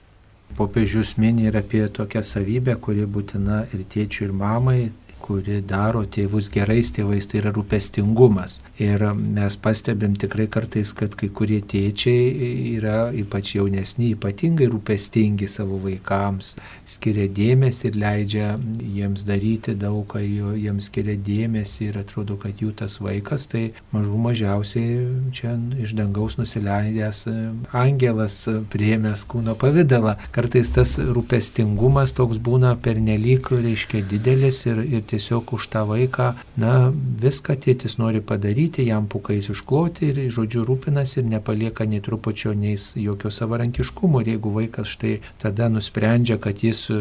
Popiežius 0.55 1.17
mini 1.19 1.49
ir 1.51 1.57
apie 1.59 1.83
tokią 1.89 2.23
savybę, 2.23 2.77
kuri 2.81 3.05
būtina 3.05 3.65
ir 3.75 3.83
tėčiui, 3.93 4.29
ir 4.29 4.33
mamai, 4.33 4.79
kuri 5.27 5.61
daro 5.67 6.05
tėvus 6.07 6.49
gerais 6.55 6.93
tėvais, 6.95 7.27
tai 7.27 7.41
yra 7.43 7.53
rūpestingumas. 7.57 8.61
Ir 8.83 9.03
mes 9.17 9.57
pastebėm 9.63 10.15
tikrai 10.21 10.47
kartais, 10.53 10.93
kad 10.97 11.17
kai 11.19 11.29
kurie 11.35 11.61
tėčiai 11.61 12.51
yra 12.77 13.11
ypač 13.17 13.55
jaunesni, 13.57 14.13
ypatingai 14.15 14.69
rūpestingi 14.71 15.49
savo 15.51 15.81
vaikams, 15.83 16.55
skiria 16.89 17.27
dėmesį 17.33 17.91
ir 17.91 17.99
leidžia 18.03 18.51
jiems 18.81 19.27
daryti 19.27 19.75
daug, 19.79 20.05
kai 20.13 20.25
jiems 20.27 20.91
skiria 20.91 21.17
dėmesį 21.27 21.91
ir 21.91 22.01
atrodo, 22.03 22.39
kad 22.41 22.63
jų 22.63 22.73
tas 22.83 23.01
vaikas, 23.03 23.49
tai 23.51 23.65
mažų 23.95 24.21
mažiausiai 24.29 25.01
čia 25.37 25.57
iš 25.83 25.97
dangaus 25.99 26.39
nusileidęs 26.39 27.25
angelas 27.77 28.39
priemęs 28.73 29.25
kūno 29.31 29.57
pavydalą. 29.59 30.17
Kartais 30.37 30.71
tas 30.75 30.97
rūpestingumas 31.01 32.15
toks 32.17 32.39
būna 32.43 32.75
pernelyg, 32.83 33.51
reiškia, 33.51 34.05
didelis 34.11 34.63
ir, 34.69 34.83
ir 34.85 35.05
tiesiog 35.17 35.53
už 35.57 35.69
tą 35.73 35.87
vaiką, 35.89 36.35
na, 36.61 36.93
viską 36.93 37.57
tėtis 37.57 37.97
nori 37.99 38.21
padaryti, 38.21 38.85
jam 38.85 39.09
pukais 39.09 39.49
iškloti 39.49 40.11
ir, 40.13 40.21
žodžiu, 40.33 40.65
rūpinasi 40.69 41.23
ir 41.23 41.31
nepalieka 41.31 41.87
nei 41.89 42.03
trupučio, 42.05 42.53
nei 42.53 42.77
jokio 42.77 43.33
savarankiškumo. 43.33 44.21
Ir 44.21 44.35
jeigu 44.35 44.53
vaikas 44.53 44.93
štai 44.93 45.15
tada 45.41 45.71
nusprendžia, 45.73 46.37
kad 46.43 46.61
jis 46.65 46.87
e, 46.93 47.01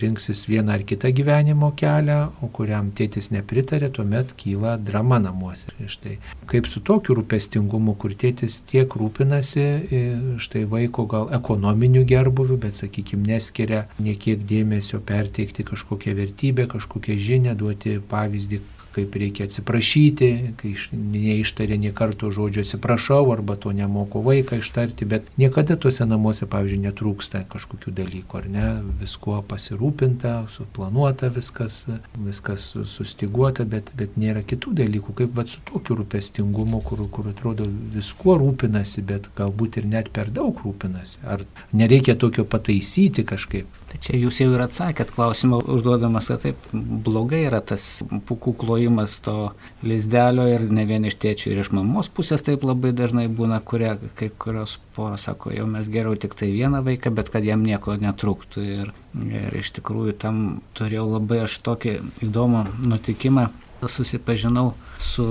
rinksis 0.00 0.46
vieną 0.46 0.76
ar 0.76 0.86
kitą 0.86 1.10
gyvenimo 1.10 1.72
kelią, 1.76 2.20
o 2.42 2.50
kuriam 2.54 2.92
tėtis 2.94 3.32
nepritarė, 3.34 3.90
tuomet 3.90 4.36
kyla 4.38 4.76
drama 4.78 5.18
namuose. 5.22 5.74
Ir 5.82 5.90
štai 5.90 6.16
kaip 6.46 6.68
su 6.70 6.80
tokiu 6.86 7.16
rūpestingumu, 7.18 7.96
kur 7.98 8.14
tėtis 8.14 8.60
tiek 8.70 8.92
rūpinasi, 9.00 9.64
e, 9.66 10.02
štai 10.42 10.64
vaiko 10.70 11.06
gal 11.10 11.30
ekonominiu 11.34 12.04
gerbuviu, 12.06 12.58
bet, 12.60 12.78
sakykime, 12.78 13.26
neskiria 13.26 13.86
niekiek 13.98 14.42
dėmesio 14.46 15.00
perteikti 15.06 15.66
kažkokią 15.66 16.14
vertybę, 16.16 16.68
kažkokią 16.70 17.18
žinią, 17.26 17.55
duoti 17.58 17.98
pavyzdį, 18.10 18.62
kaip 18.96 19.16
reikia 19.20 19.44
atsiprašyti, 19.46 20.28
kai 20.56 20.72
neištarė 20.96 21.76
nie 21.80 21.92
karto 21.96 22.30
žodžio 22.32 22.64
atsiprašau 22.64 23.28
arba 23.34 23.58
to 23.60 23.72
nemoko 23.76 24.22
vaiką 24.24 24.60
ištarti, 24.62 25.08
bet 25.08 25.28
niekada 25.40 25.76
tuose 25.80 26.06
namuose, 26.08 26.48
pavyzdžiui, 26.52 26.80
netrūksta 26.86 27.42
kažkokių 27.52 27.92
dalykų, 28.00 28.40
ar 28.40 28.48
ne, 28.54 28.66
viskuo 29.02 29.42
pasirūpinta, 29.50 30.34
suplanuota 30.52 31.28
viskas, 31.34 31.82
viskas 32.16 32.70
sustiguota, 32.94 33.68
bet, 33.68 33.92
bet 34.00 34.16
nėra 34.20 34.44
kitų 34.46 34.72
dalykų, 34.80 35.16
kaip 35.20 35.36
bet 35.36 35.52
su 35.52 35.60
tokiu 35.68 35.98
rūpestingumu, 36.00 36.80
kur, 36.86 37.04
kur 37.12 37.28
atrodo 37.34 37.68
viskuo 37.96 38.38
rūpinasi, 38.40 39.04
bet 39.12 39.28
galbūt 39.36 39.82
ir 39.82 39.90
net 39.92 40.12
per 40.16 40.32
daug 40.32 40.56
rūpinasi. 40.64 41.20
Ar 41.28 41.44
nereikia 41.76 42.16
tokio 42.16 42.48
pataisyti 42.48 43.28
kažkaip. 43.28 43.68
Tai 43.96 44.02
čia 44.04 44.18
jūs 44.20 44.42
jau 44.42 44.50
ir 44.52 44.60
atsakėt 44.60 45.14
klausimą 45.14 45.62
užduodamas, 45.72 46.26
kad 46.28 46.42
taip 46.44 46.64
blogai 46.74 47.46
yra 47.46 47.62
tas 47.64 48.02
pukų 48.28 48.52
klojimas 48.60 49.14
to 49.24 49.54
lizdelio 49.80 50.44
ir 50.52 50.66
ne 50.68 50.84
vien 50.84 51.06
iš 51.08 51.14
tėčių 51.22 51.54
ir 51.54 51.60
iš 51.62 51.70
mamos 51.72 52.10
pusės 52.12 52.44
taip 52.44 52.66
labai 52.68 52.90
dažnai 52.92 53.24
būna, 53.32 53.62
kurie 53.64 53.94
kai 54.18 54.28
kurios 54.28 54.74
poros 54.92 55.24
sako, 55.24 55.54
jau 55.56 55.64
mes 55.70 55.88
geriau 55.88 56.12
tik 56.20 56.36
tai 56.36 56.50
vieną 56.52 56.82
vaiką, 56.84 57.14
bet 57.16 57.32
kad 57.32 57.46
jam 57.48 57.64
nieko 57.64 57.96
netrūktų. 58.02 58.64
Ir, 58.76 58.90
ir 59.30 59.56
iš 59.62 59.72
tikrųjų 59.78 60.12
tam 60.20 60.42
turėjau 60.76 61.06
labai 61.14 61.46
aš 61.46 61.56
tokį 61.64 61.94
įdomų 62.28 62.66
nutikimą 62.84 63.46
susipažinau 63.86 64.74
su 65.00 65.24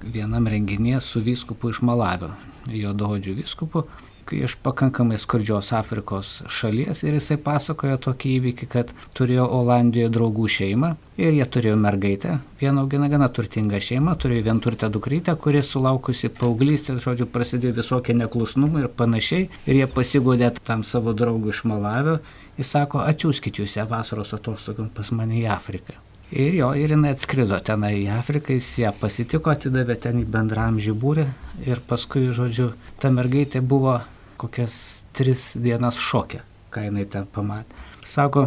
vienam 0.00 0.48
renginėje 0.48 1.02
su 1.04 1.20
vyskupu 1.20 1.74
iš 1.74 1.82
Malavio, 1.84 2.32
jo 2.72 2.96
dohodžių 2.96 3.36
vyskupu, 3.42 3.84
iš 4.30 4.54
pakankamai 4.62 5.18
skurdžios 5.18 5.72
Afrikos 5.76 6.42
šalies 6.48 7.02
ir 7.02 7.16
jisai 7.16 7.38
pasakojo 7.42 7.96
tokį 8.06 8.34
įvykį, 8.38 8.68
kad 8.74 8.92
turėjo 9.18 9.48
Olandijoje 9.58 10.12
draugų 10.14 10.48
šeimą 10.56 10.92
ir 11.20 11.38
jie 11.38 11.46
turėjo 11.56 11.78
mergaitę, 11.80 12.36
vieną 12.60 12.84
augina 12.84 13.08
gana 13.12 13.28
turtingą 13.28 13.80
šeimą, 13.82 14.14
turėjo 14.22 14.46
vienturtę 14.50 14.90
dukrytę, 14.92 15.34
kuris 15.36 15.72
sulaukusi 15.72 16.30
paauglystės, 16.38 17.02
žodžiu, 17.04 17.26
prasidėjo 17.32 17.78
visokie 17.80 18.16
neklusnumai 18.18 18.84
ir 18.84 18.92
panašiai 19.02 19.48
ir 19.66 19.82
jie 19.82 19.90
pasigodė 19.98 20.52
tam 20.62 20.86
savo 20.86 21.16
draugui 21.16 21.52
iš 21.54 21.64
Malavio, 21.68 22.20
jis 22.60 22.72
sako, 22.76 23.02
atsiųskit 23.02 23.62
jūs 23.62 23.76
ją 23.80 23.88
vasaros 23.90 24.34
atostogom 24.38 24.92
pas 24.94 25.10
mane 25.10 25.42
į 25.42 25.50
Afriką. 25.56 25.98
Ir 26.32 26.54
jo, 26.56 26.70
ir 26.72 26.94
jinai 26.94 27.10
atskrido 27.12 27.58
tenai 27.60 27.90
į 27.98 28.06
Afriką, 28.14 28.54
jis 28.56 28.70
ją 28.80 28.94
pasitiko, 28.96 29.52
atidavė 29.52 29.98
ten 30.00 30.22
į 30.22 30.24
bendramžį 30.32 30.94
būrį 30.96 31.26
ir 31.68 31.82
paskui, 31.84 32.30
žodžiu, 32.32 32.70
ta 33.02 33.10
mergaitė 33.12 33.60
buvo 33.60 33.98
kokias 34.40 34.74
tris 35.12 35.50
dienas 35.60 35.98
šokė, 36.00 36.40
ką 36.72 36.86
jinai 36.86 37.04
ten 37.12 37.26
pamatė. 37.34 37.76
Sako, 38.08 38.46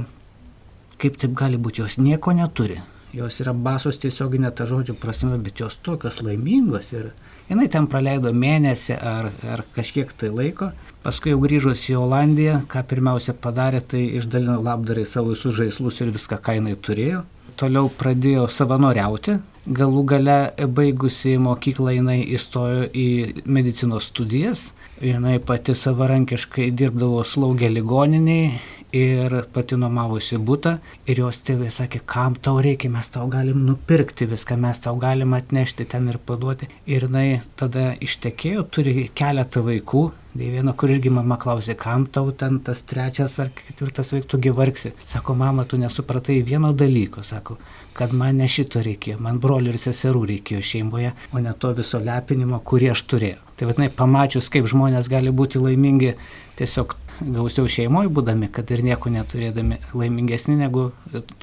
kaip 0.97 1.19
taip 1.21 1.36
gali 1.38 1.61
būti, 1.61 1.83
jos 1.83 1.99
nieko 2.01 2.33
neturi. 2.33 2.79
Jos 3.15 3.38
yra 3.39 3.53
basos 3.53 4.01
tiesioginė 4.01 4.49
ta 4.51 4.65
žodžio 4.67 4.97
prasme, 4.99 5.38
bet 5.39 5.61
jos 5.61 5.77
tokios 5.86 6.17
laimingos 6.25 6.89
ir 6.91 7.13
jinai 7.51 7.69
ten 7.71 7.86
praleido 7.88 8.33
mėnesį 8.33 8.97
ar, 8.97 9.29
ar 9.45 9.63
kažkiek 9.77 10.09
tai 10.17 10.33
laiko. 10.33 10.71
Paskui 11.05 11.36
jau 11.36 11.39
grįžus 11.45 11.86
į 11.93 11.99
Olandiją, 12.01 12.57
ką 12.65 12.81
pirmiausia 12.89 13.38
padarė, 13.38 13.86
tai 13.86 14.07
išdalino 14.17 14.57
labdarai 14.65 15.05
savo 15.05 15.38
visus 15.38 15.53
žaislus 15.61 16.01
ir 16.01 16.11
viską, 16.17 16.41
ką 16.41 16.57
jinai 16.57 16.75
turėjo. 16.81 17.21
Toliau 17.55 17.87
pradėjo 17.87 18.49
savanoriauti. 18.51 19.37
Galų 19.65 20.01
gale 20.05 20.39
baigusi 20.77 21.37
mokyklą 21.41 21.95
jinai 21.95 22.19
įstojo 22.35 22.89
į 22.93 23.07
medicinos 23.47 24.11
studijas 24.11 24.67
jinai 25.01 25.39
pati 25.43 25.75
savarankiškai 25.75 26.69
dirbdavo 26.71 27.23
slaugę 27.23 27.69
ligoniniai 27.69 28.59
ir 28.95 29.35
pati 29.53 29.77
nuomavosi 29.79 30.39
būtą 30.47 30.77
ir 31.09 31.21
jos 31.23 31.41
tėvai 31.45 31.71
sakė, 31.73 32.01
kam 32.07 32.35
tau 32.35 32.59
reikia, 32.63 32.89
mes 32.93 33.09
tau 33.11 33.27
galim 33.31 33.65
nupirkti 33.67 34.27
viską, 34.31 34.57
mes 34.61 34.79
tau 34.83 34.95
galim 35.01 35.35
atnešti 35.35 35.87
ten 35.91 36.07
ir 36.11 36.17
paduoti. 36.17 36.69
Ir 36.87 37.07
jinai 37.07 37.41
tada 37.59 37.93
ištekėjo, 38.01 38.67
turi 38.71 39.09
keletą 39.13 39.65
vaikų. 39.65 40.05
Tai 40.35 40.47
vieno, 40.51 40.73
kur 40.75 40.91
irgi 40.91 41.07
mama 41.15 41.37
klausė, 41.39 41.77
kam 41.79 42.09
tau 42.11 42.33
ten 42.35 42.57
tas 42.59 42.81
trečias 42.83 43.37
ar 43.39 43.53
ketvirtas 43.55 44.11
vaikų, 44.11 44.27
tu 44.33 44.39
gyvarksi. 44.43 44.91
Sako, 45.07 45.35
mama, 45.39 45.63
tu 45.63 45.79
nesupratai 45.79 46.41
vieno 46.43 46.73
dalyko, 46.75 47.23
sako, 47.23 47.55
kad 47.95 48.11
man 48.11 48.41
ne 48.43 48.49
šito 48.51 48.83
reikėjo, 48.83 49.21
man 49.23 49.39
brolių 49.39 49.71
ir 49.71 49.79
seserų 49.79 50.25
reikėjo 50.33 50.65
šeimoje, 50.73 51.13
o 51.31 51.39
ne 51.39 51.55
to 51.55 51.71
viso 51.77 52.03
lepinimo, 52.03 52.59
kurį 52.67 52.91
aš 52.91 53.05
turėjau. 53.13 53.39
Tai 53.55 53.69
vadinai, 53.69 53.87
pamačius, 53.95 54.51
kaip 54.51 54.67
žmonės 54.67 55.07
gali 55.07 55.31
būti 55.31 55.63
laimingi 55.63 56.17
tiesiog 56.59 56.97
gausiau 57.22 57.70
šeimoje 57.72 58.11
būdami, 58.13 58.49
kad 58.53 58.72
ir 58.74 58.84
nieko 58.86 59.11
neturėdami 59.13 59.80
laimingesni 59.93 60.57
negu 60.59 60.89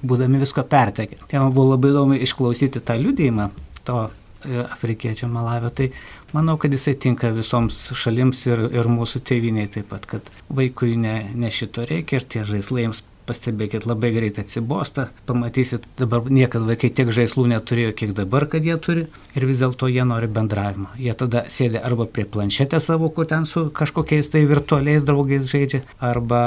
būdami 0.02 0.40
visko 0.42 0.64
pertekę. 0.68 1.20
Tai 1.28 1.44
man 1.44 1.54
buvo 1.54 1.72
labai 1.74 1.92
įdomu 1.92 2.18
išklausyti 2.26 2.82
tą 2.84 2.98
liūdėjimą 3.00 3.48
to 3.88 3.98
e, 4.08 4.64
afrikiečio 4.64 5.28
Malavio. 5.32 5.70
Tai 5.74 5.88
manau, 6.36 6.58
kad 6.60 6.74
jisai 6.74 6.96
tinka 7.00 7.32
visoms 7.34 7.78
šalims 7.98 8.44
ir, 8.50 8.66
ir 8.72 8.90
mūsų 8.90 9.22
tėviniai 9.28 9.70
taip 9.72 9.90
pat, 9.92 10.08
kad 10.10 10.34
vaikui 10.52 10.96
ne, 11.00 11.16
ne 11.34 11.52
šito 11.52 11.86
reikia 11.88 12.20
ir 12.20 12.28
tie 12.28 12.44
žaislai 12.48 12.86
jiems 12.86 13.04
pastebėkit, 13.26 13.86
labai 13.86 14.12
greitai 14.14 14.44
atsibosta, 14.44 15.08
pamatysit, 15.28 15.86
dabar 15.98 16.26
niekada 16.30 16.66
vaikai 16.68 16.90
tiek 16.94 17.12
žaislų 17.14 17.46
neturėjo, 17.52 17.94
kiek 17.98 18.14
dabar, 18.16 18.46
kad 18.50 18.66
jie 18.66 18.76
turi, 18.82 19.06
ir 19.36 19.46
vis 19.48 19.62
dėlto 19.62 19.90
jie 19.92 20.04
nori 20.08 20.28
bendravimo. 20.32 20.90
Jie 21.00 21.14
tada 21.18 21.44
sėdė 21.52 21.82
arba 21.86 22.08
prie 22.10 22.26
planšetę 22.26 22.80
savo, 22.82 23.10
kur 23.14 23.28
ten 23.30 23.46
su 23.48 23.68
kažkokiais 23.74 24.32
tai 24.32 24.44
virtualiais 24.50 25.06
draugais 25.06 25.46
žaidžia, 25.48 25.84
arba, 26.00 26.42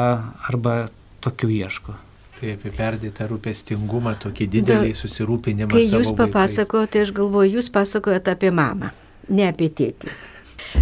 arba 0.49 0.77
tokių 1.25 1.51
ieško. 1.61 1.97
Tai 2.35 2.51
apie 2.57 2.71
perdėtą 2.75 3.29
rūpestingumą, 3.31 4.17
tokį 4.19 4.49
didelį 4.57 4.91
da, 4.91 4.99
susirūpinimą. 4.99 5.71
Kai 5.71 5.87
jūs 5.87 6.11
papasakojote, 6.17 6.91
tai 6.97 7.05
aš 7.07 7.15
galvoju, 7.15 7.57
jūs 7.61 7.71
pasakojate 7.71 8.35
apie 8.35 8.51
mamą, 8.51 8.91
ne 9.31 9.47
apie 9.47 9.71
tėtį. 9.71 10.11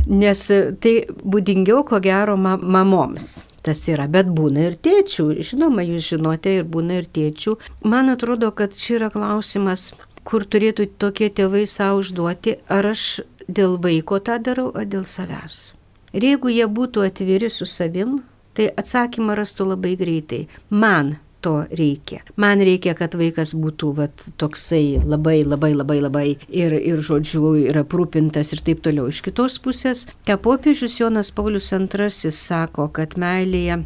Nes 0.10 0.48
tai 0.82 0.94
būdingiau, 1.22 1.84
ko 1.86 2.00
gero, 2.02 2.34
ma 2.39 2.56
mamoms 2.58 3.44
tas 3.64 3.84
yra, 3.88 4.07
bet 4.11 4.28
būna 4.28 4.68
ir 4.70 4.76
tėčių, 4.84 5.28
žinoma, 5.49 5.86
jūs 5.88 6.09
žinote, 6.14 6.57
ir 6.59 6.68
būna 6.68 6.99
ir 7.01 7.07
tėčių. 7.16 7.55
Man 7.88 8.11
atrodo, 8.14 8.51
kad 8.51 8.76
čia 8.78 8.97
yra 8.99 9.09
klausimas, 9.14 9.91
kur 10.28 10.45
turėtų 10.45 10.89
tokie 10.99 11.30
tėvai 11.30 11.66
savo 11.68 12.03
užduoti, 12.03 12.57
ar 12.68 12.91
aš 12.91 13.24
dėl 13.47 13.78
vaiko 13.84 14.20
tą 14.20 14.39
darau, 14.43 14.70
ar 14.76 14.88
dėl 14.88 15.07
savęs. 15.07 15.74
Ir 16.14 16.28
jeigu 16.30 16.51
jie 16.53 16.68
būtų 16.70 17.07
atviri 17.07 17.49
su 17.49 17.66
savim, 17.66 18.22
tai 18.53 18.70
atsakymą 18.70 19.36
rastų 19.39 19.72
labai 19.74 19.95
greitai. 19.97 20.43
Man 20.70 21.16
to 21.44 21.56
reikia. 21.72 22.22
Man 22.39 22.64
reikia, 22.64 22.96
kad 22.98 23.16
vaikas 23.20 23.54
būtų 23.58 23.94
vat, 24.00 24.28
toksai 24.41 25.02
labai, 25.04 25.41
labai, 25.46 25.74
labai, 25.78 26.00
labai 26.04 26.28
ir, 26.48 26.76
ir 26.78 27.02
žodžiu, 27.04 27.56
ir 27.68 27.82
aprūpintas 27.84 28.54
ir 28.56 28.64
taip 28.66 28.84
toliau. 28.86 29.10
Iš 29.12 29.24
kitos 29.28 29.60
pusės, 29.64 30.08
ką 30.28 30.39
popiežius 30.44 31.00
Jonas 31.02 31.34
Paulius 31.36 31.72
II 31.74 32.32
sako, 32.34 32.89
kad 32.96 33.18
meilėje 33.20 33.84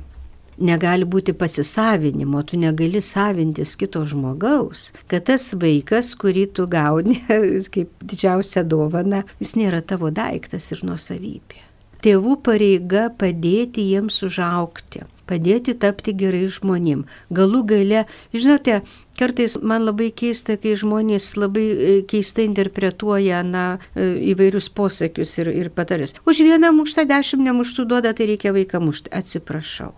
negali 0.58 1.05
būti 1.05 1.34
pasisavinimo, 1.38 2.41
tu 2.43 2.58
negali 2.60 3.01
savintis 3.01 3.76
kito 3.80 4.03
žmogaus, 4.10 4.91
kad 5.10 5.28
tas 5.30 5.51
vaikas, 5.53 6.16
kurį 6.18 6.47
tu 6.58 6.68
gauni 6.72 7.22
kaip 7.74 7.93
didžiausia 8.01 8.66
dovana, 8.66 9.24
jis 9.41 9.55
nėra 9.60 9.84
tavo 9.86 10.12
daiktas 10.12 10.72
ir 10.74 10.86
nuosavybė. 10.88 11.66
Tėvų 12.08 12.39
pareiga 12.47 13.10
padėti 13.20 13.84
jiems 13.91 14.24
užaukti 14.24 15.03
padėti 15.28 15.76
tapti 15.76 16.16
gerai 16.18 16.47
žmonėm. 16.51 17.03
Galų 17.34 17.64
gale, 17.72 18.05
žinote, 18.36 18.80
kartais 19.20 19.58
man 19.60 19.86
labai 19.88 20.10
keista, 20.16 20.58
kai 20.62 20.78
žmonės 20.80 21.34
labai 21.39 21.68
e, 21.68 21.93
keistai 22.08 22.47
interpretuoja 22.47 23.43
na, 23.43 23.68
e, 23.93 24.10
įvairius 24.32 24.72
posakius 24.72 25.38
ir, 25.41 25.51
ir 25.51 25.72
patarės. 25.76 26.16
Už 26.26 26.43
vieną 26.47 26.74
muštą 26.80 27.08
dešimt 27.10 27.47
nemuštų 27.49 27.89
duoda, 27.91 28.16
tai 28.18 28.32
reikia 28.32 28.55
vaiką 28.55 28.84
mušti. 28.84 29.12
Atsiprašau. 29.12 29.93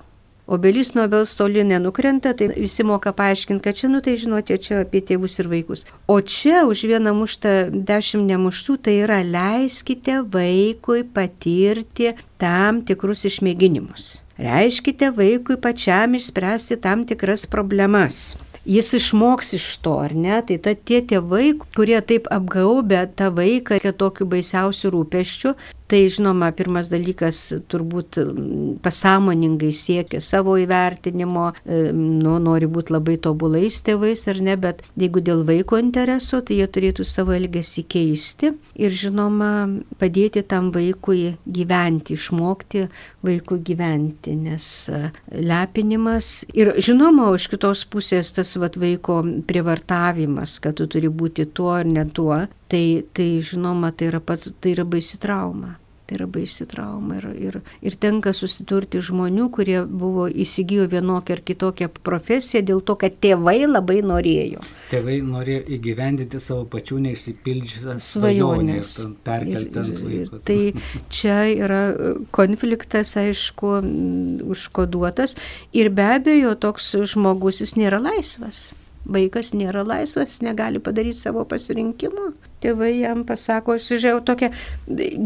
Obelis 0.50 0.96
nuo 0.96 1.04
obels 1.06 1.36
toli 1.38 1.62
nenukrenta, 1.64 2.32
tai 2.34 2.48
visi 2.56 2.82
moka 2.84 3.12
paaiškinti, 3.14 3.62
kad 3.62 3.78
čia, 3.78 3.90
nu 3.94 4.02
tai 4.02 4.16
žinote, 4.18 4.58
čia 4.58 4.80
apie 4.82 5.04
tėvus 5.06 5.38
ir 5.44 5.50
vaikus. 5.52 5.86
O 6.10 6.18
čia 6.26 6.64
už 6.66 6.88
vieną 6.90 7.14
muštą 7.20 7.54
dešimt 7.86 8.26
nemuštų, 8.32 8.80
tai 8.82 8.96
yra 9.04 9.20
leiskite 9.22 10.24
vaikui 10.34 11.06
patirti 11.06 12.16
tam 12.42 12.82
tikrus 12.82 13.28
išmėginimus. 13.30 14.16
Reiškite 14.42 15.14
vaikui 15.14 15.60
pačiam 15.62 16.18
išspręsti 16.18 16.82
tam 16.82 17.06
tikras 17.06 17.46
problemas 17.46 18.34
jis 18.70 18.94
išmoks 18.94 19.54
iš 19.58 19.68
to, 19.84 19.96
ar 20.04 20.14
ne? 20.14 20.42
Tai 20.46 20.58
ta, 20.62 20.76
tie 20.76 21.02
tėvai, 21.02 21.56
kurie 21.76 21.98
taip 22.06 22.30
apgaubė 22.34 23.06
tą 23.18 23.32
vaiką 23.34 23.80
tokiu 23.98 24.28
baisiausiu 24.30 24.92
rūpeščiu, 24.94 25.56
Tai 25.90 26.04
žinoma, 26.06 26.52
pirmas 26.54 26.92
dalykas 26.94 27.38
turbūt 27.66 28.20
pasąmoningai 28.86 29.72
siekia 29.74 30.20
savo 30.22 30.54
įvertinimo, 30.62 31.48
e, 31.66 31.80
nu, 31.98 32.36
nori 32.38 32.68
būti 32.70 32.94
labai 32.94 33.16
tobulais 33.18 33.80
tėvais 33.88 34.28
ar 34.30 34.38
ne, 34.46 34.54
bet 34.54 34.84
jeigu 35.02 35.24
dėl 35.26 35.42
vaiko 35.48 35.80
intereso, 35.82 36.44
tai 36.46 36.60
jie 36.60 36.68
turėtų 36.70 37.08
savo 37.10 37.34
elgesį 37.34 37.86
keisti 37.90 38.52
ir 38.78 38.94
žinoma 38.94 39.50
padėti 39.98 40.46
tam 40.46 40.70
vaikui 40.76 41.34
gyventi, 41.50 42.20
išmokti 42.20 42.86
vaikui 43.26 43.58
gyventi, 43.72 44.38
nes 44.38 44.70
e, 44.94 45.02
lepinimas 45.42 46.44
ir 46.54 46.76
žinoma, 46.78 47.32
iš 47.34 47.50
kitos 47.56 47.82
pusės 47.90 48.30
tas 48.38 48.54
vat, 48.62 48.78
vaiko 48.78 49.24
privartavimas, 49.50 50.60
kad 50.62 50.78
tu 50.78 50.86
turi 50.86 51.10
būti 51.10 51.50
tuo 51.50 51.74
ar 51.82 51.90
ne 51.90 52.06
tuo, 52.06 52.44
tai, 52.70 52.86
tai 53.18 53.32
žinoma, 53.42 53.90
tai 53.90 54.14
yra, 54.14 54.22
pats, 54.22 54.54
tai 54.62 54.78
yra 54.78 54.86
baisi 54.86 55.18
trauma. 55.18 55.79
Tai 56.10 56.16
yra 56.18 56.26
baisi 56.26 56.66
trauma 56.66 57.20
ir, 57.20 57.26
ir, 57.38 57.56
ir 57.86 57.96
tenka 58.02 58.32
susiturti 58.34 58.98
žmonių, 59.06 59.44
kurie 59.54 59.84
buvo 59.86 60.26
įsigijo 60.26 60.88
vienokią 60.90 61.36
ar 61.36 61.44
kitokią 61.46 61.90
profesiją 62.02 62.64
dėl 62.66 62.82
to, 62.82 62.96
kad 63.04 63.20
tėvai 63.22 63.68
labai 63.68 64.00
norėjo. 64.02 64.64
Tėvai 64.90 65.20
norėjo 65.22 65.68
įgyvendinti 65.78 66.42
savo 66.42 66.66
pačių 66.74 66.98
neišsipildžiusią 67.06 68.00
svajonę 68.02 68.80
ir 68.80 69.14
perkelti 69.30 69.84
ant 69.84 70.04
vaiko. 70.08 70.42
Tai 70.50 70.60
čia 71.14 71.38
yra 71.54 71.86
e, 71.94 72.12
konfliktas, 72.34 73.14
aišku, 73.22 73.78
užkoduotas 74.50 75.38
ir 75.78 75.94
be 75.94 76.10
abejo 76.18 76.58
toks 76.58 76.96
žmogus 77.14 77.62
jis 77.62 77.78
nėra 77.78 78.02
laisvas 78.02 78.72
vaikas 79.10 79.54
nėra 79.58 79.84
laisvas, 79.88 80.40
negali 80.46 80.82
padaryti 80.84 81.18
savo 81.18 81.46
pasirinkimo. 81.50 82.32
Tėvai 82.64 82.92
jam 83.00 83.24
pasako, 83.28 83.78
aš 83.80 83.88
žiūrėjau 83.94 84.22
tokia 84.28 84.50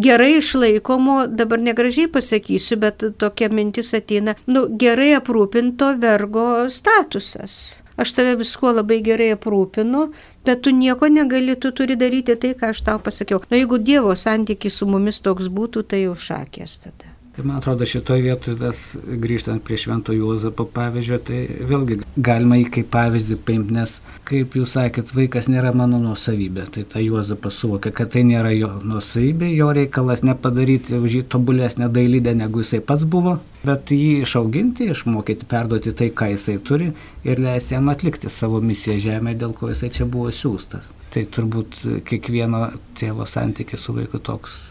gerai 0.05 0.35
išlaikomo, 0.37 1.23
dabar 1.27 1.61
negražiai 1.65 2.11
pasakysiu, 2.13 2.77
bet 2.83 3.05
tokia 3.21 3.49
mintis 3.49 3.93
ateina, 3.97 4.35
nu, 4.45 4.67
gerai 4.69 5.13
aprūpinto 5.17 5.95
vergo 6.01 6.67
statusas. 6.69 7.83
Aš 7.97 8.15
tave 8.17 8.35
viskuo 8.39 8.71
labai 8.73 8.99
gerai 9.05 9.31
aprūpinu, 9.35 10.07
bet 10.45 10.63
tu 10.65 10.73
nieko 10.73 11.09
negali, 11.13 11.55
tu 11.55 11.71
turi 11.77 11.97
daryti 11.99 12.37
tai, 12.41 12.55
ką 12.57 12.73
aš 12.73 12.85
tau 12.89 13.01
pasakiau. 13.01 13.43
Na, 13.45 13.53
nu, 13.53 13.61
jeigu 13.61 13.81
Dievo 13.81 14.15
santykis 14.17 14.81
su 14.81 14.89
mumis 14.89 15.21
toks 15.25 15.49
būtų, 15.53 15.85
tai 15.89 16.05
jau 16.07 16.15
šakės 16.17 16.79
tada. 16.85 17.12
Tai 17.35 17.45
man 17.45 17.57
atrodo, 17.57 17.85
šitoje 17.85 18.21
vietoje 18.21 18.57
tas 18.59 18.79
grįžtant 19.03 19.63
prie 19.65 19.77
Švento 19.81 20.13
Juozapo 20.13 20.67
pavyzdžio, 20.69 21.17
tai 21.25 21.37
vėlgi 21.65 21.95
galima 22.13 22.59
jį 22.59 22.67
kaip 22.75 22.89
pavyzdį 22.93 23.37
paimti, 23.47 23.73
nes, 23.73 23.93
kaip 24.29 24.53
jūs 24.53 24.75
sakėt, 24.75 25.09
vaikas 25.17 25.47
nėra 25.49 25.71
mano 25.73 25.97
nuosavybė. 26.03 26.67
Tai 26.75 26.83
ta 26.91 27.01
Juozapas 27.01 27.55
suvokia, 27.57 27.89
kad 27.97 28.11
tai 28.13 28.21
nėra 28.29 28.51
jo 28.53 28.69
nuosavybė, 28.85 29.49
jo 29.49 29.71
reikalas 29.73 30.21
nepadaryti 30.21 30.99
už 30.99 31.15
jį 31.17 31.23
tobulesnę 31.33 31.87
dailydę, 31.95 32.35
negu 32.37 32.61
jisai 32.61 32.83
pats 32.85 33.07
buvo, 33.15 33.39
bet 33.65 33.89
jį 33.97 34.11
išauginti, 34.27 34.91
išmokyti, 34.93 35.49
perduoti 35.49 35.95
tai, 35.97 36.11
ką 36.13 36.27
jisai 36.35 36.59
turi 36.61 36.91
ir 37.25 37.41
leisti 37.41 37.73
jam 37.73 37.89
atlikti 37.89 38.29
savo 38.29 38.61
misiją 38.61 38.99
žemėje, 39.07 39.39
dėl 39.41 39.55
ko 39.57 39.71
jisai 39.73 39.89
čia 39.97 40.05
buvo 40.05 40.29
siūstas. 40.29 40.93
Tai 41.09 41.25
turbūt 41.33 41.81
kiekvieno 42.05 42.67
tėvo 43.01 43.25
santykis 43.25 43.81
su 43.87 43.97
vaiku 43.97 44.21
toks 44.21 44.61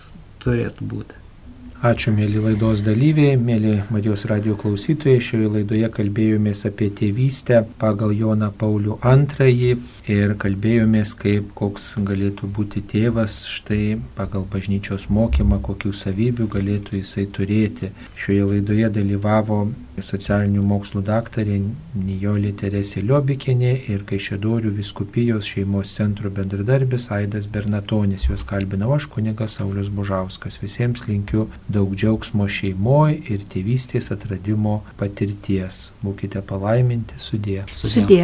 turėtų 0.46 0.88
būti. 0.94 1.21
Ačiū, 1.82 2.12
mėly 2.14 2.38
laidos 2.38 2.78
dalyviai, 2.86 3.34
mėly 3.42 3.72
Marijos 3.90 4.22
radio 4.30 4.52
klausytojai. 4.54 5.18
Šioje 5.18 5.48
laidoje 5.50 5.88
kalbėjomės 5.90 6.60
apie 6.68 6.86
tėvystę 6.94 7.64
pagal 7.80 8.12
Joną 8.14 8.52
Paulių 8.54 9.00
II 9.02 9.72
ir 10.14 10.36
kalbėjomės, 10.44 11.16
kaip 11.18 11.48
koks 11.58 11.88
galėtų 12.06 12.52
būti 12.54 12.84
tėvas, 12.86 13.40
štai 13.50 13.96
pagal 14.14 14.46
bažnyčios 14.52 15.08
mokymą, 15.10 15.58
kokių 15.58 15.90
savybių 16.04 16.46
galėtų 16.54 17.00
jisai 17.00 17.26
turėti. 17.26 17.90
Šioje 18.14 18.46
laidoje 18.52 18.92
dalyvavo 19.00 19.64
socialinių 20.00 20.62
mokslų 20.64 21.02
daktarė 21.04 21.58
Nijolė 21.94 22.52
Teresė 22.56 23.02
Liobikinė 23.04 23.72
ir 23.92 24.04
Kaišėdorių 24.08 24.72
viskupijos 24.78 25.50
šeimos 25.52 25.92
centro 25.98 26.30
bendradarbis 26.32 27.10
Aidas 27.12 27.48
Bernatonis. 27.52 28.28
Juos 28.30 28.46
kalbinau 28.48 28.94
aš, 28.96 29.08
kunigas 29.12 29.58
Saulis 29.58 29.90
Bužauskas. 29.92 30.60
Visiems 30.62 31.04
linkiu 31.08 31.48
daug 31.68 31.92
džiaugsmo 31.92 32.48
šeimoje 32.48 33.20
ir 33.34 33.44
tėvystės 33.52 34.12
atradimo 34.14 34.80
patirties. 35.00 35.90
Būkite 36.02 36.40
palaiminti, 36.46 37.20
sudė. 37.20 37.62
Sudė. 37.68 37.92
sudė. 37.92 38.22